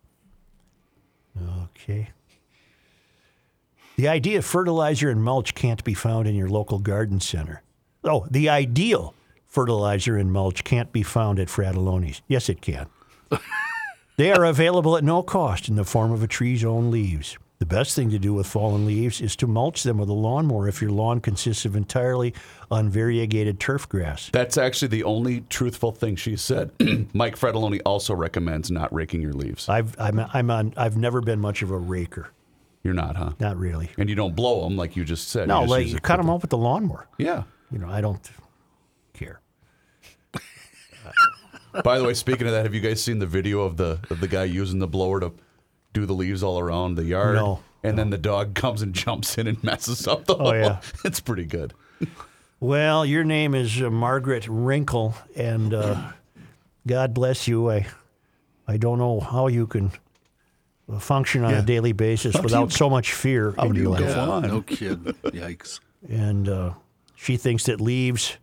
Okay. 1.62 2.11
The 3.96 4.07
idea 4.07 4.36
of 4.36 4.44
fertilizer 4.44 5.09
and 5.09 5.24
mulch 5.24 5.55
can't 5.55 5.82
be 5.82 5.94
found 5.94 6.28
in 6.28 6.34
your 6.34 6.51
local 6.51 6.78
garden 6.78 7.20
center. 7.20 7.62
Oh, 8.05 8.26
the 8.30 8.51
ideal 8.51 9.14
fertilizer 9.46 10.18
and 10.18 10.30
mulch 10.30 10.62
can't 10.62 10.92
be 10.92 11.03
found 11.03 11.38
at 11.38 11.48
Fratallone's. 11.48 12.20
Yes, 12.28 12.51
it 12.51 12.61
can. 12.61 12.86
they 14.18 14.30
are 14.30 14.44
available 14.44 14.94
at 14.98 15.05
no 15.05 15.22
cost 15.22 15.70
in 15.70 15.76
the 15.76 15.84
form 15.84 16.12
of 16.12 16.22
a 16.22 16.26
tree's 16.26 16.66
own 16.66 16.90
leaves. 16.90 17.38
The 17.61 17.66
best 17.66 17.94
thing 17.94 18.08
to 18.08 18.18
do 18.18 18.32
with 18.32 18.46
fallen 18.46 18.86
leaves 18.86 19.20
is 19.20 19.36
to 19.36 19.46
mulch 19.46 19.82
them 19.82 19.98
with 19.98 20.08
a 20.08 20.14
lawnmower 20.14 20.66
if 20.66 20.80
your 20.80 20.90
lawn 20.90 21.20
consists 21.20 21.66
of 21.66 21.76
entirely 21.76 22.32
unvariegated 22.70 23.58
turf 23.58 23.86
grass. 23.86 24.30
That's 24.32 24.56
actually 24.56 24.88
the 24.88 25.04
only 25.04 25.42
truthful 25.42 25.92
thing 25.92 26.16
she 26.16 26.36
said. 26.36 26.70
Mike 27.12 27.38
Fratallone 27.38 27.82
also 27.84 28.14
recommends 28.14 28.70
not 28.70 28.90
raking 28.94 29.20
your 29.20 29.34
leaves. 29.34 29.68
I've 29.68 29.94
I'm, 30.00 30.18
I'm 30.18 30.50
on 30.50 30.72
I've 30.74 30.96
never 30.96 31.20
been 31.20 31.38
much 31.38 31.61
of 31.61 31.70
a 31.70 31.76
raker. 31.76 32.30
You're 32.82 32.94
not, 32.94 33.16
huh? 33.16 33.32
Not 33.38 33.58
really. 33.58 33.90
And 33.98 34.08
you 34.08 34.14
don't 34.14 34.34
blow 34.34 34.64
them 34.64 34.78
like 34.78 34.96
you 34.96 35.04
just 35.04 35.28
said. 35.28 35.46
No, 35.46 35.61
you 35.61 35.68
like 35.68 35.86
you 35.86 36.00
cut 36.00 36.16
them 36.16 36.30
off 36.30 36.40
with 36.40 36.50
the 36.50 36.56
lawnmower. 36.56 37.08
Yeah. 37.18 37.42
You 37.70 37.78
know, 37.78 37.90
I 37.90 38.00
don't 38.00 38.26
care. 39.12 39.42
By 41.84 41.98
the 41.98 42.04
way, 42.06 42.14
speaking 42.14 42.46
of 42.46 42.54
that, 42.54 42.64
have 42.64 42.74
you 42.74 42.80
guys 42.80 43.02
seen 43.02 43.18
the 43.18 43.26
video 43.26 43.61
of 43.61 43.76
the 43.76 44.00
of 44.08 44.20
the 44.20 44.28
guy 44.28 44.44
using 44.44 44.78
the 44.78 44.88
blower 44.88 45.20
to 45.20 45.32
do 45.93 46.07
the 46.07 46.12
leaves 46.14 46.43
all 46.43 46.59
around 46.59 46.95
the 46.97 47.05
yard? 47.05 47.34
No, 47.36 47.61
And 47.82 47.99
then 47.99 48.11
the 48.11 48.18
dog 48.18 48.55
comes 48.62 48.82
and 48.82 48.95
jumps 48.95 49.36
in 49.38 49.47
and 49.47 49.62
messes 49.64 50.07
up 50.07 50.26
the 50.26 50.34
Oh, 50.36 50.45
whole. 50.45 50.55
yeah. 50.55 50.80
It's 51.05 51.20
pretty 51.20 51.45
good. 51.47 51.74
Well, 52.61 53.07
your 53.07 53.24
name 53.24 53.55
is 53.55 53.80
uh, 53.80 53.88
Margaret 53.91 54.47
Wrinkle, 54.49 55.14
and 55.34 55.72
uh, 55.72 56.12
God 56.86 57.14
bless 57.14 57.49
you. 57.49 57.70
I, 57.70 57.86
I 58.68 58.76
don't 58.76 58.99
know 58.99 59.18
how 59.20 59.47
you 59.47 59.66
can 59.66 59.93
uh, 60.93 60.99
function 60.99 61.43
on 61.43 61.53
Yeah. 61.53 61.61
a 61.61 61.62
daily 61.62 61.93
basis 61.93 62.34
How 62.36 62.43
without 62.43 62.70
you- 62.72 62.76
so 62.76 62.91
much 62.91 63.12
fear 63.14 63.55
how 63.57 63.64
in 63.66 63.72
do 63.72 63.80
your 63.80 63.99
you 63.99 64.05
life. 64.05 64.14
go 64.14 64.30
on? 64.30 64.43
No 64.43 64.61
kid. 64.62 65.03
Yikes. 65.24 65.80
And 66.09 66.49
uh, 66.49 66.74
she 67.16 67.36
thinks 67.38 67.64
that 67.64 67.80
leaves 67.80 68.36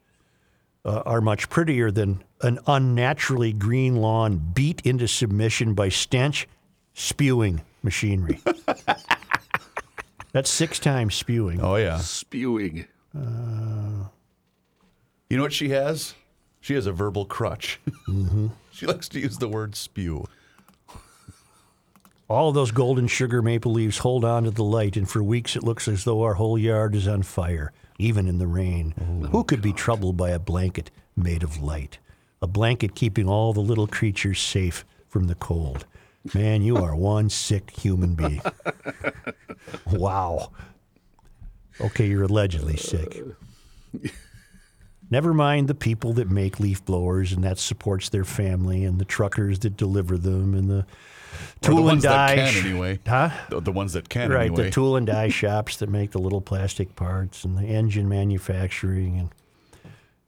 uh, 0.83 1.01
are 1.05 1.21
much 1.21 1.47
prettier 1.49 1.91
than 1.91 2.23
an 2.41 2.57
unnaturally 2.65 3.53
green 3.53 3.97
lawn 3.97 4.51
beat 4.55 4.81
into 4.81 5.07
submission 5.07 5.73
by 5.75 5.89
stench 5.89 6.47
spewing 6.97 7.61
machinery. 7.83 8.39
That's 10.33 10.49
six 10.49 10.79
times 10.79 11.15
spewing. 11.15 11.61
Oh 11.61 11.75
yeah, 11.75 11.99
spewing. 11.99 12.85
You 13.13 14.09
know 15.37 15.43
what 15.43 15.53
she 15.53 15.69
has? 15.69 16.15
She 16.59 16.73
has 16.73 16.85
a 16.85 16.91
verbal 16.91 17.25
crutch. 17.25 17.79
Mm-hmm. 18.07 18.47
she 18.71 18.85
likes 18.85 19.07
to 19.09 19.19
use 19.19 19.37
the 19.37 19.47
word 19.47 19.75
spew. 19.75 20.25
All 22.29 22.49
of 22.49 22.55
those 22.55 22.71
golden 22.71 23.07
sugar 23.07 23.41
maple 23.41 23.71
leaves 23.71 23.99
hold 23.99 24.25
on 24.25 24.43
to 24.43 24.51
the 24.51 24.63
light, 24.63 24.97
and 24.97 25.09
for 25.09 25.23
weeks 25.23 25.55
it 25.55 25.63
looks 25.63 25.87
as 25.87 26.03
though 26.03 26.23
our 26.23 26.33
whole 26.33 26.57
yard 26.57 26.93
is 26.93 27.07
on 27.07 27.23
fire, 27.23 27.71
even 27.97 28.27
in 28.27 28.37
the 28.37 28.47
rain. 28.47 29.29
Who 29.31 29.45
could 29.45 29.61
be 29.61 29.71
troubled 29.71 30.17
by 30.17 30.31
a 30.31 30.39
blanket 30.39 30.91
made 31.15 31.41
of 31.41 31.61
light? 31.61 31.99
A 32.41 32.47
blanket 32.47 32.95
keeping 32.95 33.29
all 33.29 33.53
the 33.53 33.61
little 33.61 33.87
creatures 33.87 34.41
safe 34.41 34.83
from 35.07 35.27
the 35.27 35.35
cold. 35.35 35.85
Man, 36.33 36.61
you 36.61 36.77
are 36.77 36.95
one 36.95 37.29
sick 37.29 37.71
human 37.71 38.15
being. 38.15 38.41
wow. 39.91 40.51
Okay, 41.79 42.07
you're 42.07 42.23
allegedly 42.23 42.77
sick. 42.77 43.21
Never 45.09 45.33
mind 45.33 45.67
the 45.67 45.75
people 45.75 46.13
that 46.13 46.29
make 46.29 46.59
leaf 46.59 46.83
blowers 46.83 47.31
and 47.31 47.43
that 47.43 47.57
supports 47.59 48.09
their 48.09 48.25
family, 48.25 48.83
and 48.83 48.99
the 48.99 49.05
truckers 49.05 49.59
that 49.59 49.77
deliver 49.77 50.17
them, 50.17 50.53
and 50.53 50.69
the 50.69 50.79
Or 50.79 50.85
the 51.61 51.67
tool 51.67 51.77
and 51.77 51.85
ones 51.85 52.03
that 52.03 52.09
die. 52.09 52.35
can 52.35 52.65
anyway. 52.65 52.99
Huh? 53.07 53.29
The, 53.49 53.61
the 53.61 53.71
ones 53.71 53.93
that 53.93 54.09
can 54.09 54.31
right, 54.31 54.47
anyway. 54.47 54.65
the 54.65 54.71
tool 54.71 54.97
and 54.97 55.07
die 55.07 55.29
shops 55.29 55.77
that 55.77 55.87
make 55.89 56.11
the 56.11 56.19
little 56.19 56.41
plastic 56.41 56.95
parts, 56.97 57.45
and 57.45 57.57
the 57.57 57.63
engine 57.63 58.09
manufacturing, 58.09 59.17
and 59.17 59.29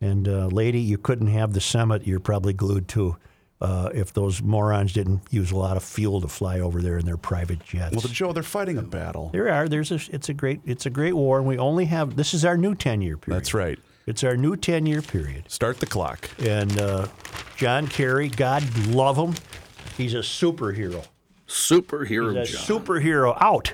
and 0.02 0.28
uh, 0.30 0.47
lady, 0.47 0.80
you 0.80 0.97
couldn't 0.97 1.28
have 1.28 1.52
the 1.52 1.60
summit. 1.62 2.08
You're 2.08 2.22
probably 2.22 2.54
glued 2.54 2.88
to. 2.89 3.18
Uh, 3.62 3.89
if 3.93 4.14
those 4.14 4.41
morons 4.41 4.93
didn't 4.93 5.22
use 5.32 5.51
a 5.51 5.57
lot 5.57 5.76
of 5.76 5.84
fuel 5.84 6.22
to 6.22 6.30
fly 6.30 6.62
over 6.62 6.82
there 6.82 6.97
in 6.97 7.05
their 7.05 7.18
private 7.18 7.62
jets. 7.66 7.93
Well, 7.93 8.01
Joe, 8.14 8.32
they're 8.32 8.41
fighting 8.41 8.78
a 8.78 8.82
battle. 8.82 9.32
There 9.34 9.51
are. 9.53 9.68
There's 9.68 9.91
a. 9.91 9.99
It's 10.16 10.30
a 10.30 10.34
great. 10.34 10.62
It's 10.66 10.86
a 10.86 10.89
great 10.89 11.14
war, 11.14 11.39
and 11.39 11.45
we 11.47 11.57
only 11.57 11.84
have. 11.86 12.16
This 12.16 12.34
is 12.34 12.45
our 12.45 12.55
new 12.55 12.74
ten 12.74 13.01
year 13.01 13.18
period. 13.18 13.38
That's 13.41 13.53
right. 13.53 13.78
It's 14.07 14.24
our 14.24 14.38
new 14.38 14.55
ten 14.55 14.86
year 14.86 15.01
period. 15.01 15.51
Start 15.51 15.82
the 15.82 15.88
clock. 15.88 16.30
And 16.39 16.80
uh, 16.80 17.07
John 17.57 17.88
Kerry, 17.88 18.30
God 18.30 18.64
love 18.88 19.18
him, 19.18 19.36
he's 19.97 20.14
a 20.14 20.20
superhero. 20.20 21.05
Superhero 21.45 22.39
He's 22.39 22.53
a 22.53 22.57
John. 22.57 22.80
superhero 22.82 23.38
out 23.41 23.74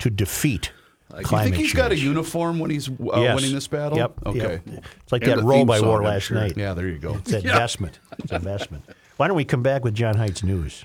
to 0.00 0.10
defeat 0.10 0.72
Do 1.10 1.20
you 1.36 1.42
think 1.42 1.56
he's 1.56 1.72
got 1.72 1.90
a 1.90 1.96
uniform 1.98 2.58
when 2.58 2.70
he's 2.70 2.88
uh, 2.88 2.92
Yes. 3.16 3.34
winning 3.34 3.54
this 3.54 3.66
battle? 3.66 3.96
Yep, 3.96 4.12
Okay. 4.26 4.38
yep. 4.38 4.84
It's 5.02 5.10
like 5.12 5.22
And 5.22 5.32
that 5.32 5.36
the 5.38 5.42
roll 5.42 5.60
theme 5.60 5.70
I 5.70 5.80
wore 5.80 6.02
last 6.02 6.24
sure. 6.24 6.36
night. 6.38 6.54
Yeah, 6.56 6.74
there 6.74 6.86
you 6.88 6.98
go. 6.98 7.14
It's 7.14 7.32
investment. 7.44 7.98
It's 8.18 8.30
investment. 8.32 8.84
Why 9.16 9.26
don't 9.26 9.36
we 9.36 9.44
come 9.46 9.62
back 9.62 9.84
with 9.84 9.94
John 9.94 10.16
Heights 10.16 10.42
News? 10.42 10.84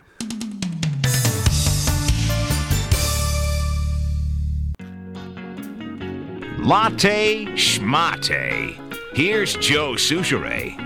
Latte 6.59 7.45
schmate. 7.55 8.75
Here's 9.15 9.55
Joe 9.57 9.93
Soucheray. 9.93 10.79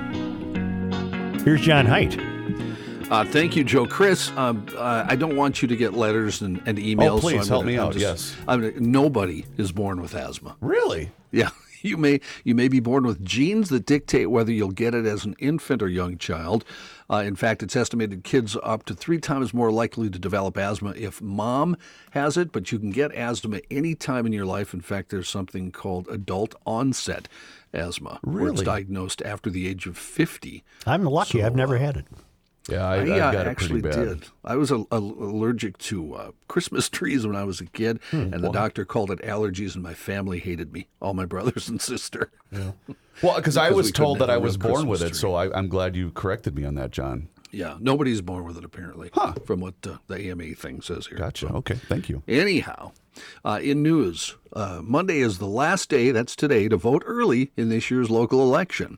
Here's 1.43 1.61
John 1.61 1.85
Height. 1.85 2.19
Uh, 3.09 3.23
thank 3.23 3.55
you, 3.55 3.63
Joe. 3.63 3.85
Chris, 3.85 4.31
um, 4.31 4.65
uh, 4.75 5.05
I 5.07 5.15
don't 5.15 5.37
want 5.37 5.61
you 5.61 5.67
to 5.69 5.77
get 5.77 5.93
letters 5.93 6.41
and, 6.41 6.61
and 6.65 6.77
emails. 6.77 7.09
Oh, 7.17 7.19
please, 7.19 7.41
I'm 7.43 7.47
help 7.47 7.61
gonna- 7.61 7.65
me 7.71 7.77
out, 7.77 7.93
just- 7.93 8.01
yes. 8.03 8.35
I'm 8.49 8.59
gonna- 8.59 8.79
nobody 8.81 9.45
is 9.57 9.71
born 9.71 10.01
with 10.01 10.13
asthma. 10.13 10.55
Really? 10.61 11.11
Yeah. 11.31 11.49
You 11.83 11.95
may 11.95 12.19
you 12.43 12.55
may 12.55 12.69
be 12.69 12.79
born 12.79 13.05
with 13.05 13.23
genes 13.23 13.69
that 13.69 13.85
dictate 13.85 14.31
whether 14.31 14.51
you'll 14.51 14.71
get 14.71 14.95
it 14.95 15.05
as 15.05 15.25
an 15.25 15.35
infant 15.37 15.83
or 15.83 15.87
young 15.87 16.17
child. 16.17 16.65
Uh, 17.07 17.17
in 17.17 17.35
fact, 17.35 17.61
it's 17.61 17.75
estimated 17.75 18.23
kids 18.23 18.55
are 18.57 18.65
up 18.67 18.83
to 18.87 18.95
three 18.95 19.19
times 19.19 19.53
more 19.53 19.71
likely 19.71 20.09
to 20.09 20.17
develop 20.17 20.57
asthma 20.57 20.93
if 20.97 21.21
mom 21.21 21.77
has 22.11 22.35
it, 22.35 22.51
but 22.51 22.71
you 22.71 22.79
can 22.79 22.89
get 22.89 23.13
asthma 23.13 23.61
any 23.69 23.93
time 23.93 24.25
in 24.25 24.33
your 24.33 24.45
life. 24.45 24.73
In 24.73 24.81
fact, 24.81 25.09
there's 25.11 25.29
something 25.29 25.71
called 25.71 26.07
adult 26.09 26.55
onset 26.65 27.29
asthma, 27.75 28.19
where 28.23 28.47
it's 28.47 28.63
diagnosed 28.63 29.21
after 29.21 29.51
the 29.51 29.67
age 29.67 29.85
of 29.85 29.97
50. 29.99 30.63
I'm 30.87 31.03
lucky. 31.03 31.43
I've 31.43 31.55
never 31.55 31.77
had 31.77 31.95
it. 31.95 32.05
Yeah, 32.69 32.87
I, 32.87 32.95
I, 32.95 33.01
I've 33.01 33.09
uh, 33.09 33.31
got 33.31 33.47
actually 33.47 33.81
pretty 33.81 33.97
did. 33.97 34.25
I 34.43 34.55
was 34.55 34.71
a, 34.71 34.77
a- 34.91 34.97
allergic 34.97 35.77
to 35.79 36.13
uh, 36.13 36.31
Christmas 36.47 36.89
trees 36.97 37.25
when 37.25 37.35
I 37.35 37.43
was 37.43 37.61
a 37.61 37.65
kid, 37.65 37.99
and 38.11 38.33
the 38.33 38.51
doctor 38.51 38.85
called 38.85 39.11
it 39.11 39.21
allergies, 39.21 39.73
and 39.75 39.83
my 39.83 39.93
family 39.93 40.39
hated 40.39 40.73
me, 40.73 40.87
all 41.01 41.13
my 41.13 41.25
brothers 41.33 41.69
and 41.69 41.81
sister. 41.81 42.31
Yeah. 42.51 42.71
Well, 43.23 43.35
because 43.37 43.57
I 43.57 43.71
was 43.71 43.91
told 43.91 44.19
that 44.19 44.29
I 44.29 44.37
was 44.37 44.57
born 44.57 44.87
with 44.87 44.99
Christmas 44.99 45.17
it, 45.17 45.21
so 45.21 45.33
I, 45.35 45.57
I'm 45.57 45.67
glad 45.67 45.95
you 45.95 46.11
corrected 46.11 46.55
me 46.55 46.65
on 46.65 46.75
that, 46.75 46.91
John. 46.91 47.29
Yeah, 47.51 47.77
nobody's 47.79 48.21
born 48.21 48.43
with 48.43 48.57
it 48.57 48.65
apparently, 48.65 49.09
huh. 49.13 49.33
from 49.45 49.61
what 49.61 49.75
uh, 49.87 49.97
the 50.07 50.29
AMA 50.29 50.55
thing 50.55 50.81
says 50.81 51.07
here. 51.07 51.17
Gotcha. 51.17 51.47
Okay, 51.47 51.75
thank 51.75 52.09
you. 52.09 52.21
Anyhow, 52.27 52.91
uh, 53.45 53.59
in 53.63 53.81
news, 53.81 54.35
uh, 54.53 54.81
Monday 54.83 55.19
is 55.19 55.37
the 55.37 55.47
last 55.47 55.89
day, 55.89 56.11
that's 56.11 56.35
today, 56.35 56.67
to 56.67 56.77
vote 56.77 57.03
early 57.05 57.51
in 57.55 57.69
this 57.69 57.89
year's 57.89 58.09
local 58.09 58.41
election. 58.41 58.97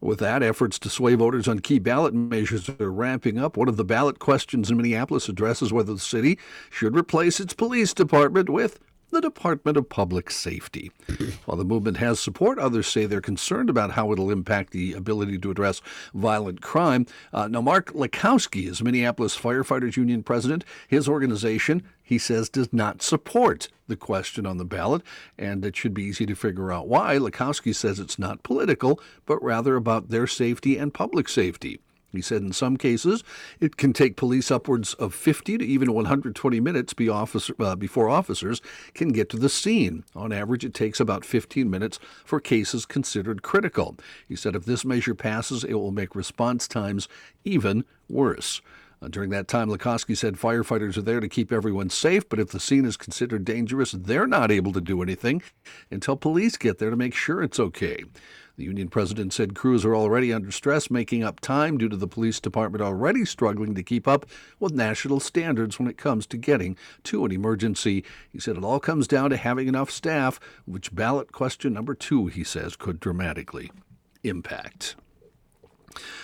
With 0.00 0.20
that, 0.20 0.42
efforts 0.42 0.78
to 0.80 0.90
sway 0.90 1.16
voters 1.16 1.48
on 1.48 1.58
key 1.58 1.80
ballot 1.80 2.14
measures 2.14 2.68
are 2.68 2.90
ramping 2.90 3.38
up. 3.38 3.56
One 3.56 3.68
of 3.68 3.76
the 3.76 3.84
ballot 3.84 4.20
questions 4.20 4.70
in 4.70 4.76
Minneapolis 4.76 5.28
addresses 5.28 5.72
whether 5.72 5.92
the 5.92 5.98
city 5.98 6.38
should 6.70 6.96
replace 6.96 7.40
its 7.40 7.52
police 7.52 7.92
department 7.92 8.48
with 8.48 8.78
the 9.10 9.20
Department 9.20 9.76
of 9.76 9.88
Public 9.88 10.30
Safety. 10.30 10.90
While 11.44 11.56
the 11.56 11.64
movement 11.64 11.96
has 11.96 12.20
support, 12.20 12.58
others 12.58 12.86
say 12.86 13.06
they're 13.06 13.20
concerned 13.20 13.70
about 13.70 13.92
how 13.92 14.12
it'll 14.12 14.30
impact 14.30 14.72
the 14.72 14.92
ability 14.92 15.38
to 15.38 15.50
address 15.50 15.80
violent 16.14 16.60
crime. 16.60 17.06
Uh, 17.32 17.48
now, 17.48 17.60
Mark 17.60 17.92
Lakosky 17.92 18.68
is 18.68 18.82
Minneapolis 18.82 19.36
Firefighters 19.36 19.96
Union 19.96 20.22
president. 20.22 20.64
His 20.86 21.08
organization, 21.08 21.82
he 22.02 22.18
says, 22.18 22.48
does 22.48 22.72
not 22.72 23.02
support 23.02 23.68
the 23.86 23.96
question 23.96 24.46
on 24.46 24.58
the 24.58 24.64
ballot, 24.64 25.02
and 25.38 25.64
it 25.64 25.76
should 25.76 25.94
be 25.94 26.04
easy 26.04 26.26
to 26.26 26.34
figure 26.34 26.70
out 26.70 26.88
why. 26.88 27.16
Lakosky 27.16 27.74
says 27.74 27.98
it's 27.98 28.18
not 28.18 28.42
political, 28.42 29.00
but 29.26 29.42
rather 29.42 29.76
about 29.76 30.10
their 30.10 30.26
safety 30.26 30.76
and 30.76 30.92
public 30.92 31.28
safety. 31.28 31.80
He 32.12 32.22
said 32.22 32.42
in 32.42 32.52
some 32.52 32.76
cases 32.76 33.22
it 33.60 33.76
can 33.76 33.92
take 33.92 34.16
police 34.16 34.50
upwards 34.50 34.94
of 34.94 35.14
50 35.14 35.58
to 35.58 35.64
even 35.64 35.92
120 35.92 36.60
minutes 36.60 36.94
be 36.94 37.08
officer, 37.08 37.54
uh, 37.58 37.76
before 37.76 38.08
officers 38.08 38.62
can 38.94 39.10
get 39.10 39.28
to 39.30 39.36
the 39.36 39.48
scene. 39.48 40.04
On 40.14 40.32
average, 40.32 40.64
it 40.64 40.74
takes 40.74 41.00
about 41.00 41.24
15 41.24 41.68
minutes 41.68 41.98
for 42.24 42.40
cases 42.40 42.86
considered 42.86 43.42
critical. 43.42 43.96
He 44.26 44.36
said 44.36 44.56
if 44.56 44.64
this 44.64 44.84
measure 44.84 45.14
passes, 45.14 45.64
it 45.64 45.74
will 45.74 45.92
make 45.92 46.14
response 46.14 46.66
times 46.66 47.08
even 47.44 47.84
worse. 48.08 48.60
Uh, 49.00 49.08
during 49.08 49.30
that 49.30 49.46
time, 49.46 49.68
Lakosky 49.68 50.16
said 50.16 50.34
firefighters 50.34 50.96
are 50.96 51.02
there 51.02 51.20
to 51.20 51.28
keep 51.28 51.52
everyone 51.52 51.88
safe, 51.88 52.28
but 52.28 52.40
if 52.40 52.48
the 52.48 52.58
scene 52.58 52.84
is 52.84 52.96
considered 52.96 53.44
dangerous, 53.44 53.92
they're 53.92 54.26
not 54.26 54.50
able 54.50 54.72
to 54.72 54.80
do 54.80 55.02
anything 55.02 55.42
until 55.90 56.16
police 56.16 56.56
get 56.56 56.78
there 56.78 56.90
to 56.90 56.96
make 56.96 57.14
sure 57.14 57.42
it's 57.42 57.60
okay. 57.60 58.04
The 58.58 58.64
union 58.64 58.88
president 58.88 59.32
said 59.32 59.54
crews 59.54 59.84
are 59.84 59.94
already 59.94 60.32
under 60.32 60.50
stress, 60.50 60.90
making 60.90 61.22
up 61.22 61.38
time 61.38 61.78
due 61.78 61.88
to 61.88 61.96
the 61.96 62.08
police 62.08 62.40
department 62.40 62.82
already 62.82 63.24
struggling 63.24 63.76
to 63.76 63.84
keep 63.84 64.08
up 64.08 64.26
with 64.58 64.72
national 64.72 65.20
standards 65.20 65.78
when 65.78 65.86
it 65.86 65.96
comes 65.96 66.26
to 66.26 66.36
getting 66.36 66.76
to 67.04 67.24
an 67.24 67.30
emergency. 67.30 68.04
He 68.28 68.40
said 68.40 68.56
it 68.56 68.64
all 68.64 68.80
comes 68.80 69.06
down 69.06 69.30
to 69.30 69.36
having 69.36 69.68
enough 69.68 69.92
staff, 69.92 70.40
which 70.64 70.92
ballot 70.92 71.30
question 71.30 71.72
number 71.72 71.94
two, 71.94 72.26
he 72.26 72.42
says, 72.42 72.74
could 72.74 72.98
dramatically 72.98 73.70
impact. 74.24 74.96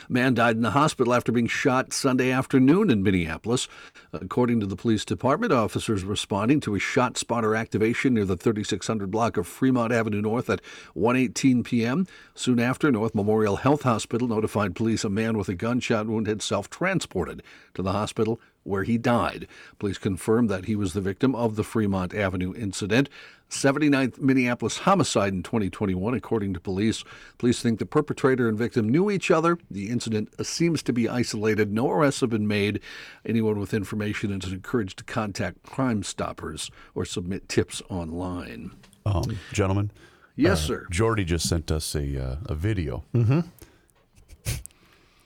A 0.09 0.13
man 0.13 0.35
died 0.35 0.57
in 0.57 0.63
the 0.63 0.71
hospital 0.71 1.15
after 1.15 1.33
being 1.33 1.47
shot 1.47 1.93
Sunday 1.93 2.31
afternoon 2.31 2.91
in 2.91 3.03
Minneapolis. 3.03 3.69
According 4.13 4.61
to 4.61 4.67
the 4.67 4.77
police 4.77 5.05
department, 5.05 5.53
officers 5.53 6.05
responding 6.05 6.61
to 6.61 6.75
a 6.75 6.79
shot 6.79 7.17
spotter 7.17 7.55
activation 7.55 8.15
near 8.15 8.25
the 8.25 8.37
3600 8.37 9.11
block 9.11 9.37
of 9.37 9.47
Fremont 9.47 9.93
Avenue 9.93 10.23
North 10.23 10.49
at 10.51 10.61
1:18 10.97 11.65
p.m. 11.65 12.07
Soon 12.35 12.61
after, 12.61 12.91
North 12.91 13.15
Memorial 13.15 13.57
Health 13.57 13.83
Hospital 13.83 14.29
notified 14.29 14.75
police 14.75 15.05
a 15.05 15.11
man 15.11 15.37
with 15.37 15.49
a 15.49 15.55
gunshot 15.55 16.07
wound 16.07 16.27
had 16.27 16.43
self-transported 16.43 17.43
to 17.75 17.83
the 17.83 17.93
hospital 17.93 18.41
where 18.65 18.83
he 18.83 18.99
died. 18.99 19.47
Police 19.79 19.99
confirmed 19.99 20.51
that 20.51 20.65
he 20.65 20.75
was 20.75 20.93
the 20.93 21.01
victim 21.01 21.35
of 21.35 21.57
the 21.57 21.65
Fremont 21.65 22.15
Avenue 22.15 22.55
incident. 22.55 23.09
79th 23.51 24.19
Minneapolis 24.19 24.79
homicide 24.79 25.33
in 25.33 25.43
2021, 25.43 26.15
according 26.15 26.55
to 26.55 26.61
police. 26.61 27.05
Police 27.39 27.63
think 27.63 27.79
the 27.79 27.87
perpetrator 27.87 28.49
and 28.49 28.59
victim 28.59 28.89
knew 28.89 29.11
each 29.11 29.31
other. 29.31 29.59
The 29.71 29.91
incident 29.91 30.35
seems 30.45 30.83
to 30.83 30.93
be 30.93 31.09
isolated. 31.09 31.73
No 31.73 31.91
arrests 31.91 32.21
have 32.21 32.31
been 32.31 32.49
made. 32.49 32.81
Anyone 33.25 33.61
with 33.61 33.73
information 33.73 34.33
is 34.33 34.53
encouraged 34.53 34.99
to 34.99 35.05
contact 35.05 35.63
Crime 35.63 36.03
Stoppers 36.03 36.71
or 36.95 37.05
submit 37.05 37.49
tips 37.49 37.81
online. 37.89 38.73
Um, 39.07 39.39
gentlemen. 39.53 39.91
Yes, 40.37 40.65
uh, 40.65 40.67
sir. 40.67 40.87
Jordy 40.91 41.25
just 41.25 41.49
sent 41.49 41.71
us 41.71 41.95
a 41.95 42.23
uh, 42.23 42.37
a 42.47 42.55
video. 42.55 43.05
Mm-hmm. 43.15 43.41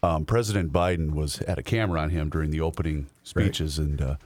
Um, 0.02 0.24
President 0.24 0.72
Biden 0.72 1.12
was 1.14 1.36
had 1.46 1.58
a 1.58 1.62
camera 1.62 2.00
on 2.00 2.10
him 2.10 2.30
during 2.30 2.50
the 2.50 2.60
opening 2.60 3.06
speeches, 3.24 3.78
and 3.78 4.00
uh, 4.00 4.16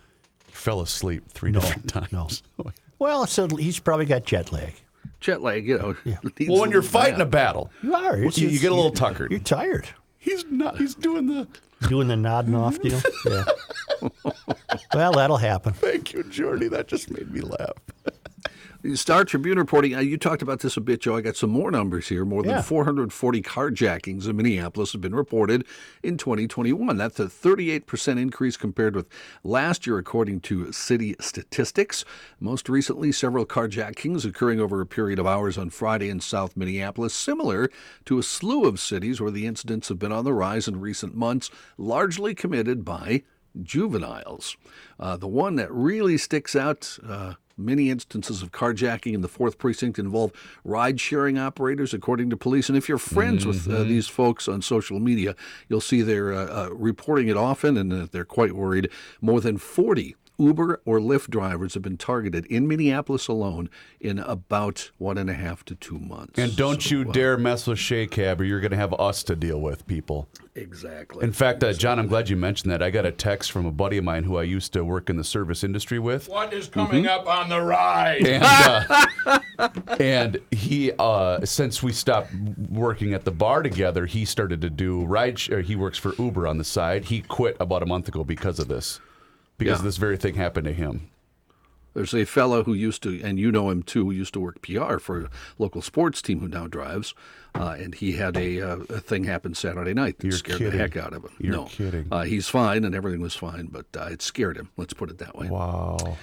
he 0.46 0.52
fell 0.52 0.80
asleep 0.80 1.28
three 1.30 1.50
No, 1.50 1.60
different 1.60 1.88
times. 1.88 2.42
Well, 2.98 3.26
so 3.26 3.48
he's 3.48 3.80
probably 3.80 4.06
got 4.06 4.24
jet 4.24 4.52
lag. 4.52 4.74
Jet 5.18 5.42
lag, 5.42 5.66
you 5.66 5.76
know. 5.76 5.96
needs 6.04 6.20
well, 6.48 6.60
when 6.60 6.70
you're 6.70 6.82
fighting 6.82 7.18
nap. 7.18 7.26
a 7.26 7.30
battle, 7.30 7.72
You 7.82 7.92
are. 7.96 8.16
you, 8.16 8.28
It's 8.28 8.38
you 8.38 8.56
get 8.60 8.70
a 8.70 8.74
little 8.76 8.92
tuckered. 8.92 9.32
You're 9.32 9.40
tired. 9.40 9.88
He's 10.18 10.44
not. 10.46 10.78
He's 10.78 10.94
doing 10.94 11.26
the. 11.26 11.48
Doing 11.88 12.06
the 12.06 12.16
nodding 12.16 12.54
off 12.54 12.80
deal. 12.80 13.00
Yeah. 13.26 13.44
well, 14.94 15.12
that'll 15.12 15.36
happen. 15.36 15.72
Thank 15.72 16.12
you, 16.12 16.22
Jordy. 16.24 16.68
That 16.68 16.86
just 16.86 17.10
made 17.10 17.30
me 17.32 17.40
laugh. 17.40 17.72
Star 18.94 19.24
Tribune 19.24 19.58
reporting, 19.58 19.94
uh, 19.94 20.00
you 20.00 20.16
talked 20.16 20.42
about 20.42 20.60
this 20.60 20.76
a 20.76 20.80
bit, 20.80 21.02
Joe. 21.02 21.16
I 21.16 21.20
got 21.20 21.36
some 21.36 21.50
more 21.50 21.70
numbers 21.70 22.08
here. 22.08 22.24
More 22.24 22.42
than 22.42 22.50
Yeah. 22.50 22.62
440 22.62 23.40
carjackings 23.40 24.26
in 24.26 24.36
Minneapolis 24.36 24.92
have 24.92 25.00
been 25.00 25.14
reported 25.14 25.64
in 26.02 26.16
2021. 26.16 26.96
That's 26.96 27.20
a 27.20 27.28
38% 27.28 28.18
increase 28.18 28.56
compared 28.56 28.96
with 28.96 29.06
last 29.44 29.86
year, 29.86 29.98
according 29.98 30.40
to 30.40 30.72
city 30.72 31.14
statistics. 31.20 32.04
Most 32.40 32.68
recently, 32.68 33.12
several 33.12 33.46
carjackings 33.46 34.24
occurring 34.24 34.58
over 34.60 34.80
a 34.80 34.86
period 34.86 35.20
of 35.20 35.26
hours 35.28 35.56
on 35.56 35.70
Friday 35.70 36.08
in 36.08 36.18
South 36.18 36.56
Minneapolis, 36.56 37.14
similar 37.14 37.70
to 38.06 38.18
a 38.18 38.22
slew 38.22 38.64
of 38.64 38.80
cities 38.80 39.20
where 39.20 39.30
the 39.30 39.46
incidents 39.46 39.88
have 39.90 39.98
been 40.00 40.12
on 40.12 40.24
the 40.24 40.34
rise 40.34 40.66
in 40.66 40.80
recent 40.80 41.14
months, 41.14 41.50
largely 41.78 42.34
committed 42.34 42.84
by 42.84 43.22
juveniles. 43.62 44.56
Uh, 44.98 45.16
the 45.16 45.28
one 45.28 45.56
that 45.56 45.70
really 45.70 46.16
sticks 46.16 46.56
out. 46.56 46.98
Uh, 47.06 47.34
Many 47.56 47.90
instances 47.90 48.42
of 48.42 48.50
carjacking 48.52 49.14
in 49.14 49.20
the 49.20 49.28
fourth 49.28 49.58
precinct 49.58 49.98
involve 49.98 50.32
ride 50.64 51.00
sharing 51.00 51.38
operators, 51.38 51.92
according 51.94 52.30
to 52.30 52.36
police. 52.36 52.68
And 52.68 52.76
if 52.78 52.88
you're 52.88 52.98
friends 52.98 53.46
with 53.46 53.68
uh, 53.68 53.72
Mhm. 53.84 53.88
these 53.88 54.08
folks 54.08 54.48
on 54.48 54.62
social 54.62 54.98
media, 55.00 55.34
you'll 55.68 55.80
see 55.80 56.02
they're 56.02 56.32
uh, 56.32 56.66
uh, 56.66 56.68
reporting 56.74 57.28
it 57.28 57.36
often 57.36 57.76
and 57.76 57.92
uh, 57.92 58.06
they're 58.10 58.24
quite 58.24 58.52
worried. 58.52 58.88
More 59.20 59.40
than 59.40 59.58
40 59.58 60.16
Uber 60.38 60.80
or 60.84 60.98
Lyft 60.98 61.30
drivers 61.30 61.74
have 61.74 61.82
been 61.82 61.96
targeted 61.96 62.46
in 62.46 62.66
Minneapolis 62.66 63.28
alone 63.28 63.70
in 64.00 64.18
about 64.18 64.90
one 64.98 65.18
and 65.18 65.30
a 65.30 65.34
half 65.34 65.64
to 65.66 65.74
two 65.74 65.98
months. 65.98 66.38
And 66.38 66.56
don't 66.56 66.90
you 66.90 67.04
dare 67.04 67.36
mess 67.36 67.66
with 67.66 67.78
Shea 67.78 68.06
Cab, 68.06 68.40
or 68.40 68.44
you're 68.44 68.60
going 68.60 68.70
to 68.72 68.76
have 68.76 68.94
us 68.94 69.22
to 69.24 69.36
deal 69.36 69.60
with, 69.60 69.86
people. 69.86 70.28
Exactly. 70.54 71.24
In 71.24 71.32
fact, 71.32 71.64
uh, 71.64 71.72
John, 71.72 71.98
I'm 71.98 72.08
glad 72.08 72.28
you 72.28 72.36
mentioned 72.36 72.70
that. 72.72 72.82
I 72.82 72.90
got 72.90 73.06
a 73.06 73.12
text 73.12 73.52
from 73.52 73.64
a 73.64 73.72
buddy 73.72 73.98
of 73.98 74.04
mine 74.04 74.24
who 74.24 74.36
I 74.36 74.42
used 74.42 74.72
to 74.74 74.84
work 74.84 75.08
in 75.08 75.16
the 75.16 75.24
service 75.24 75.64
industry 75.64 75.98
with. 75.98 76.28
What 76.28 76.52
is 76.52 76.68
coming 76.68 77.06
up 77.06 77.26
on 77.26 77.48
the 77.48 77.60
ride? 77.60 78.26
And, 78.26 78.44
uh, 78.44 79.38
and 80.00 80.38
he, 80.50 80.92
uh, 80.98 81.44
since 81.44 81.82
we 81.82 81.92
stopped 81.92 82.32
working 82.68 83.14
at 83.14 83.24
the 83.24 83.30
bar 83.30 83.62
together, 83.62 84.06
he 84.06 84.24
started 84.24 84.60
to 84.62 84.70
do 84.70 85.04
ride. 85.04 85.38
Sh- 85.38 85.50
or 85.50 85.60
he 85.62 85.76
works 85.76 85.98
for 85.98 86.14
Uber 86.18 86.46
on 86.46 86.58
the 86.58 86.64
side. 86.64 87.06
He 87.06 87.22
quit 87.22 87.56
about 87.60 87.82
a 87.82 87.86
month 87.86 88.08
ago 88.08 88.24
because 88.24 88.58
of 88.58 88.68
this, 88.68 89.00
because 89.64 89.80
Yeah. 89.80 89.84
this 89.84 89.96
very 89.96 90.16
thing 90.16 90.34
happened 90.34 90.64
to 90.66 90.72
him. 90.72 91.08
There's 91.94 92.14
a 92.14 92.24
fellow 92.24 92.64
who 92.64 92.72
used 92.72 93.02
to, 93.02 93.20
and 93.22 93.38
you 93.38 93.52
know 93.52 93.68
him 93.68 93.82
too, 93.82 94.06
who 94.06 94.10
used 94.12 94.32
to 94.32 94.40
work 94.40 94.62
PR 94.62 94.96
for 94.98 95.24
a 95.24 95.30
local 95.58 95.82
sports 95.82 96.22
team 96.22 96.40
who 96.40 96.48
now 96.48 96.66
drives, 96.66 97.14
uh, 97.54 97.76
and 97.78 97.94
he 97.94 98.12
had 98.12 98.34
a, 98.34 98.62
uh, 98.62 98.76
a 98.88 98.98
thing 99.00 99.24
happen 99.24 99.54
Saturday 99.54 99.92
night 99.92 100.18
that 100.18 100.26
You're 100.26 100.36
scared 100.38 100.58
kidding. 100.58 100.72
the 100.72 100.78
heck 100.78 100.96
out 100.96 101.12
of 101.12 101.24
him. 101.24 101.32
You're 101.38 101.52
no, 101.52 101.64
kidding. 101.64 102.06
Uh, 102.10 102.22
he's 102.22 102.48
fine, 102.48 102.84
and 102.84 102.94
everything 102.94 103.20
was 103.20 103.34
fine, 103.34 103.66
but 103.70 103.84
uh, 103.94 104.04
it 104.10 104.22
scared 104.22 104.56
him. 104.56 104.70
Let's 104.78 104.94
put 104.94 105.10
it 105.10 105.18
that 105.18 105.36
way. 105.36 105.48
Wow. 105.50 106.16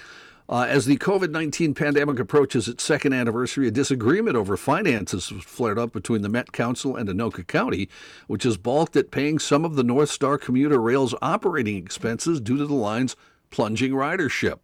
Uh, 0.52 0.66
as 0.68 0.88
the 0.88 0.98
COVID 0.98 1.30
19 1.30 1.76
pandemic 1.76 2.18
approaches 2.18 2.68
its 2.68 2.84
second 2.84 3.14
anniversary, 3.14 3.68
a 3.68 3.72
disagreement 3.72 4.36
over 4.36 4.58
finances 4.58 5.30
has 5.30 5.44
flared 5.44 5.78
up 5.78 5.94
between 5.94 6.24
the 6.24 6.30
Met 6.30 6.52
Council 6.52 6.96
and 6.96 7.08
Anoka 7.08 7.46
County, 7.46 7.88
which 8.26 8.42
has 8.42 8.58
balked 8.58 8.96
at 8.96 9.12
paying 9.12 9.38
some 9.38 9.64
of 9.64 9.76
the 9.76 9.84
North 9.84 10.10
Star 10.10 10.40
commuter 10.40 10.82
rail's 10.82 11.14
operating 11.22 11.78
expenses 11.78 12.42
due 12.42 12.58
to 12.58 12.66
the 12.66 12.74
line's 12.74 13.16
plunging 13.50 13.91
ridership. 13.91 14.60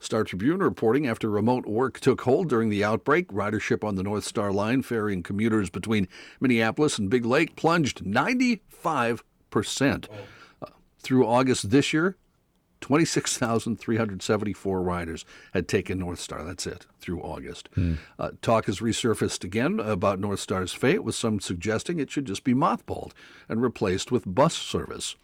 Star 0.00 0.24
Tribune 0.24 0.60
reporting 0.60 1.08
after 1.08 1.28
remote 1.28 1.66
work 1.66 1.98
took 1.98 2.20
hold 2.20 2.48
during 2.48 2.68
the 2.68 2.84
outbreak, 2.84 3.28
ridership 3.28 3.82
on 3.82 3.96
the 3.96 4.02
North 4.02 4.24
Star 4.24 4.52
line 4.52 4.82
ferrying 4.82 5.22
commuters 5.22 5.70
between 5.70 6.08
Minneapolis 6.40 6.98
and 6.98 7.10
Big 7.10 7.24
Lake 7.24 7.56
plunged 7.56 8.04
95%. 8.04 10.08
Uh, 10.62 10.66
through 11.00 11.26
August 11.26 11.70
this 11.70 11.92
year, 11.92 12.16
26,374 12.80 14.82
riders 14.82 15.24
had 15.52 15.66
taken 15.66 15.98
North 15.98 16.20
Star. 16.20 16.44
That's 16.44 16.66
it, 16.66 16.86
through 17.00 17.20
August. 17.20 17.68
Uh, 18.18 18.30
talk 18.40 18.66
has 18.66 18.80
resurfaced 18.80 19.42
again 19.42 19.80
about 19.80 20.20
North 20.20 20.40
Star's 20.40 20.72
fate, 20.72 21.02
with 21.02 21.16
some 21.16 21.40
suggesting 21.40 21.98
it 21.98 22.10
should 22.10 22.26
just 22.26 22.44
be 22.44 22.54
mothballed 22.54 23.12
and 23.48 23.60
replaced 23.60 24.12
with 24.12 24.32
bus 24.32 24.54
service. 24.54 25.16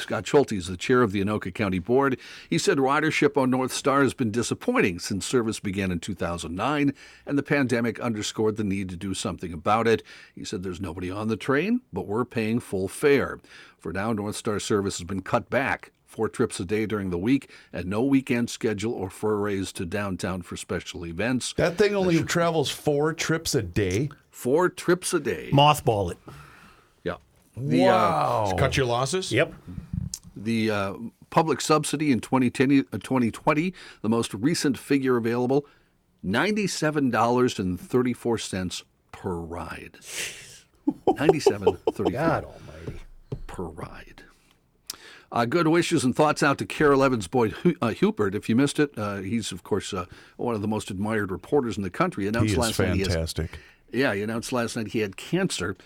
Scott 0.00 0.26
Schulte 0.26 0.52
is 0.52 0.66
the 0.66 0.76
chair 0.76 1.02
of 1.02 1.12
the 1.12 1.22
Anoka 1.22 1.52
County 1.54 1.78
Board. 1.78 2.18
He 2.48 2.58
said 2.58 2.78
ridership 2.78 3.36
on 3.36 3.50
North 3.50 3.72
Star 3.72 4.02
has 4.02 4.14
been 4.14 4.30
disappointing 4.30 4.98
since 4.98 5.26
service 5.26 5.60
began 5.60 5.90
in 5.90 6.00
2009, 6.00 6.94
and 7.26 7.38
the 7.38 7.42
pandemic 7.42 8.00
underscored 8.00 8.56
the 8.56 8.64
need 8.64 8.88
to 8.88 8.96
do 8.96 9.14
something 9.14 9.52
about 9.52 9.86
it. 9.86 10.02
He 10.34 10.44
said 10.44 10.62
there's 10.62 10.80
nobody 10.80 11.10
on 11.10 11.28
the 11.28 11.36
train, 11.36 11.82
but 11.92 12.06
we're 12.06 12.24
paying 12.24 12.60
full 12.60 12.88
fare. 12.88 13.40
For 13.78 13.92
now, 13.92 14.12
North 14.12 14.36
Star 14.36 14.58
service 14.60 14.98
has 14.98 15.06
been 15.06 15.22
cut 15.22 15.50
back 15.50 15.92
four 16.12 16.28
trips 16.28 16.60
a 16.60 16.64
day 16.64 16.84
during 16.84 17.10
the 17.10 17.18
week, 17.18 17.50
and 17.72 17.86
no 17.86 18.02
weekend 18.02 18.50
schedule 18.50 18.92
or 18.92 19.08
forays 19.08 19.72
to 19.72 19.86
downtown 19.86 20.42
for 20.42 20.56
special 20.56 21.06
events. 21.06 21.54
That 21.56 21.78
thing 21.78 21.94
only 21.94 22.22
travels 22.22 22.70
four 22.70 23.14
trips 23.14 23.54
a 23.54 23.62
day. 23.62 24.10
Four 24.30 24.68
trips 24.68 25.14
a 25.14 25.20
day. 25.20 25.50
Mothball 25.52 26.12
it. 26.12 26.18
Yeah. 27.56 27.92
Wow. 27.92 28.54
Cut 28.58 28.76
your 28.76 28.86
losses? 28.86 29.32
Yep. 29.32 29.52
The 30.36 30.70
uh, 30.70 30.94
public 31.30 31.60
subsidy 31.60 32.10
in 32.12 32.20
2020, 32.20 32.80
uh, 32.80 32.82
2020, 32.92 33.74
the 34.00 34.08
most 34.08 34.32
recent 34.34 34.78
figure 34.78 35.16
available, 35.16 35.66
$97.34 36.24 38.82
per 39.12 39.34
ride. 39.34 39.98
97.34 41.08 42.12
God 42.12 42.44
almighty. 42.44 43.00
per 43.46 43.62
ride. 43.64 44.22
Uh, 45.30 45.44
good 45.46 45.68
wishes 45.68 46.04
and 46.04 46.14
thoughts 46.14 46.42
out 46.42 46.58
to 46.58 46.66
Carol 46.66 47.02
Evans 47.02 47.26
Boyd 47.28 47.52
Hu- 47.52 47.74
uh, 47.80 47.88
Huppert. 47.90 48.34
If 48.34 48.48
you 48.50 48.56
missed 48.56 48.78
it, 48.78 48.92
uh, 48.98 49.16
he's, 49.18 49.50
of 49.52 49.62
course, 49.62 49.94
uh, 49.94 50.04
one 50.36 50.54
of 50.54 50.60
the 50.60 50.68
most 50.68 50.90
admired 50.90 51.30
reporters 51.30 51.76
in 51.78 51.82
the 51.82 51.88
country. 51.90 52.26
Announced 52.28 52.48
He 52.48 52.52
is 52.52 52.58
last 52.58 52.78
night 52.78 52.92
he 52.94 52.98
has 53.00 53.08
fantastic. 53.08 53.58
yeah, 53.92 54.12
he 54.14 54.22
announced 54.22 54.52
last 54.52 54.76
night 54.76 54.88
he 54.88 54.98
had 54.98 55.16
cancer. 55.16 55.76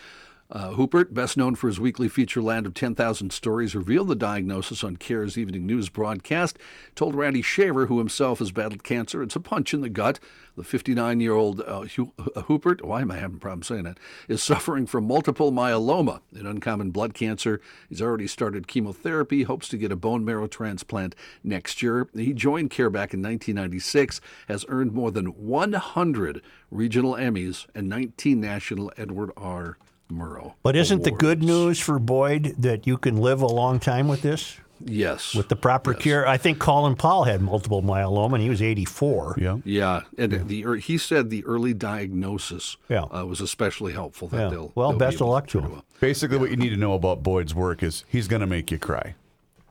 Uh, 0.49 0.71
Huppert, 0.71 1.13
best 1.13 1.37
known 1.37 1.57
for 1.57 1.67
his 1.67 1.81
weekly 1.81 2.09
feature 2.09 2.41
Land 2.41 2.67
of 2.67 2.75
10,000 2.75 3.33
Stories, 3.33 3.75
revealed 3.75 4.07
the 4.07 4.15
diagnosis 4.15 4.85
on 4.85 4.97
KARE's 4.97 5.37
evening 5.37 5.67
news 5.67 5.89
broadcast, 5.89 6.57
told 6.95 7.17
Randy 7.17 7.43
Shaver, 7.43 7.87
who 7.87 7.99
himself 7.99 8.39
has 8.39 8.53
battled 8.53 8.85
cancer, 8.85 9.25
it's 9.25 9.35
a 9.35 9.41
punch 9.41 9.75
in 9.75 9.81
the 9.81 9.89
gut. 9.89 10.21
The 10.57 10.63
59 10.63 11.21
year 11.21 11.35
old 11.35 11.61
uh, 11.63 11.83
Hu- 11.83 12.13
uh, 12.19 12.43
why 12.83 13.01
am 13.03 13.11
I 13.11 13.17
having 13.17 13.37
a 13.37 13.41
problem 13.41 13.65
saying 13.65 13.83
that, 13.83 13.99
is 14.29 14.43
suffering 14.43 14.87
from 14.87 15.07
multiple 15.07 15.51
myeloma, 15.51 16.21
an 16.33 16.47
uncommon 16.47 16.93
blood 16.93 17.13
cancer. 17.13 17.61
He's 17.89 18.01
already 18.01 18.29
started 18.29 18.69
chemotherapy, 18.69 19.43
hopes 19.43 19.69
to 19.69 19.77
get 19.77 19.93
a 19.93 19.97
bone 19.97 20.25
marrow 20.25 20.47
transplant 20.47 21.17
next 21.43 21.83
year. 21.83 22.09
He 22.15 22.33
joined 22.33 22.71
CARE 22.71 22.89
back 22.89 23.13
in 23.13 23.21
1996, 23.21 24.21
has 24.49 24.65
earned 24.69 24.93
more 24.93 25.11
than 25.11 25.27
100 25.27 26.41
regional 26.71 27.15
Emmys 27.15 27.67
and 27.75 27.89
19 27.89 28.41
national 28.41 28.93
Edward 28.97 29.33
R. 29.37 29.77
Murrow. 30.11 30.55
But 30.63 30.77
isn't 30.77 31.03
the 31.05 31.11
good 31.11 31.43
news 31.43 31.79
for 31.81 31.99
Boyd 31.99 32.55
that 32.59 32.87
you 32.87 32.97
can 32.97 33.17
live 33.19 33.43
a 33.43 33.47
long 33.47 33.79
time 33.81 34.09
with 34.09 34.23
this? 34.23 34.57
Yes. 34.85 35.35
With 35.35 35.49
the 35.49 35.57
proper 35.57 35.95
cure. 35.95 36.29
I 36.29 36.37
think 36.37 36.59
Colin 36.59 36.97
Powell 36.97 37.25
had 37.25 37.41
multiple 37.41 37.83
myeloma 37.83 38.35
and 38.35 38.43
he 38.43 38.51
was 38.51 38.61
84. 38.61 39.37
Yeah. 39.39 39.57
Yeah, 39.65 40.01
and 40.19 40.47
the 40.49 40.79
he 40.81 40.99
said 40.99 41.31
the 41.31 41.45
early 41.47 41.73
diagnosis 41.73 42.77
Yeah. 42.89 43.05
uh, 43.05 43.25
was 43.25 43.41
especially 43.41 43.95
helpful. 43.95 44.29
That 44.29 44.37
Yeah. 44.43 44.49
they'll 44.51 44.73
Well, 44.75 44.91
they'll 44.91 44.99
be 44.99 45.05
best 45.07 45.21
of 45.23 45.29
luck 45.29 45.47
to 45.49 45.61
do 45.61 45.67
him. 45.67 45.79
it. 45.79 45.85
Basically, 46.01 46.37
what 46.37 46.51
you 46.51 46.57
need 46.57 46.71
to 46.71 46.77
know 46.77 46.93
about 46.93 47.23
Boyd's 47.23 47.55
work 47.55 47.83
is 47.83 48.05
he's 48.07 48.29
going 48.29 48.41
to 48.41 48.47
make 48.47 48.71
you 48.71 48.79
cry. 48.79 49.15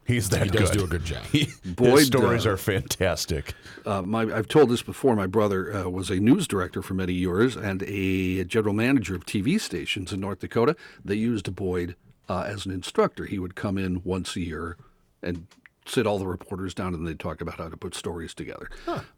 He's 0.06 0.30
that 0.30 0.44
He 0.44 0.50
does 0.50 0.70
do 0.70 0.84
a 0.84 0.88
good 0.88 1.04
job. 1.04 1.24
He, 1.26 1.50
Boyd, 1.66 2.00
his 2.00 2.08
stories 2.08 2.46
uh, 2.46 2.52
are 2.52 2.58
fantastic. 2.58 3.56
Uh, 3.86 4.04
my, 4.04 4.22
I've 4.22 4.48
told 4.48 4.70
this 4.70 4.84
before. 4.84 5.16
My 5.16 5.26
brother 5.26 5.74
uh, 5.74 5.90
was 5.90 6.12
a 6.12 6.18
news 6.18 6.48
director 6.48 6.84
for 6.84 6.94
many 6.94 7.14
years 7.14 7.56
and 7.56 7.82
a 7.84 8.44
general 8.44 8.74
manager 8.74 9.16
of 9.16 9.26
TV 9.26 9.60
stations 9.60 10.14
in 10.14 10.20
North 10.20 10.40
Dakota. 10.40 10.76
They 11.04 11.16
used 11.16 11.54
Boyd 11.56 11.96
uh, 12.30 12.42
as 12.42 12.68
an 12.68 12.72
instructor. 12.72 13.26
He 13.26 13.40
would 13.40 13.56
come 13.56 13.80
in 13.80 14.04
once 14.04 14.36
a 14.36 14.42
year 14.42 14.78
and 15.24 15.48
sit 15.88 16.06
all 16.06 16.20
the 16.20 16.28
reporters 16.28 16.76
down 16.76 16.94
and 16.94 17.08
they'd 17.08 17.20
talk 17.20 17.42
about 17.42 17.58
how 17.58 17.70
to 17.70 17.78
put 17.78 17.96
stories 17.96 18.34
together. 18.36 18.70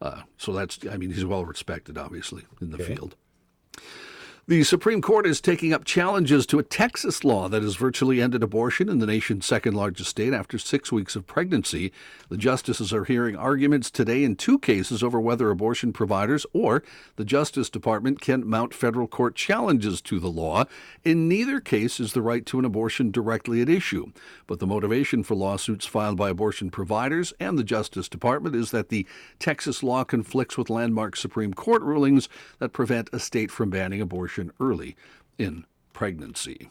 Uh, 0.01 0.21
so 0.37 0.53
that's, 0.53 0.79
I 0.89 0.95
mean, 0.97 1.11
he's 1.11 1.25
well 1.25 1.45
respected, 1.45 1.97
obviously, 1.97 2.43
in 2.61 2.71
the 2.71 2.77
field. 2.79 3.15
The 4.49 4.63
Supreme 4.63 5.01
Court 5.01 5.27
is 5.27 5.41
taking 5.41 5.73
up 5.73 5.83
challenges 5.83 6.45
to 6.45 6.57
a 6.57 6.63
Texas 6.63 7.25
law 7.25 7.49
that 7.49 7.63
has 7.63 7.75
virtually 7.75 8.21
ended 8.21 8.41
abortion 8.41 8.87
in 8.87 8.99
the 8.99 9.05
nation's 9.05 9.45
second 9.45 9.73
largest 9.73 10.09
state 10.09 10.33
after 10.33 10.57
six 10.57 10.89
weeks 10.89 11.17
of 11.17 11.27
pregnancy. 11.27 11.91
The 12.29 12.37
justices 12.37 12.93
are 12.93 13.03
hearing 13.03 13.35
arguments 13.35 13.91
today 13.91 14.23
in 14.23 14.37
two 14.37 14.57
cases 14.57 15.03
over 15.03 15.19
whether 15.19 15.49
abortion 15.49 15.91
providers 15.91 16.45
or 16.53 16.81
the 17.17 17.25
Justice 17.25 17.69
Department 17.69 18.21
can 18.21 18.47
mount 18.47 18.73
federal 18.73 19.05
court 19.05 19.35
challenges 19.35 20.01
to 20.03 20.17
the 20.17 20.31
law. 20.31 20.63
In 21.03 21.27
neither 21.27 21.59
case 21.59 21.99
is 21.99 22.13
the 22.13 22.21
right 22.21 22.45
to 22.45 22.57
an 22.57 22.63
abortion 22.63 23.11
directly 23.11 23.61
at 23.61 23.67
issue. 23.67 24.13
But 24.47 24.59
the 24.59 24.67
motivation 24.67 25.23
for 25.23 25.35
lawsuits 25.35 25.85
filed 25.85 26.15
by 26.15 26.29
abortion 26.29 26.69
providers 26.69 27.33
and 27.37 27.59
the 27.59 27.65
Justice 27.65 28.07
Department 28.07 28.55
is 28.55 28.71
that 28.71 28.87
the 28.87 29.05
Texas 29.39 29.83
law 29.83 30.05
conflicts 30.05 30.57
with 30.57 30.69
landmark 30.69 31.17
Supreme 31.17 31.53
Court 31.53 31.81
rulings 31.81 32.29
that 32.59 32.71
prevent 32.71 33.09
a 33.11 33.19
state 33.19 33.51
from 33.51 33.69
banning 33.69 33.99
abortion 33.99 34.36
early 34.59 34.95
in 35.37 35.65
pregnancy. 35.93 36.69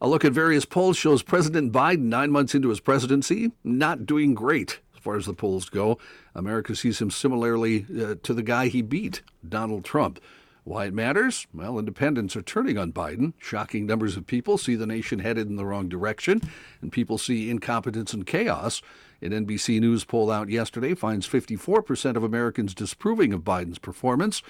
A 0.00 0.08
look 0.08 0.24
at 0.24 0.32
various 0.32 0.66
polls 0.66 0.96
shows 0.96 1.22
President 1.22 1.72
Biden, 1.72 2.04
nine 2.04 2.30
months 2.30 2.54
into 2.54 2.68
his 2.68 2.80
presidency, 2.80 3.52
not 3.64 4.04
doing 4.04 4.34
great 4.34 4.80
as 4.94 5.00
far 5.00 5.16
as 5.16 5.26
the 5.26 5.32
polls 5.32 5.70
go. 5.70 5.98
America 6.34 6.74
sees 6.74 7.00
him 7.00 7.10
similarly 7.10 7.86
uh, 7.98 8.16
to 8.22 8.34
the 8.34 8.42
guy 8.42 8.68
he 8.68 8.82
beat, 8.82 9.22
Donald 9.46 9.84
Trump. 9.84 10.20
Why 10.64 10.86
it 10.86 10.94
matters? 10.94 11.46
Well, 11.54 11.78
independents 11.78 12.34
are 12.34 12.42
turning 12.42 12.76
on 12.76 12.92
Biden. 12.92 13.34
Shocking 13.38 13.86
numbers 13.86 14.16
of 14.16 14.26
people 14.26 14.58
see 14.58 14.74
the 14.74 14.84
nation 14.84 15.20
headed 15.20 15.48
in 15.48 15.54
the 15.54 15.64
wrong 15.64 15.88
direction, 15.88 16.42
and 16.82 16.90
people 16.90 17.18
see 17.18 17.48
incompetence 17.50 18.12
and 18.12 18.26
chaos. 18.26 18.82
An 19.22 19.30
NBC 19.30 19.80
News 19.80 20.04
poll 20.04 20.28
out 20.28 20.48
yesterday 20.48 20.94
finds 20.94 21.26
54% 21.26 22.16
of 22.16 22.24
Americans 22.24 22.74
disapproving 22.74 23.32
of 23.32 23.42
Biden's 23.42 23.78
performance. 23.78 24.42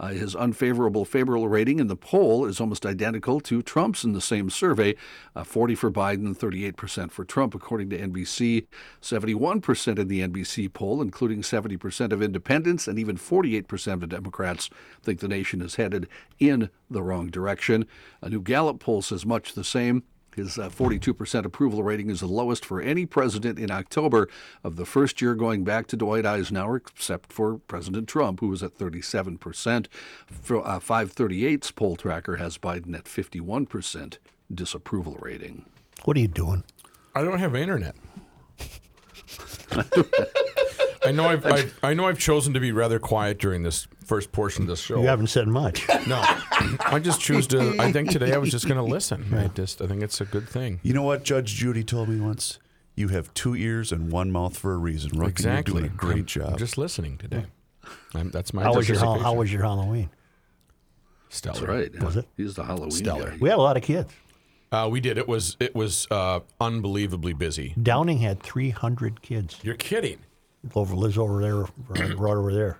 Uh, 0.00 0.08
his 0.08 0.36
unfavorable 0.36 1.04
favorable 1.04 1.48
rating 1.48 1.80
in 1.80 1.88
the 1.88 1.96
poll 1.96 2.44
is 2.44 2.60
almost 2.60 2.86
identical 2.86 3.40
to 3.40 3.62
Trump's 3.62 4.04
in 4.04 4.12
the 4.12 4.20
same 4.20 4.50
survey, 4.50 4.94
uh, 5.34 5.44
40 5.44 5.74
for 5.74 5.90
Biden, 5.90 6.36
38% 6.36 7.10
for 7.10 7.24
Trump, 7.24 7.54
according 7.54 7.90
to 7.90 7.98
NBC. 7.98 8.66
71% 9.02 9.98
in 9.98 10.08
the 10.08 10.20
NBC 10.20 10.72
poll, 10.72 11.02
including 11.02 11.42
70% 11.42 12.12
of 12.12 12.22
independents 12.22 12.86
and 12.86 12.98
even 12.98 13.16
48% 13.16 14.02
of 14.02 14.08
Democrats, 14.08 14.70
think 15.02 15.20
the 15.20 15.28
nation 15.28 15.60
is 15.62 15.76
headed 15.76 16.08
in 16.38 16.70
the 16.90 17.02
wrong 17.02 17.28
direction. 17.28 17.86
A 18.22 18.28
new 18.28 18.40
Gallup 18.40 18.80
poll 18.80 19.02
says 19.02 19.26
much 19.26 19.54
the 19.54 19.64
same. 19.64 20.04
His 20.38 20.56
uh, 20.56 20.70
42% 20.70 21.44
approval 21.44 21.82
rating 21.82 22.10
is 22.10 22.20
the 22.20 22.28
lowest 22.28 22.64
for 22.64 22.80
any 22.80 23.04
president 23.06 23.58
in 23.58 23.72
October 23.72 24.28
of 24.62 24.76
the 24.76 24.86
first 24.86 25.20
year 25.20 25.34
going 25.34 25.64
back 25.64 25.88
to 25.88 25.96
Dwight 25.96 26.24
Eisenhower, 26.24 26.76
except 26.76 27.32
for 27.32 27.58
President 27.58 28.08
Trump, 28.08 28.38
who 28.38 28.46
was 28.46 28.62
at 28.62 28.78
37%. 28.78 29.88
For, 30.30 30.64
uh, 30.64 30.78
538's 30.78 31.72
poll 31.72 31.96
tracker 31.96 32.36
has 32.36 32.56
Biden 32.56 32.96
at 32.96 33.06
51% 33.06 34.18
disapproval 34.54 35.16
rating. 35.20 35.64
What 36.04 36.16
are 36.16 36.20
you 36.20 36.28
doing? 36.28 36.62
I 37.16 37.24
don't 37.24 37.40
have 37.40 37.56
internet. 37.56 37.96
I 41.04 41.12
know 41.12 41.28
I've, 41.28 41.46
I've 41.46 41.78
I 41.82 41.94
know 41.94 42.06
I've 42.06 42.18
chosen 42.18 42.54
to 42.54 42.60
be 42.60 42.72
rather 42.72 42.98
quiet 42.98 43.38
during 43.38 43.62
this 43.62 43.86
first 44.04 44.32
portion 44.32 44.62
of 44.62 44.68
this 44.68 44.80
show. 44.80 45.00
You 45.00 45.06
haven't 45.06 45.28
said 45.28 45.48
much. 45.48 45.86
No, 46.06 46.20
I 46.80 47.00
just 47.02 47.20
choose 47.20 47.46
to. 47.48 47.76
I 47.78 47.92
think 47.92 48.10
today 48.10 48.32
I 48.34 48.38
was 48.38 48.50
just 48.50 48.66
going 48.66 48.78
to 48.78 48.82
listen. 48.82 49.32
I 49.34 49.48
just 49.48 49.80
I 49.80 49.86
think 49.86 50.02
it's 50.02 50.20
a 50.20 50.24
good 50.24 50.48
thing. 50.48 50.80
You 50.82 50.94
know 50.94 51.02
what 51.02 51.24
Judge 51.24 51.54
Judy 51.54 51.84
told 51.84 52.08
me 52.08 52.20
once? 52.20 52.58
You 52.96 53.08
have 53.08 53.32
two 53.34 53.54
ears 53.54 53.92
and 53.92 54.10
one 54.10 54.32
mouth 54.32 54.58
for 54.58 54.72
a 54.74 54.76
reason. 54.76 55.16
Rookie, 55.16 55.30
exactly. 55.30 55.74
You're 55.74 55.88
doing 55.88 55.92
a 55.92 55.96
great 55.96 56.18
I'm 56.18 56.26
job. 56.26 56.58
just 56.58 56.76
listening 56.76 57.16
today. 57.18 57.44
I'm, 58.14 58.30
that's 58.30 58.52
my. 58.52 58.62
How 58.62 58.74
was 58.74 58.88
your 58.88 58.98
How 58.98 59.34
was 59.34 59.52
your 59.52 59.62
Halloween? 59.62 60.10
Stellar. 61.28 61.54
That's 61.60 61.68
right. 61.68 62.02
Was 62.02 62.16
it? 62.16 62.26
He's 62.36 62.54
the 62.54 62.64
Halloween 62.64 62.90
Stellar. 62.90 63.30
guy. 63.30 63.36
We 63.40 63.48
had 63.50 63.58
a 63.58 63.62
lot 63.62 63.76
of 63.76 63.82
kids. 63.82 64.12
Uh, 64.70 64.88
we 64.90 65.00
did. 65.00 65.16
It 65.16 65.28
was 65.28 65.56
it 65.60 65.74
was 65.74 66.06
uh, 66.10 66.40
unbelievably 66.60 67.34
busy. 67.34 67.74
Downing 67.80 68.18
had 68.18 68.42
300 68.42 69.22
kids. 69.22 69.58
You're 69.62 69.76
kidding. 69.76 70.18
Over 70.74 70.94
lives 70.94 71.18
over 71.18 71.40
there, 71.40 71.56
right, 71.88 72.14
right 72.18 72.36
over 72.36 72.52
there. 72.52 72.78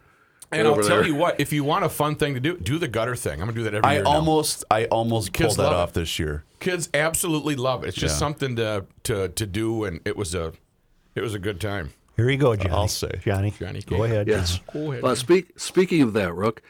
And 0.51 0.67
I'll 0.67 0.83
tell 0.83 1.07
you 1.07 1.15
what, 1.15 1.39
if 1.39 1.53
you 1.53 1.63
want 1.63 1.85
a 1.85 1.89
fun 1.91 2.17
thing 2.17 2.35
to 2.35 2.41
do, 2.41 2.57
do 2.57 2.79
the 2.79 2.89
gutter 2.89 3.15
thing. 3.15 3.35
I'm 3.35 3.41
gonna 3.49 3.53
do 3.53 3.65
that 3.65 3.75
every 3.75 3.85
I 3.89 3.95
year. 3.95 4.03
now. 4.05 4.11
almost, 4.11 4.65
I 4.71 4.87
almost 4.87 5.33
Kids 5.33 5.57
pulled 5.57 5.59
that 5.59 5.73
love 5.73 5.81
off 5.81 5.91
it. 5.91 5.95
this 5.95 6.19
year. 6.19 6.45
Kids 6.59 6.89
absolutely 6.95 7.55
love 7.55 7.85
it. 7.85 7.89
It's 7.89 7.97
just 7.97 8.15
Yeah. 8.15 8.19
something 8.19 8.57
to, 8.57 8.87
to 9.05 9.29
to 9.29 9.47
do, 9.47 9.85
and 9.85 10.01
it 10.05 10.17
was 10.17 10.35
a 10.35 10.53
it 11.15 11.21
was 11.21 11.35
a 11.35 11.39
good 11.39 11.61
time. 11.61 11.93
Here 12.17 12.29
you 12.31 12.37
go, 12.39 12.57
Johnny. 12.57 12.71
I'll 12.71 12.89
say. 12.89 13.13
Johnny. 13.23 13.53
Johnny, 13.57 13.81
Go 13.83 14.03
ahead. 14.03 14.27
Yes. 14.27 14.59
Go 14.73 14.91
ahead. 14.91 15.05
Well, 15.05 15.15
speak, 15.15 15.53
speaking 15.61 16.03
of 16.03 16.15
that, 16.15 16.35
Rook, 16.35 16.63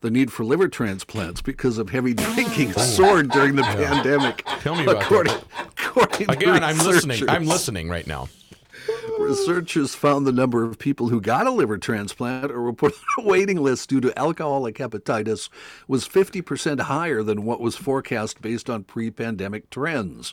the 0.00 0.10
need 0.12 0.30
for 0.32 0.44
liver 0.44 0.68
transplants 0.68 1.42
because 1.42 1.78
of 1.78 1.90
heavy 1.90 2.14
drinking 2.14 2.72
oh. 2.76 2.80
soared 2.80 3.30
during 3.30 3.56
the 3.56 3.62
pandemic. 3.64 4.44
Tell 4.60 4.76
me 4.76 4.84
about 4.84 5.02
according, 5.02 5.32
that. 5.34 5.68
according 5.76 6.26
to 6.28 6.32
Again, 6.32 6.62
I'm 6.62 6.78
listening. 6.78 7.16
I'm 7.28 7.40
researchers. 7.40 7.48
listening 7.48 7.88
right 7.88 8.06
now. 8.06 8.28
Researchers 9.28 9.94
found 9.94 10.26
the 10.26 10.32
number 10.32 10.64
of 10.64 10.78
people 10.78 11.08
who 11.08 11.20
got 11.20 11.46
a 11.46 11.50
liver 11.50 11.78
transplant 11.78 12.50
or 12.50 12.62
were 12.62 12.72
put 12.72 12.92
on 13.18 13.24
a 13.24 13.28
waiting 13.28 13.58
list 13.62 13.88
due 13.88 14.00
to 14.00 14.18
alcoholic 14.18 14.76
hepatitis 14.76 15.48
was 15.88 16.08
50% 16.08 16.80
higher 16.80 17.22
than 17.22 17.44
what 17.44 17.60
was 17.60 17.76
forecast 17.76 18.42
based 18.42 18.68
on 18.68 18.84
pre-pandemic 18.84 19.70
trends. 19.70 20.32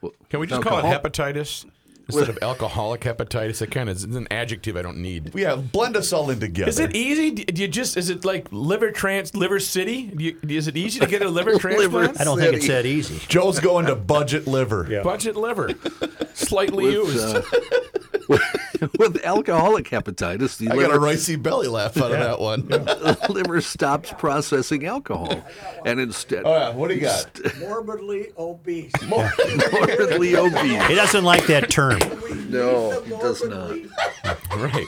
Well, 0.00 0.12
Can 0.30 0.40
we 0.40 0.46
just 0.46 0.62
call 0.62 0.78
it 0.78 0.84
hepatitis 0.84 1.66
instead 2.08 2.28
of 2.28 2.38
alcoholic 2.42 3.02
hepatitis? 3.02 3.62
It 3.62 3.70
kind 3.70 3.88
of 3.88 3.96
is 3.96 4.04
an 4.04 4.26
adjective 4.30 4.76
I 4.76 4.82
don't 4.82 4.98
need. 4.98 5.32
Yeah, 5.34 5.56
blend 5.56 5.96
us 5.96 6.12
all 6.12 6.30
in 6.30 6.40
together. 6.40 6.68
Is 6.68 6.78
it 6.78 6.94
easy? 6.96 7.30
Do 7.30 7.62
you 7.62 7.68
just 7.68 7.96
is 7.96 8.10
it 8.10 8.24
like 8.24 8.48
liver 8.50 8.90
trans 8.90 9.34
liver 9.34 9.60
city? 9.60 10.06
Do 10.08 10.24
you, 10.24 10.38
is 10.48 10.68
it 10.68 10.76
easy 10.76 11.00
to 11.00 11.06
get 11.06 11.22
a 11.22 11.28
liver 11.28 11.58
transplant? 11.58 12.20
I 12.20 12.24
don't 12.24 12.38
think 12.38 12.54
it's 12.54 12.68
that 12.68 12.86
easy. 12.86 13.20
Joe's 13.28 13.60
going 13.60 13.86
to 13.86 13.94
budget 13.96 14.46
liver. 14.46 14.84
Budget 15.02 15.36
liver, 15.36 15.70
slightly 16.34 16.86
with, 16.86 16.94
used. 17.14 17.36
uh, 17.36 17.42
with 18.98 19.24
alcoholic 19.24 19.86
hepatitis, 19.88 20.58
the 20.58 20.66
I 20.70 20.74
got 20.76 20.90
a 20.90 20.94
liver, 20.94 20.98
ricey 21.00 21.40
belly 21.42 21.66
laugh 21.68 21.96
out 21.96 22.12
of 22.12 22.18
that 22.18 22.38
one. 22.40 22.66
the 22.68 23.26
liver 23.30 23.60
stops 23.60 24.12
processing 24.18 24.86
alcohol 24.86 25.42
and 25.86 25.98
instead 26.00 26.42
Oh 26.44 26.52
yeah, 26.56 26.70
what 26.70 26.88
do 26.88 26.94
you 26.94 27.00
got? 27.00 27.26
morbidly 27.58 28.28
obese. 28.38 28.92
morbidly 29.06 30.36
obese. 30.36 30.86
He 30.86 30.94
doesn't 30.94 31.24
like 31.24 31.46
that 31.46 31.70
term. 31.70 31.97
No, 32.48 32.90
it 32.92 33.20
does 33.20 33.44
not. 33.44 33.76
right. 34.56 34.86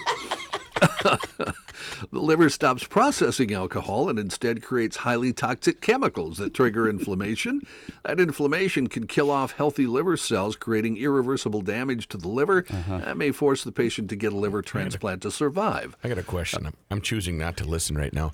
The 2.12 2.18
liver 2.18 2.48
stops 2.48 2.84
processing 2.84 3.52
alcohol 3.52 4.08
and 4.08 4.18
instead 4.18 4.62
creates 4.62 4.98
highly 4.98 5.32
toxic 5.32 5.80
chemicals 5.80 6.38
that 6.38 6.54
trigger 6.54 6.88
inflammation. 6.88 7.60
That 8.02 8.18
inflammation 8.18 8.88
can 8.88 9.06
kill 9.06 9.30
off 9.30 9.52
healthy 9.52 9.86
liver 9.86 10.16
cells, 10.16 10.56
creating 10.56 10.96
irreversible 10.96 11.60
damage 11.60 12.08
to 12.08 12.16
the 12.16 12.28
liver. 12.28 12.64
That 12.88 13.16
may 13.16 13.30
force 13.30 13.62
the 13.62 13.72
patient 13.72 14.08
to 14.10 14.16
get 14.16 14.32
a 14.32 14.36
liver 14.36 14.62
transplant 14.62 15.22
to 15.22 15.30
survive. 15.30 15.96
I 16.02 16.08
got 16.08 16.18
a 16.18 16.22
question. 16.22 16.66
I'm, 16.66 16.74
I'm 16.90 17.00
choosing 17.02 17.36
not 17.36 17.56
to 17.58 17.64
listen 17.64 17.96
right 17.96 18.12
now, 18.12 18.32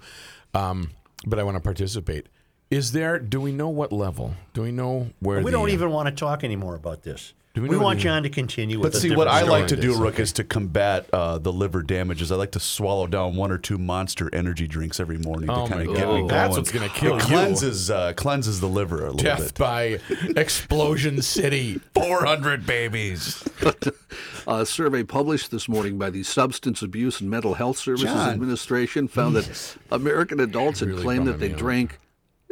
um, 0.55 0.93
but 1.27 1.39
I 1.39 1.43
want 1.43 1.57
to 1.57 1.61
participate. 1.61 2.29
Is 2.71 2.93
there? 2.93 3.19
Do 3.19 3.41
we 3.41 3.53
know 3.53 3.69
what 3.69 3.93
level? 3.93 4.35
Do 4.55 4.63
we 4.63 4.73
know 4.73 5.11
where? 5.19 5.39
We 5.39 5.47
the, 5.47 5.51
don't 5.51 5.69
uh, 5.69 5.73
even 5.73 5.91
want 5.91 6.09
to 6.09 6.15
talk 6.15 6.45
anymore 6.45 6.77
about 6.77 7.03
this. 7.03 7.35
Do 7.57 7.63
we 7.63 7.71
we 7.71 7.79
want 7.79 8.01
John 8.01 8.23
to 8.23 8.29
continue 8.29 8.79
with 8.79 8.93
But 8.93 8.99
a 8.99 9.01
see, 9.01 9.17
what 9.17 9.29
I 9.29 9.41
like 9.41 9.69
to 9.69 9.77
do, 9.77 9.93
Story 9.93 10.09
Rook, 10.09 10.17
this, 10.17 10.29
is 10.29 10.33
to 10.35 10.45
combat 10.45 11.09
uh, 11.11 11.39
the 11.39 11.51
liver 11.51 11.83
damages. 11.83 12.31
I 12.31 12.37
like 12.37 12.53
to 12.53 12.61
swallow 12.61 13.07
down 13.07 13.35
one 13.35 13.51
or 13.51 13.57
two 13.57 13.79
monster 13.79 14.29
energy 14.35 14.67
drinks 14.67 15.01
every 15.01 15.17
morning 15.17 15.49
Oh 15.49 15.65
to 15.67 15.73
kind 15.73 15.89
of 15.89 15.97
get 15.97 16.07
me 16.07 16.13
going. 16.17 16.27
That's 16.27 16.55
what's 16.55 16.71
gonna 16.71 16.91
kill 16.91 17.17
it 17.17 17.23
you. 17.23 17.29
Cleanses, 17.29 17.91
uh, 17.91 18.13
cleanses 18.13 18.61
the 18.61 18.69
liver 18.69 19.07
a 19.07 19.13
little 19.13 19.17
Death 19.17 19.55
bit. 19.55 19.59
by 19.59 20.01
explosion 20.37 21.23
city. 21.23 21.81
400 21.95 22.67
babies. 22.67 23.43
A 24.47 24.67
survey 24.67 25.03
published 25.03 25.51
this 25.51 25.67
morning 25.67 25.97
by 25.97 26.11
the 26.11 26.25
Substance 26.25 26.83
Abuse 26.83 27.23
and 27.23 27.31
Mental 27.31 27.55
Health 27.55 27.79
Services 27.79 28.11
John. 28.11 28.29
Administration 28.29 29.09
found 29.09 29.35
that 29.35 29.77
American 29.91 30.41
adults 30.41 30.81
had 30.81 30.91
Really 30.91 31.03
claimed 31.03 31.27
that 31.27 31.41
they 31.41 31.49
me 31.49 31.55
out. 31.55 31.59
drank 31.59 31.99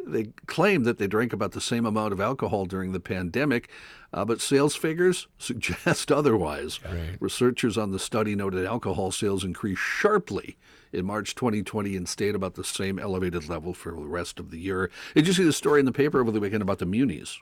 they 0.06 0.28
claim 0.46 0.84
that 0.84 0.98
they 0.98 1.06
drank 1.06 1.32
about 1.32 1.52
the 1.52 1.60
same 1.60 1.86
amount 1.86 2.12
of 2.12 2.20
alcohol 2.20 2.66
during 2.66 2.92
the 2.92 3.00
pandemic, 3.00 3.68
uh, 4.12 4.24
but 4.24 4.40
sales 4.40 4.76
figures 4.76 5.26
suggest 5.38 6.10
otherwise. 6.12 6.78
Researchers 7.20 7.76
on 7.78 7.90
the 7.92 7.98
study 7.98 8.34
noted 8.34 8.64
alcohol 8.66 9.10
sales 9.10 9.44
increased 9.44 9.80
sharply 9.82 10.56
in 10.92 11.04
March 11.04 11.34
2020 11.34 11.96
and 11.96 12.08
stayed 12.08 12.34
about 12.34 12.54
the 12.54 12.62
same 12.64 12.98
elevated 12.98 13.48
level 13.48 13.74
for 13.74 13.92
the 13.92 14.06
rest 14.06 14.38
of 14.38 14.50
the 14.50 14.58
year. 14.58 14.90
Did 15.14 15.26
you 15.26 15.32
see 15.32 15.42
the 15.44 15.52
story 15.52 15.80
in 15.80 15.86
the 15.86 15.92
paper 15.92 16.20
over 16.20 16.30
the 16.30 16.38
weekend 16.40 16.62
about 16.62 16.78
the 16.78 16.86
Munis? 16.86 17.40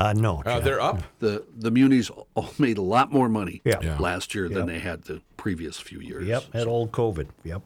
Uh, 0.00 0.12
no. 0.12 0.42
Uh, 0.46 0.60
they're 0.60 0.80
up. 0.80 1.02
The 1.18 1.44
the 1.56 1.70
Munis 1.72 2.08
all 2.34 2.50
made 2.58 2.78
a 2.78 2.82
lot 2.82 3.12
more 3.12 3.28
money 3.28 3.60
Yeah. 3.64 3.80
Yeah. 3.82 3.98
last 3.98 4.34
year 4.34 4.48
than 4.48 4.66
they 4.66 4.78
had 4.78 5.02
the 5.02 5.20
previous 5.36 5.78
few 5.80 6.00
years. 6.00 6.26
Yep, 6.26 6.52
had 6.52 6.66
old 6.68 6.92
COVID. 6.92 7.26
Yep. 7.44 7.62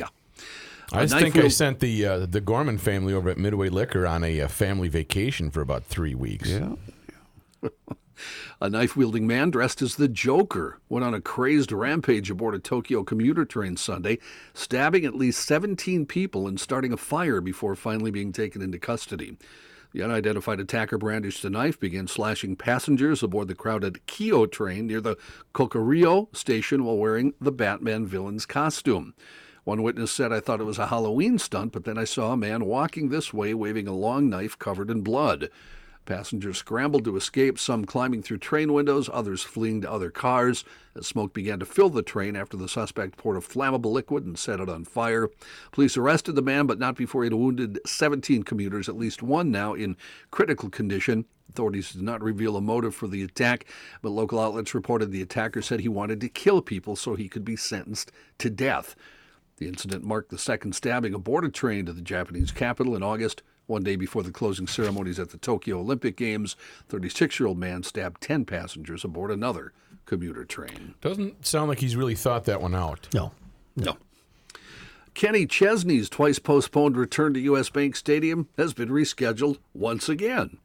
Yeah. 0.00 0.06
I 0.92 1.06
think 1.06 1.36
I 1.36 1.48
sent 1.48 1.80
the 1.80 2.06
uh, 2.06 2.26
the 2.26 2.40
Gorman 2.40 2.78
family 2.78 3.12
over 3.12 3.28
at 3.28 3.38
Midway 3.38 3.68
Liquor 3.68 4.06
on 4.06 4.24
a 4.24 4.42
uh, 4.42 4.48
family 4.48 4.88
vacation 4.88 5.50
for 5.50 5.60
about 5.60 5.84
three 5.84 6.14
weeks. 6.14 6.48
Yeah. 6.48 6.74
A 8.60 8.68
knife 8.68 8.96
wielding 8.96 9.28
man 9.28 9.50
dressed 9.50 9.80
as 9.80 9.94
the 9.94 10.08
Joker 10.08 10.80
went 10.88 11.04
on 11.04 11.14
a 11.14 11.20
crazed 11.20 11.70
rampage 11.70 12.30
aboard 12.30 12.56
a 12.56 12.58
Tokyo 12.58 13.04
commuter 13.04 13.44
train 13.44 13.76
Sunday, 13.76 14.18
stabbing 14.52 15.04
at 15.04 15.14
least 15.14 15.46
17 15.46 16.04
people 16.06 16.48
and 16.48 16.58
starting 16.58 16.92
a 16.92 16.96
fire 16.96 17.40
before 17.40 17.76
finally 17.76 18.10
being 18.10 18.32
taken 18.32 18.60
into 18.60 18.78
custody. 18.78 19.36
The 19.92 20.02
unidentified 20.02 20.60
attacker 20.60 20.98
brandished 20.98 21.44
a 21.44 21.50
knife, 21.50 21.78
began 21.80 22.08
slashing 22.08 22.56
passengers 22.56 23.22
aboard 23.22 23.48
the 23.48 23.54
crowded 23.54 24.00
Keio 24.06 24.50
train 24.50 24.86
near 24.86 25.00
the 25.00 25.16
Kokuryo 25.54 26.34
station 26.36 26.84
while 26.84 26.98
wearing 26.98 27.34
the 27.40 27.52
Batman 27.52 28.06
villain's 28.06 28.44
costume. 28.44 29.14
One 29.68 29.82
witness 29.82 30.10
said, 30.10 30.32
I 30.32 30.40
thought 30.40 30.62
it 30.62 30.64
was 30.64 30.78
a 30.78 30.86
Halloween 30.86 31.38
stunt, 31.38 31.72
but 31.72 31.84
then 31.84 31.98
I 31.98 32.04
saw 32.04 32.32
a 32.32 32.38
man 32.38 32.64
walking 32.64 33.10
this 33.10 33.34
way 33.34 33.52
waving 33.52 33.86
a 33.86 33.92
long 33.92 34.30
knife 34.30 34.58
covered 34.58 34.88
in 34.88 35.02
blood. 35.02 35.50
Passengers 36.06 36.56
scrambled 36.56 37.04
to 37.04 37.18
escape, 37.18 37.58
some 37.58 37.84
climbing 37.84 38.22
through 38.22 38.38
train 38.38 38.72
windows, 38.72 39.10
others 39.12 39.42
fleeing 39.42 39.82
to 39.82 39.92
other 39.92 40.08
cars. 40.08 40.64
As 40.96 41.06
smoke 41.06 41.34
began 41.34 41.58
to 41.58 41.66
fill 41.66 41.90
the 41.90 42.02
train 42.02 42.34
after 42.34 42.56
the 42.56 42.66
suspect 42.66 43.18
poured 43.18 43.36
a 43.36 43.40
flammable 43.40 43.92
liquid 43.92 44.24
and 44.24 44.38
set 44.38 44.58
it 44.58 44.70
on 44.70 44.86
fire. 44.86 45.28
Police 45.70 45.98
arrested 45.98 46.34
the 46.34 46.40
man, 46.40 46.66
but 46.66 46.78
not 46.78 46.96
before 46.96 47.24
he 47.24 47.26
had 47.26 47.34
wounded 47.34 47.78
17 47.84 48.44
commuters, 48.44 48.88
at 48.88 48.96
least 48.96 49.22
one 49.22 49.50
now 49.50 49.74
in 49.74 49.98
critical 50.30 50.70
condition. 50.70 51.26
Authorities 51.50 51.92
did 51.92 52.00
not 52.00 52.22
reveal 52.22 52.56
a 52.56 52.62
motive 52.62 52.94
for 52.94 53.06
the 53.06 53.22
attack, 53.22 53.66
but 54.00 54.08
local 54.08 54.40
outlets 54.40 54.74
reported 54.74 55.12
the 55.12 55.20
attacker 55.20 55.60
said 55.60 55.80
he 55.80 55.88
wanted 55.88 56.22
to 56.22 56.30
kill 56.30 56.62
people 56.62 56.96
so 56.96 57.16
he 57.16 57.28
could 57.28 57.44
be 57.44 57.54
sentenced 57.54 58.10
to 58.38 58.48
death. 58.48 58.96
The 59.58 59.66
incident 59.66 60.04
marked 60.04 60.30
the 60.30 60.38
second 60.38 60.74
stabbing 60.74 61.14
aboard 61.14 61.44
a 61.44 61.48
train 61.48 61.84
to 61.86 61.92
the 61.92 62.00
Japanese 62.00 62.52
capital 62.52 62.94
in 62.94 63.02
August. 63.02 63.42
One 63.66 63.82
day 63.82 63.96
before 63.96 64.22
the 64.22 64.30
closing 64.30 64.68
ceremonies 64.68 65.18
at 65.18 65.30
the 65.30 65.36
Tokyo 65.36 65.80
Olympic 65.80 66.16
Games, 66.16 66.56
36 66.88 67.38
year 67.38 67.48
old 67.48 67.58
man 67.58 67.82
stabbed 67.82 68.20
10 68.22 68.44
passengers 68.44 69.04
aboard 69.04 69.30
another 69.30 69.72
commuter 70.06 70.44
train. 70.44 70.94
Doesn't 71.00 71.44
sound 71.44 71.68
like 71.68 71.80
he's 71.80 71.96
really 71.96 72.14
thought 72.14 72.44
that 72.44 72.62
one 72.62 72.74
out. 72.74 73.08
No. 73.12 73.32
No. 73.76 73.96
Kenny 75.14 75.44
Chesney's 75.44 76.08
twice 76.08 76.38
postponed 76.38 76.96
return 76.96 77.34
to 77.34 77.40
U.S. 77.40 77.68
Bank 77.68 77.96
Stadium 77.96 78.48
has 78.56 78.72
been 78.72 78.88
rescheduled 78.88 79.58
once 79.74 80.08
again. 80.08 80.58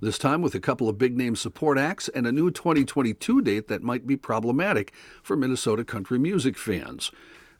This 0.00 0.18
time 0.18 0.42
with 0.42 0.56
a 0.56 0.60
couple 0.60 0.88
of 0.88 0.98
big 0.98 1.16
name 1.16 1.36
support 1.36 1.78
acts 1.78 2.08
and 2.08 2.26
a 2.26 2.32
new 2.32 2.50
2022 2.50 3.42
date 3.42 3.68
that 3.68 3.82
might 3.82 4.08
be 4.08 4.16
problematic 4.16 4.92
for 5.22 5.36
Minnesota 5.36 5.84
country 5.84 6.18
music 6.18 6.58
fans. 6.58 7.12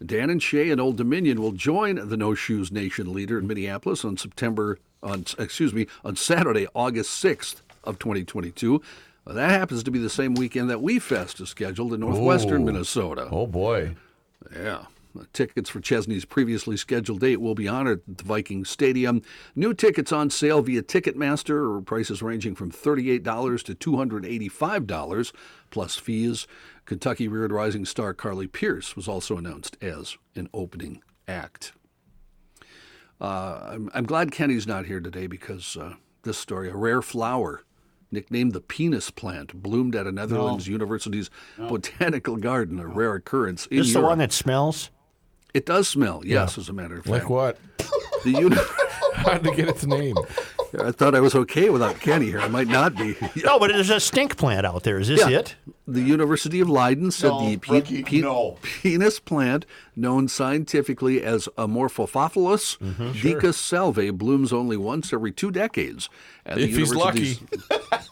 Dan 0.05 0.31
and 0.31 0.43
Shay 0.43 0.71
and 0.71 0.81
Old 0.81 0.97
Dominion 0.97 1.41
will 1.41 1.53
join 1.53 2.09
the 2.09 2.17
No 2.17 2.35
Shoes 2.35 2.73
Nation 2.73 3.13
leader 3.13 3.39
in 3.39 3.47
Minneapolis 3.47 4.05
on 4.05 4.17
September 4.17 4.79
on 5.03 5.25
excuse 5.39 5.73
me 5.73 5.87
on 6.05 6.17
Saturday, 6.17 6.67
August 6.75 7.23
6th 7.23 7.57
of 7.85 7.99
2022. 7.99 8.81
Uh, 9.27 9.33
that 9.33 9.51
happens 9.51 9.83
to 9.83 9.91
be 9.91 9.99
the 9.99 10.11
same 10.11 10.35
weekend 10.35 10.71
that 10.71 10.81
We 10.81 10.99
Fest 10.99 11.41
is 11.41 11.51
scheduled 11.51 11.93
in 11.93 12.01
northwestern 12.01 12.63
Ooh. 12.63 12.67
Minnesota. 12.67 13.29
Oh 13.31 13.47
boy. 13.47 13.95
Yeah. 14.55 14.87
Uh, 15.19 15.25
Tickets 15.33 15.69
for 15.69 15.81
Chesney's 15.81 16.25
previously 16.25 16.77
scheduled 16.77 17.21
date 17.21 17.41
will 17.41 17.55
be 17.55 17.69
honored 17.69 18.03
at 18.09 18.19
the 18.19 18.25
Viking 18.25 18.65
Stadium. 18.65 19.23
New 19.55 19.75
tickets 19.75 20.13
on 20.13 20.31
sale 20.31 20.63
via 20.63 20.83
Ticketmaster, 20.83 21.77
or 21.77 21.81
prices 21.81 22.23
ranging 22.23 22.55
from 22.55 22.71
$38 22.71 23.65
to 23.65 23.75
$285 23.75 25.33
plus 25.71 25.97
fees. 25.97 26.47
Kentucky 26.85 27.29
Reared 27.29 27.53
Rising 27.53 27.85
star 27.85 28.15
Carly 28.15 28.47
Pearce 28.47 28.97
was 28.97 29.09
also 29.09 29.37
announced 29.37 29.77
as 29.81 30.17
an 30.35 30.49
opening 30.53 31.03
act. 31.29 31.73
Uh, 33.21 33.71
I'm, 33.73 33.91
I'm 33.93 34.05
glad 34.05 34.33
Kenny's 34.33 34.67
not 34.67 34.87
here 34.87 35.01
today 35.01 35.27
because 35.27 35.77
uh, 35.77 35.95
this 36.23 36.39
story, 36.39 36.71
a 36.71 36.77
rare 36.77 37.03
flower 37.03 37.65
nicknamed 38.11 38.53
the 38.53 38.61
penis 38.61 39.11
plant, 39.11 39.63
bloomed 39.63 39.95
at 39.95 40.07
a 40.07 40.13
Netherlands 40.13 40.67
University's 40.67 41.31
botanical 41.57 42.37
garden, 42.37 42.79
a 42.81 42.87
rare 42.87 43.15
occurrence. 43.15 43.67
In 43.67 43.79
Is 43.79 43.87
this 43.87 43.95
the 43.95 44.01
one 44.01 44.19
that 44.19 44.33
smells? 44.33 44.91
It 45.55 45.67
does 45.67 45.89
smell, 45.89 46.23
yes, 46.25 46.57
Yeah. 46.57 46.61
as 46.61 46.69
a 46.69 46.73
matter 46.73 46.97
of 46.99 47.05
fact. 47.05 47.11
Like 47.25 47.31
what? 47.31 47.59
The 48.25 48.31
uni- 48.31 48.57
How'd 49.15 49.43
they 49.45 49.55
get 49.55 49.69
its 49.69 49.85
name? 49.85 50.17
I 50.81 50.93
thought 50.93 51.15
I 51.17 51.21
was 51.21 51.35
okay 51.35 51.69
without 51.69 51.99
Kenny 52.01 52.27
here. 52.27 52.41
I 52.41 52.47
might 52.49 52.69
not 52.69 52.95
be. 52.95 53.17
No, 53.45 53.59
but 53.59 53.69
there's 53.73 53.91
a 53.91 53.99
stink 53.99 54.37
plant 54.37 54.65
out 54.65 54.85
there. 54.85 54.99
Is 55.01 55.09
this 55.09 55.21
Yeah. 55.21 55.41
it? 55.41 55.57
The 55.89 56.01
University 56.01 56.61
of 56.61 56.71
Leiden 56.71 57.11
said 57.11 57.29
No, 57.31 57.41
the 57.51 57.57
pe- 57.57 57.73
Ricky, 57.73 58.03
pe- 58.05 58.21
no. 58.21 58.57
penis 58.63 59.19
plant, 59.19 59.67
known 59.97 60.29
scientifically 60.29 61.23
as 61.23 61.49
Amorphophallus 61.59 62.79
Mm-hmm. 62.79 63.13
decus 63.21 63.57
silvae, 63.57 64.11
blooms 64.11 64.53
only 64.53 64.77
once 64.77 65.13
every 65.13 65.33
two 65.33 65.51
decades. 65.51 66.09
And 66.47 66.61
If 66.61 66.77
he's 66.77 66.95
lucky. 66.95 67.39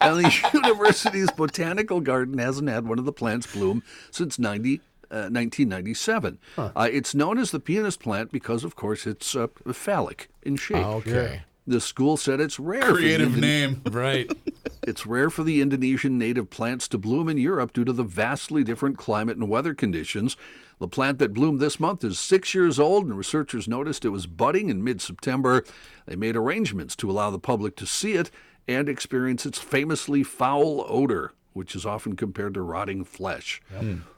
and 0.01 0.17
the 0.25 0.49
university's 0.53 1.31
botanical 1.31 2.01
garden 2.01 2.37
hasn't 2.39 2.67
had 2.69 2.87
one 2.87 2.99
of 2.99 3.05
the 3.05 3.13
plants 3.13 3.47
bloom 3.53 3.83
since 4.11 4.37
90, 4.37 4.81
uh, 5.11 5.29
1997. 5.31 6.39
Uh, 6.57 6.89
it's 6.91 7.13
known 7.15 7.37
as 7.37 7.51
the 7.51 7.59
penis 7.59 7.97
plant 7.97 8.31
because, 8.31 8.63
of 8.63 8.75
course, 8.75 9.05
it's 9.07 9.35
uh, 9.35 9.47
phallic 9.71 10.29
in 10.43 10.55
shape. 10.55 10.85
Okay. 10.85 11.41
The 11.67 11.79
school 11.81 12.17
said 12.17 12.39
it's 12.39 12.59
rare. 12.59 12.81
for 12.81 12.93
Creative 12.95 13.27
Indo- 13.35 13.39
name. 13.47 13.81
Right. 13.91 14.31
it's 14.83 15.05
rare 15.05 15.29
for 15.29 15.43
the 15.43 15.61
Indonesian 15.61 16.17
native 16.17 16.49
plants 16.49 16.87
to 16.87 16.97
bloom 16.97 17.29
in 17.29 17.37
Europe 17.37 17.73
due 17.73 17.85
to 17.85 17.93
the 17.93 18.03
vastly 18.03 18.63
different 18.63 18.97
climate 18.97 19.37
and 19.37 19.47
weather 19.49 19.75
conditions. 19.75 20.35
The 20.79 20.87
plant 20.87 21.19
that 21.19 21.33
bloomed 21.33 21.59
this 21.59 21.79
month 21.79 22.03
is 22.03 22.17
six 22.17 22.55
years 22.55 22.79
old, 22.79 23.05
and 23.05 23.15
researchers 23.17 23.67
noticed 23.67 24.03
it 24.05 24.09
was 24.09 24.25
budding 24.27 24.69
in 24.69 24.83
mid 24.83 24.99
September. 25.01 25.63
They 26.07 26.15
made 26.15 26.35
arrangements 26.35 26.95
to 26.97 27.11
allow 27.11 27.29
the 27.29 27.37
public 27.39 27.75
to 27.75 27.85
see 27.85 28.13
it 28.13 28.31
and 28.67 28.87
experience 28.89 29.45
its 29.45 29.59
famously 29.59 30.23
foul 30.23 30.85
odor, 30.87 31.33
which 31.53 31.75
is 31.75 31.85
often 31.85 32.15
compared 32.15 32.53
to 32.53 32.61
rotting 32.61 33.03
flesh. 33.03 33.61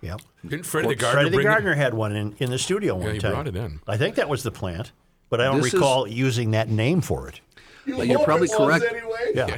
Yep. 0.01 0.21
Didn't 0.47 0.65
Freddie 0.65 0.89
the 0.89 0.95
Gardener 0.95 1.13
Freddie 1.21 1.29
the 1.29 1.35
bring 1.37 1.47
it? 1.47 1.49
Gardner 1.49 1.73
had 1.75 1.93
one 1.93 2.15
in, 2.15 2.35
in 2.39 2.49
the 2.51 2.59
studio 2.59 2.95
one 2.95 3.13
he 3.13 3.19
time. 3.19 3.31
brought 3.33 3.47
it 3.47 3.55
in. 3.55 3.79
I 3.87 3.97
think 3.97 4.15
that 4.15 4.29
was 4.29 4.43
the 4.43 4.51
plant, 4.51 4.91
but 5.29 5.39
I 5.41 5.45
don't 5.45 5.57
This 5.57 5.67
is- 5.67 5.73
recall 5.73 6.07
using 6.07 6.51
that 6.51 6.69
name 6.69 7.01
for 7.01 7.27
it. 7.27 7.41
Uh, 7.91 8.03
You're 8.03 8.19
probably 8.23 8.47
correct. 8.47 8.85
Yeah. 9.33 9.57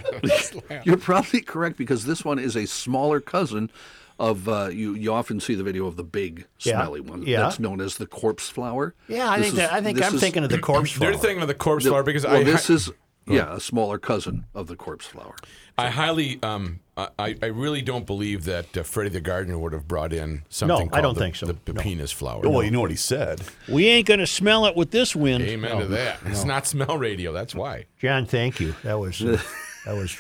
You're 0.86 0.96
probably 0.98 1.42
correct 1.42 1.78
because 1.78 2.06
this 2.06 2.24
one 2.24 2.40
is 2.40 2.56
a 2.56 2.66
smaller 2.66 3.20
cousin 3.20 3.70
of 4.18 4.48
uh, 4.48 4.70
you. 4.72 4.94
You 4.96 5.12
often 5.14 5.42
see 5.42 5.56
the 5.56 5.64
video 5.64 5.88
of 5.88 5.98
the 5.98 6.04
big 6.06 6.46
Yeah, 6.60 6.76
smelly 6.80 7.02
one. 7.02 7.24
yeah. 7.24 7.42
That's 7.42 7.60
known 7.60 7.82
as 7.82 7.98
the 7.98 8.06
corpse 8.08 8.48
flower. 8.48 8.94
Yeah, 9.10 9.30
I 9.30 9.38
This 9.40 9.48
think 9.48 9.54
is- 9.54 9.58
that, 9.60 9.74
I 9.74 9.82
think 9.82 10.02
I'm 10.02 10.16
is- 10.16 10.22
thinking 10.22 10.44
of 10.46 10.52
the 10.52 10.60
corpse 10.60 10.92
flower. 10.92 11.12
They're 11.12 11.20
thinking 11.20 11.42
of 11.42 11.48
the 11.50 11.54
corpse 11.54 11.84
the- 11.84 11.90
flower 11.90 12.04
because 12.04 12.24
well, 12.24 12.36
I 12.38 12.44
this 12.44 12.68
hi- 12.68 12.74
is 12.76 12.92
yeah 13.28 13.56
a 13.56 13.60
smaller 13.60 13.98
cousin 13.98 14.46
of 14.56 14.68
the 14.68 14.76
corpse 14.78 15.06
flower. 15.06 15.36
I 15.78 15.90
highly 15.90 16.40
um 16.44 16.80
I, 16.96 17.36
I 17.42 17.48
really 17.48 17.82
don't 17.82 18.06
believe 18.06 18.44
that 18.46 18.78
uh, 18.78 18.84
Freddie 18.84 19.10
the 19.10 19.20
Gardener 19.22 19.58
would 19.58 19.74
have 19.74 19.88
brought 19.88 20.14
in 20.14 20.44
something. 20.50 20.90
I 20.94 21.02
don't 21.02 21.04
called 21.04 21.16
the- 21.16 21.20
think 21.22 21.36
so. 21.36 21.46
The, 21.48 21.56
the 21.66 21.74
No. 21.74 21.82
penis 21.82 22.12
flower. 22.12 22.42
Well, 22.48 22.62
you 22.64 22.70
know 22.70 22.82
what 22.82 22.92
he 22.92 22.96
said. 22.98 23.42
We 23.68 23.88
ain't 23.88 24.06
going 24.08 24.20
to 24.20 24.28
smell 24.28 24.66
it 24.68 24.76
with 24.76 24.92
this 24.92 25.16
wind. 25.16 25.44
Amen 25.44 25.80
to 25.80 25.86
that. 25.88 26.20
It's 26.26 26.44
not 26.44 26.68
smell 26.68 26.98
radio. 26.98 27.32
That's 27.32 27.56
why. 27.56 27.86
John, 28.00 28.28
thank 28.28 28.60
you. 28.60 28.76
That 28.84 29.00
was 29.00 29.22
uh, 29.24 29.42
that 29.86 29.96
was 29.96 30.16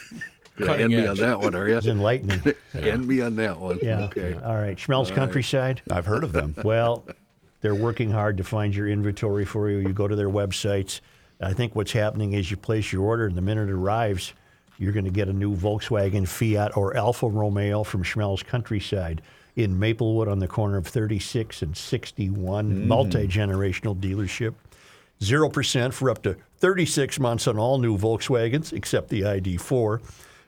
Yeah, 0.57 0.65
Cutting 0.65 0.86
end 0.86 0.93
me 1.03 1.07
on 1.07 1.17
that 1.17 1.39
one, 1.39 1.53
are 1.53 1.67
you? 1.69 1.76
was 1.76 1.86
enlightening. 1.88 2.41
End 2.74 3.07
me 3.07 3.21
on 3.21 3.36
that 3.36 3.59
one. 3.59 3.78
Yeah. 3.82 4.05
Okay. 4.05 4.34
All 4.34 4.55
right. 4.55 4.76
Schmelz 4.78 5.13
Countryside. 5.13 5.82
I've 5.91 6.05
heard 6.07 6.24
of 6.24 6.32
them. 6.32 6.55
Well, 6.63 7.05
they're 7.61 7.76
working 7.76 8.09
hard 8.11 8.38
to 8.38 8.43
find 8.43 8.76
your 8.76 8.88
inventory 8.88 9.45
for 9.45 9.69
you. 9.69 9.78
You 9.78 9.93
go 9.93 10.07
to 10.07 10.15
their 10.15 10.30
websites. 10.30 11.01
I 11.39 11.53
think 11.53 11.76
what's 11.76 11.91
happening 11.93 12.34
is 12.34 12.49
you 12.51 12.57
place 12.57 12.91
your 12.91 13.03
order, 13.03 13.26
and 13.26 13.36
the 13.36 13.41
minute 13.41 13.69
it 13.69 13.71
arrives, 13.74 14.34
you're 14.78 14.91
going 14.91 15.05
to 15.05 15.11
get 15.11 15.28
a 15.28 15.34
new 15.34 15.55
Volkswagen, 15.55 16.28
Fiat, 16.28 16.76
or 16.76 16.95
Alfa 16.95 17.28
Romeo 17.28 17.84
from 17.84 18.03
Schmelz 18.03 18.45
Countryside 18.45 19.21
in 19.55 19.78
Maplewood 19.78 20.28
on 20.28 20.39
the 20.39 20.47
corner 20.47 20.78
of 20.78 20.88
36 20.88 21.61
and 21.61 21.78
61. 21.78 22.88
Multi 22.88 23.28
generational 23.28 23.95
dealership. 23.99 24.55
0% 25.21 25.93
for 25.93 26.09
up 26.09 26.24
to 26.24 26.36
36 26.57 27.19
months 27.19 27.47
on 27.47 27.57
all 27.57 27.78
new 27.78 27.97
Volkswagens, 27.97 28.74
except 28.74 29.09
the 29.09 29.21
ID4. 29.21 30.01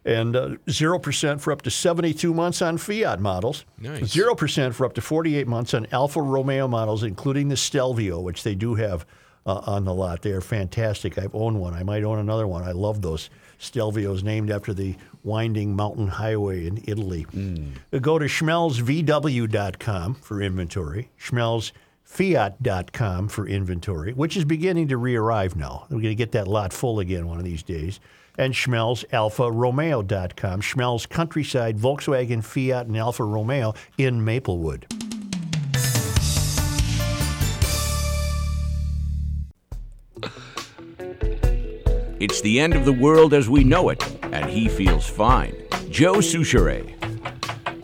And 0.04 0.36
uh, 0.36 0.50
0% 0.68 1.40
for 1.40 1.52
up 1.52 1.62
to 1.64 1.72
72 1.72 2.34
months 2.34 2.62
on 2.62 2.78
Fiat 2.78 3.20
models. 3.20 3.66
Nice. 3.80 4.02
0% 4.02 4.74
for 4.74 4.86
up 4.86 4.94
to 4.94 5.02
48 5.02 5.48
months 5.48 5.74
on 5.74 5.88
Alfa 5.92 6.22
Romeo 6.22 6.68
models, 6.68 7.04
including 7.04 7.48
the 7.48 7.58
Stelvio, 7.58 8.20
which 8.20 8.44
they 8.44 8.54
do 8.54 8.76
have 8.76 9.06
uh, 9.46 9.62
on 9.66 9.86
the 9.86 9.94
lot. 9.94 10.22
They 10.22 10.32
are 10.32 10.42
fantastic. 10.42 11.18
I've 11.18 11.34
owned 11.34 11.60
one. 11.60 11.74
I 11.74 11.84
might 11.84 12.04
own 12.04 12.20
another 12.20 12.48
one. 12.48 12.64
I 12.64 12.72
love 12.72 13.02
those 13.02 13.30
Stelvios 13.60 14.24
named 14.24 14.50
after 14.52 14.74
the 14.74 14.96
winding 15.24 15.76
mountain 15.76 16.08
highway 16.08 16.66
in 16.68 16.84
Italy. 16.88 17.26
Uh, 17.94 18.00
Go 18.00 18.18
to 18.20 18.26
schmelzvw.com 18.26 20.16
for 20.16 20.42
inventory. 20.42 21.10
Schmelzfiat.com 21.20 23.28
for 23.28 23.48
inventory, 23.48 24.14
which 24.14 24.38
is 24.38 24.46
beginning 24.46 24.88
to 24.90 24.98
re-arrive 24.98 25.56
now. 25.56 25.86
We're 25.90 26.02
going 26.02 26.10
to 26.10 26.16
get 26.16 26.32
that 26.34 26.48
lot 26.48 26.74
full 26.74 27.00
again 27.00 27.28
one 27.28 27.38
of 27.40 27.46
these 27.46 27.64
days. 27.64 28.00
And 28.38 28.54
schmelzalfaromeo.com. 28.54 30.62
Schmelz 30.62 31.08
Countryside, 31.10 31.78
Volkswagen, 31.78 32.44
Fiat, 32.44 32.88
and 32.88 32.98
Alfa 32.98 33.24
Romeo 33.24 33.74
in 33.98 34.24
Maplewood. 34.26 34.86
It's 42.20 42.40
the 42.42 42.60
end 42.60 42.74
of 42.76 42.86
the 42.86 42.94
world 42.94 43.34
as 43.34 43.50
we 43.50 43.64
know 43.64 43.90
it, 43.90 44.02
and 44.24 44.50
he 44.50 44.70
feels 44.70 45.08
fine. 45.08 45.54
Joe 45.90 46.16
Soucheray. 46.16 46.94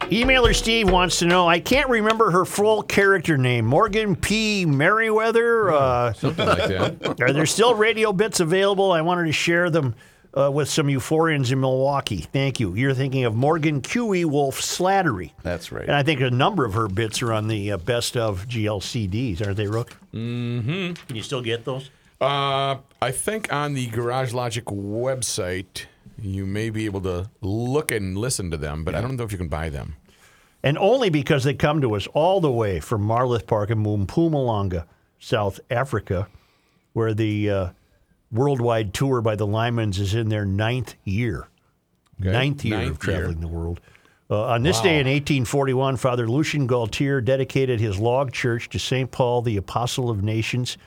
Emailer 0.10 0.54
Steve 0.56 0.90
wants 0.90 1.20
to 1.20 1.26
know 1.26 1.48
I 1.48 1.60
can't 1.60 1.90
remember 1.90 2.32
her 2.32 2.44
full 2.46 2.82
character 2.82 3.38
name. 3.38 3.66
Morgan 3.66 4.16
P. 4.16 4.66
Merriweather? 4.66 5.72
Uh, 5.72 6.14
Something 6.14 6.48
like 6.48 6.68
that. 6.68 7.22
Are 7.22 7.32
there 7.34 7.46
still 7.46 7.76
radio 7.76 8.12
bits 8.12 8.40
available? 8.42 8.92
I 8.92 9.02
wanted 9.02 9.26
to 9.26 9.32
share 9.32 9.70
them 9.70 9.96
uh, 10.38 10.50
with 10.52 10.70
some 10.70 10.88
euphorians 10.88 11.52
in 11.52 11.60
Milwaukee. 11.62 12.28
Thank 12.32 12.60
you. 12.60 12.74
You're 12.76 12.94
thinking 12.94 13.24
of 13.26 13.36
Morgan 13.36 13.82
Q.E. 13.82 14.26
Wolf 14.26 14.60
Slattery. 14.62 15.32
That's 15.44 15.72
right. 15.72 15.84
And 15.84 15.96
I 15.96 16.04
think 16.04 16.20
a 16.22 16.30
number 16.32 16.66
of 16.66 16.74
her 16.74 16.88
bits 16.88 17.22
are 17.22 17.32
on 17.34 17.48
the 17.48 17.74
uh, 17.74 17.78
best 17.78 18.16
of 18.18 18.48
GLCDs, 18.48 19.46
aren't 19.46 19.58
they, 19.58 19.68
Rook? 19.68 19.96
Mm-hmm. 20.14 20.94
Can 21.08 21.16
you 21.16 21.24
still 21.24 21.42
get 21.42 21.64
those? 21.66 21.90
Uh, 22.22 22.78
I 23.02 23.12
think 23.12 23.52
on 23.52 23.74
the 23.74 23.88
Garage 23.88 24.32
Logic 24.32 24.64
website, 24.66 25.86
you 26.22 26.46
may 26.46 26.70
be 26.70 26.86
able 26.86 27.02
to 27.02 27.30
look 27.42 27.92
and 27.92 28.16
listen 28.18 28.52
to 28.52 28.58
them, 28.58 28.84
but 28.84 28.94
I 28.94 29.02
don't 29.02 29.16
know 29.18 29.24
if 29.24 29.32
you 29.32 29.38
can 29.40 29.48
buy 29.48 29.70
them. 29.70 29.96
And 30.64 30.78
only 30.78 31.10
because 31.10 31.44
they 31.44 31.56
come 31.56 31.82
to 31.82 31.96
us 31.96 32.06
all 32.14 32.40
the 32.40 32.52
way 32.52 32.80
from 32.80 33.02
Marloth 33.08 33.48
Park 33.48 33.72
in 33.72 33.84
Mpumalanga, 33.84 34.86
South 35.20 35.60
Africa, 35.72 36.28
where 36.94 37.16
the 37.16 37.50
uh, 37.50 37.70
worldwide 38.32 38.94
tour 38.94 39.22
by 39.22 39.36
the 39.36 39.48
Lymans 39.48 39.98
is 40.00 40.14
in 40.14 40.30
their 40.30 40.46
ninth 40.46 40.94
year. 41.04 41.48
Okay. 42.22 42.32
Ninth 42.32 42.64
year 42.64 42.78
Ninth 42.78 42.92
of 42.92 43.00
traveling 43.00 43.40
year. 43.40 43.42
the 43.42 43.48
world. 43.48 43.80
Uh, 44.30 44.44
on 44.44 44.62
this 44.62 44.78
Wow. 44.78 44.84
day 44.84 45.00
in 45.00 45.08
1841, 45.08 45.98
Father 45.98 46.30
Lucien 46.30 46.68
Galtier 46.68 47.26
dedicated 47.26 47.80
his 47.80 47.98
log 48.00 48.32
church 48.32 48.70
to 48.70 48.78
St. 48.78 49.10
Paul, 49.10 49.42
the 49.42 49.58
Apostle 49.58 50.12
of 50.12 50.22
Nations. 50.24 50.78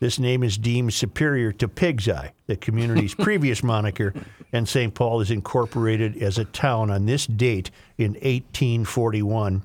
This 0.00 0.20
name 0.20 0.44
is 0.44 0.56
deemed 0.56 0.94
superior 0.94 1.50
to 1.52 1.66
Pig's 1.66 2.08
Eye, 2.08 2.32
the 2.46 2.56
community's 2.56 3.14
previous 3.16 3.62
moniker, 3.62 4.14
and 4.52 4.68
St. 4.68 4.94
Paul 4.94 5.20
is 5.20 5.30
incorporated 5.30 6.22
as 6.22 6.38
a 6.38 6.44
town 6.44 6.90
on 6.90 7.06
this 7.06 7.26
date 7.26 7.70
in 7.96 8.12
1841. 8.12 9.62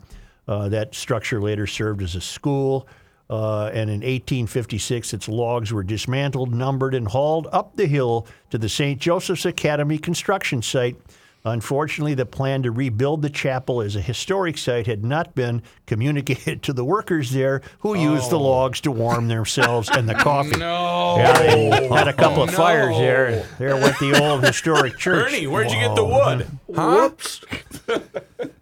Uh, 0.48 0.70
that 0.70 0.96
structure 0.96 1.40
later 1.40 1.68
served 1.68 2.02
as 2.02 2.16
a 2.16 2.22
school, 2.22 2.88
uh, 3.30 3.68
and 3.68 3.90
in 3.90 4.02
1856, 4.02 5.14
its 5.14 5.30
logs 5.30 5.72
were 5.72 5.84
dismantled, 5.84 6.54
numbered, 6.54 6.96
and 6.96 7.08
hauled 7.08 7.48
up 7.52 7.76
the 7.76 7.86
hill 7.86 8.28
to 8.50 8.58
the 8.58 8.68
St. 8.68 9.00
Joseph's 9.00 9.46
Academy 9.46 9.98
construction 9.98 10.62
site. 10.62 10.96
Unfortunately, 11.46 12.14
the 12.14 12.26
plan 12.26 12.64
to 12.64 12.72
rebuild 12.72 13.22
the 13.22 13.30
chapel 13.30 13.82
as 13.82 13.96
a 13.96 14.02
historic 14.02 14.58
site 14.58 14.88
had 14.88 15.04
not 15.04 15.36
been 15.36 15.62
communicated 15.86 16.64
to 16.64 16.74
the 16.74 16.86
workers 16.86 17.32
there, 17.32 17.62
who 17.80 17.96
used 17.96 18.30
the 18.30 18.40
oh. 18.40 18.44
logs 18.44 18.80
to 18.82 18.92
warm 18.92 19.28
themselves 19.28 19.90
and 19.90 20.08
the 20.08 20.16
coffee. 20.16 20.58
No. 20.58 21.16
Yeah, 21.18 21.40
they 21.40 21.88
had 21.90 22.08
a 22.08 22.14
couple 22.14 22.44
of 22.44 22.52
No. 22.52 22.58
fires 22.58 22.98
there. 22.98 23.46
There 23.60 23.76
went 23.76 24.00
the 24.00 24.22
old 24.24 24.44
historic 24.46 24.98
church. 24.98 25.34
Ernie, 25.34 25.48
where'd 25.48 25.70
you 25.70 25.80
get 25.80 25.96
the 25.96 26.06
wood? 26.06 26.48
Huh? 26.74 27.10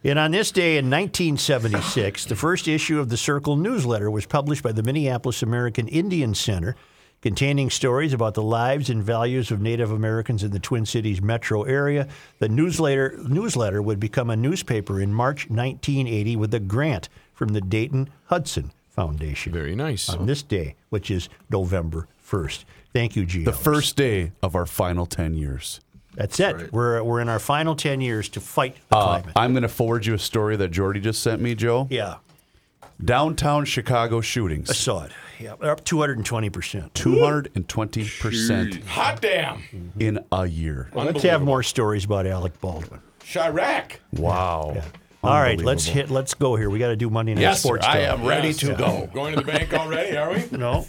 And 0.04 0.18
on 0.18 0.32
this 0.32 0.52
day 0.52 0.78
in 0.78 0.90
1976, 0.90 2.26
the 2.26 2.36
first 2.36 2.68
issue 2.68 3.00
of 3.00 3.10
the 3.10 3.18
Circle 3.18 3.56
newsletter 3.56 4.10
was 4.10 4.26
published 4.26 4.64
by 4.64 4.72
the 4.72 4.82
Minneapolis 4.82 5.44
American 5.44 5.88
Indian 5.88 6.34
Center, 6.34 6.76
containing 7.22 7.70
stories 7.70 8.14
about 8.14 8.34
the 8.34 8.42
lives 8.42 8.90
and 8.90 9.04
values 9.04 9.52
of 9.52 9.62
Native 9.62 9.92
Americans 9.92 10.44
in 10.44 10.52
the 10.52 10.60
Twin 10.60 10.86
Cities 10.86 11.22
metro 11.22 11.64
area. 11.64 12.08
The 12.40 12.50
newsletter, 12.50 13.18
newsletter 13.28 13.82
would 13.82 14.00
become 14.00 14.30
a 14.30 14.36
newspaper 14.36 15.00
in 15.00 15.14
March 15.14 15.50
1980 15.50 16.36
with 16.36 16.54
a 16.54 16.60
grant 16.60 17.10
from 17.34 17.50
the 17.50 17.62
Dayton 17.62 18.10
Hudson 18.26 18.72
Foundation. 18.90 19.54
Very 19.54 19.76
nice. 19.76 20.10
On 20.10 20.26
this 20.26 20.42
day, 20.44 20.76
which 20.90 21.12
is 21.12 21.30
November 21.50 22.08
1st. 22.28 22.66
Thank 22.94 23.16
you, 23.16 23.26
Gio. 23.26 23.46
The 23.46 23.54
first 23.54 23.96
day 23.96 24.32
of 24.42 24.56
our 24.56 24.66
final 24.66 25.06
10 25.06 25.36
years. 25.36 25.80
That's 26.16 26.40
it. 26.42 26.74
We're, 26.74 27.02
we're 27.04 27.22
in 27.22 27.30
our 27.30 27.40
final 27.40 27.74
10 27.76 28.02
years 28.02 28.28
to 28.30 28.42
fight 28.42 28.76
the 28.90 28.98
Uh, 28.98 29.04
climate. 29.06 29.32
I'm 29.36 29.54
going 29.54 29.62
to 29.64 29.70
forward 29.70 30.06
you 30.06 30.14
a 30.14 30.20
story 30.20 30.58
that 30.58 30.68
Jordy 30.70 31.00
just 31.00 31.24
sent 31.24 31.42
me, 31.42 31.56
Joe. 31.56 31.88
Yeah. 31.90 32.16
Downtown 33.04 33.66
Chicago 33.66 34.22
shootings. 34.22 34.70
I 34.70 34.74
saw 34.74 35.04
it. 35.06 35.12
Yeah, 35.40 35.56
they're 35.60 35.72
up 35.72 35.84
220%. 35.86 36.92
220% 36.92 38.84
Hot 38.86 39.22
damn. 39.22 39.64
in 40.00 40.20
a 40.32 40.46
year. 40.46 40.90
Well, 40.94 41.06
let's 41.06 41.24
have 41.24 41.42
more 41.42 41.64
stories 41.64 42.06
about 42.06 42.28
Alec 42.28 42.60
Baldwin. 42.62 43.02
Chiraq. 43.22 43.94
Wow. 44.14 44.82
All 45.24 45.40
right, 45.40 45.60
let's 45.62 45.86
hit. 45.86 46.10
Let's 46.10 46.34
go 46.34 46.56
here. 46.56 46.70
We 46.72 46.80
got 46.80 46.88
to 46.88 46.96
do 46.96 47.08
Monday 47.10 47.36
night 47.36 47.42
Yes, 47.42 47.62
sir. 47.62 47.68
sports. 47.68 47.86
I 47.86 48.06
talk. 48.06 48.20
am 48.20 48.26
ready 48.26 48.54
to 48.54 48.74
go. 48.74 49.08
Going 49.14 49.36
to 49.36 49.40
the 49.42 49.46
bank 49.46 49.72
already, 49.72 50.18
are 50.18 50.32
we? 50.32 50.44
No. 50.58 50.88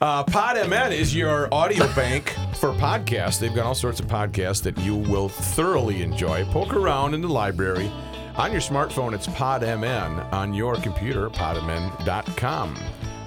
Uh, 0.00 0.24
PodMN 0.24 0.90
is 0.90 1.14
your 1.14 1.48
audio 1.54 1.86
bank 1.94 2.30
for 2.56 2.70
podcasts. 2.72 3.38
They've 3.38 3.54
got 3.54 3.64
all 3.66 3.74
sorts 3.76 4.00
of 4.00 4.06
podcasts 4.06 4.62
that 4.64 4.76
you 4.78 4.96
will 4.96 5.28
thoroughly 5.28 6.02
enjoy. 6.02 6.44
Poke 6.46 6.74
around 6.74 7.14
in 7.14 7.20
the 7.20 7.28
library. 7.28 7.88
On 8.42 8.50
your 8.50 8.60
smartphone, 8.60 9.14
it's 9.14 9.28
PodMN. 9.28 10.32
On 10.32 10.52
your 10.52 10.74
computer, 10.74 11.30
podmn.com. 11.30 12.76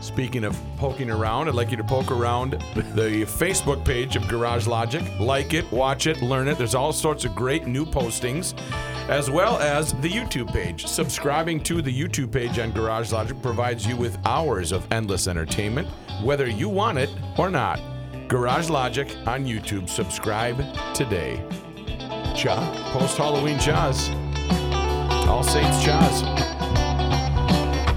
Speaking 0.01 0.43
of 0.43 0.61
poking 0.76 1.09
around, 1.09 1.47
I'd 1.47 1.55
like 1.55 1.72
you 1.72 1.78
to 1.78 1.86
poke 1.86 2.11
around 2.11 2.51
the 2.74 3.24
Facebook 3.26 3.86
page 3.86 4.18
of 4.18 4.28
Garage 4.28 4.68
Logic. 4.68 5.01
Like 5.18 5.53
it, 5.53 5.72
watch 5.72 6.05
it, 6.07 6.22
learn 6.22 6.49
it. 6.49 6.57
There's 6.57 6.76
all 6.76 6.91
sorts 6.91 7.24
of 7.24 7.34
great 7.34 7.66
new 7.66 7.86
postings, 7.86 8.59
as 9.07 9.30
well 9.32 9.57
as 9.59 9.93
the 10.01 10.09
YouTube 10.09 10.51
page. 10.51 10.86
Subscribing 10.86 11.63
to 11.63 11.82
the 11.82 11.97
YouTube 11.97 12.34
page 12.34 12.59
on 12.59 12.74
Garage 12.74 13.13
Logic 13.13 13.41
provides 13.41 13.88
you 13.88 13.95
with 13.95 14.18
hours 14.26 14.74
of 14.74 14.86
endless 14.91 15.30
entertainment, 15.30 15.88
whether 16.24 16.45
you 16.45 16.68
want 16.68 16.97
it 16.97 17.09
or 17.38 17.49
not. 17.49 17.80
Garage 18.28 18.70
Logic 18.70 19.07
on 19.26 19.45
YouTube. 19.45 19.88
Subscribe 19.88 20.57
today. 20.93 21.41
Cha, 22.36 22.91
post 22.91 23.16
Halloween 23.16 23.57
chas. 23.59 24.11
All 25.28 25.43
Saints 25.43 25.84
chas. 25.84 26.64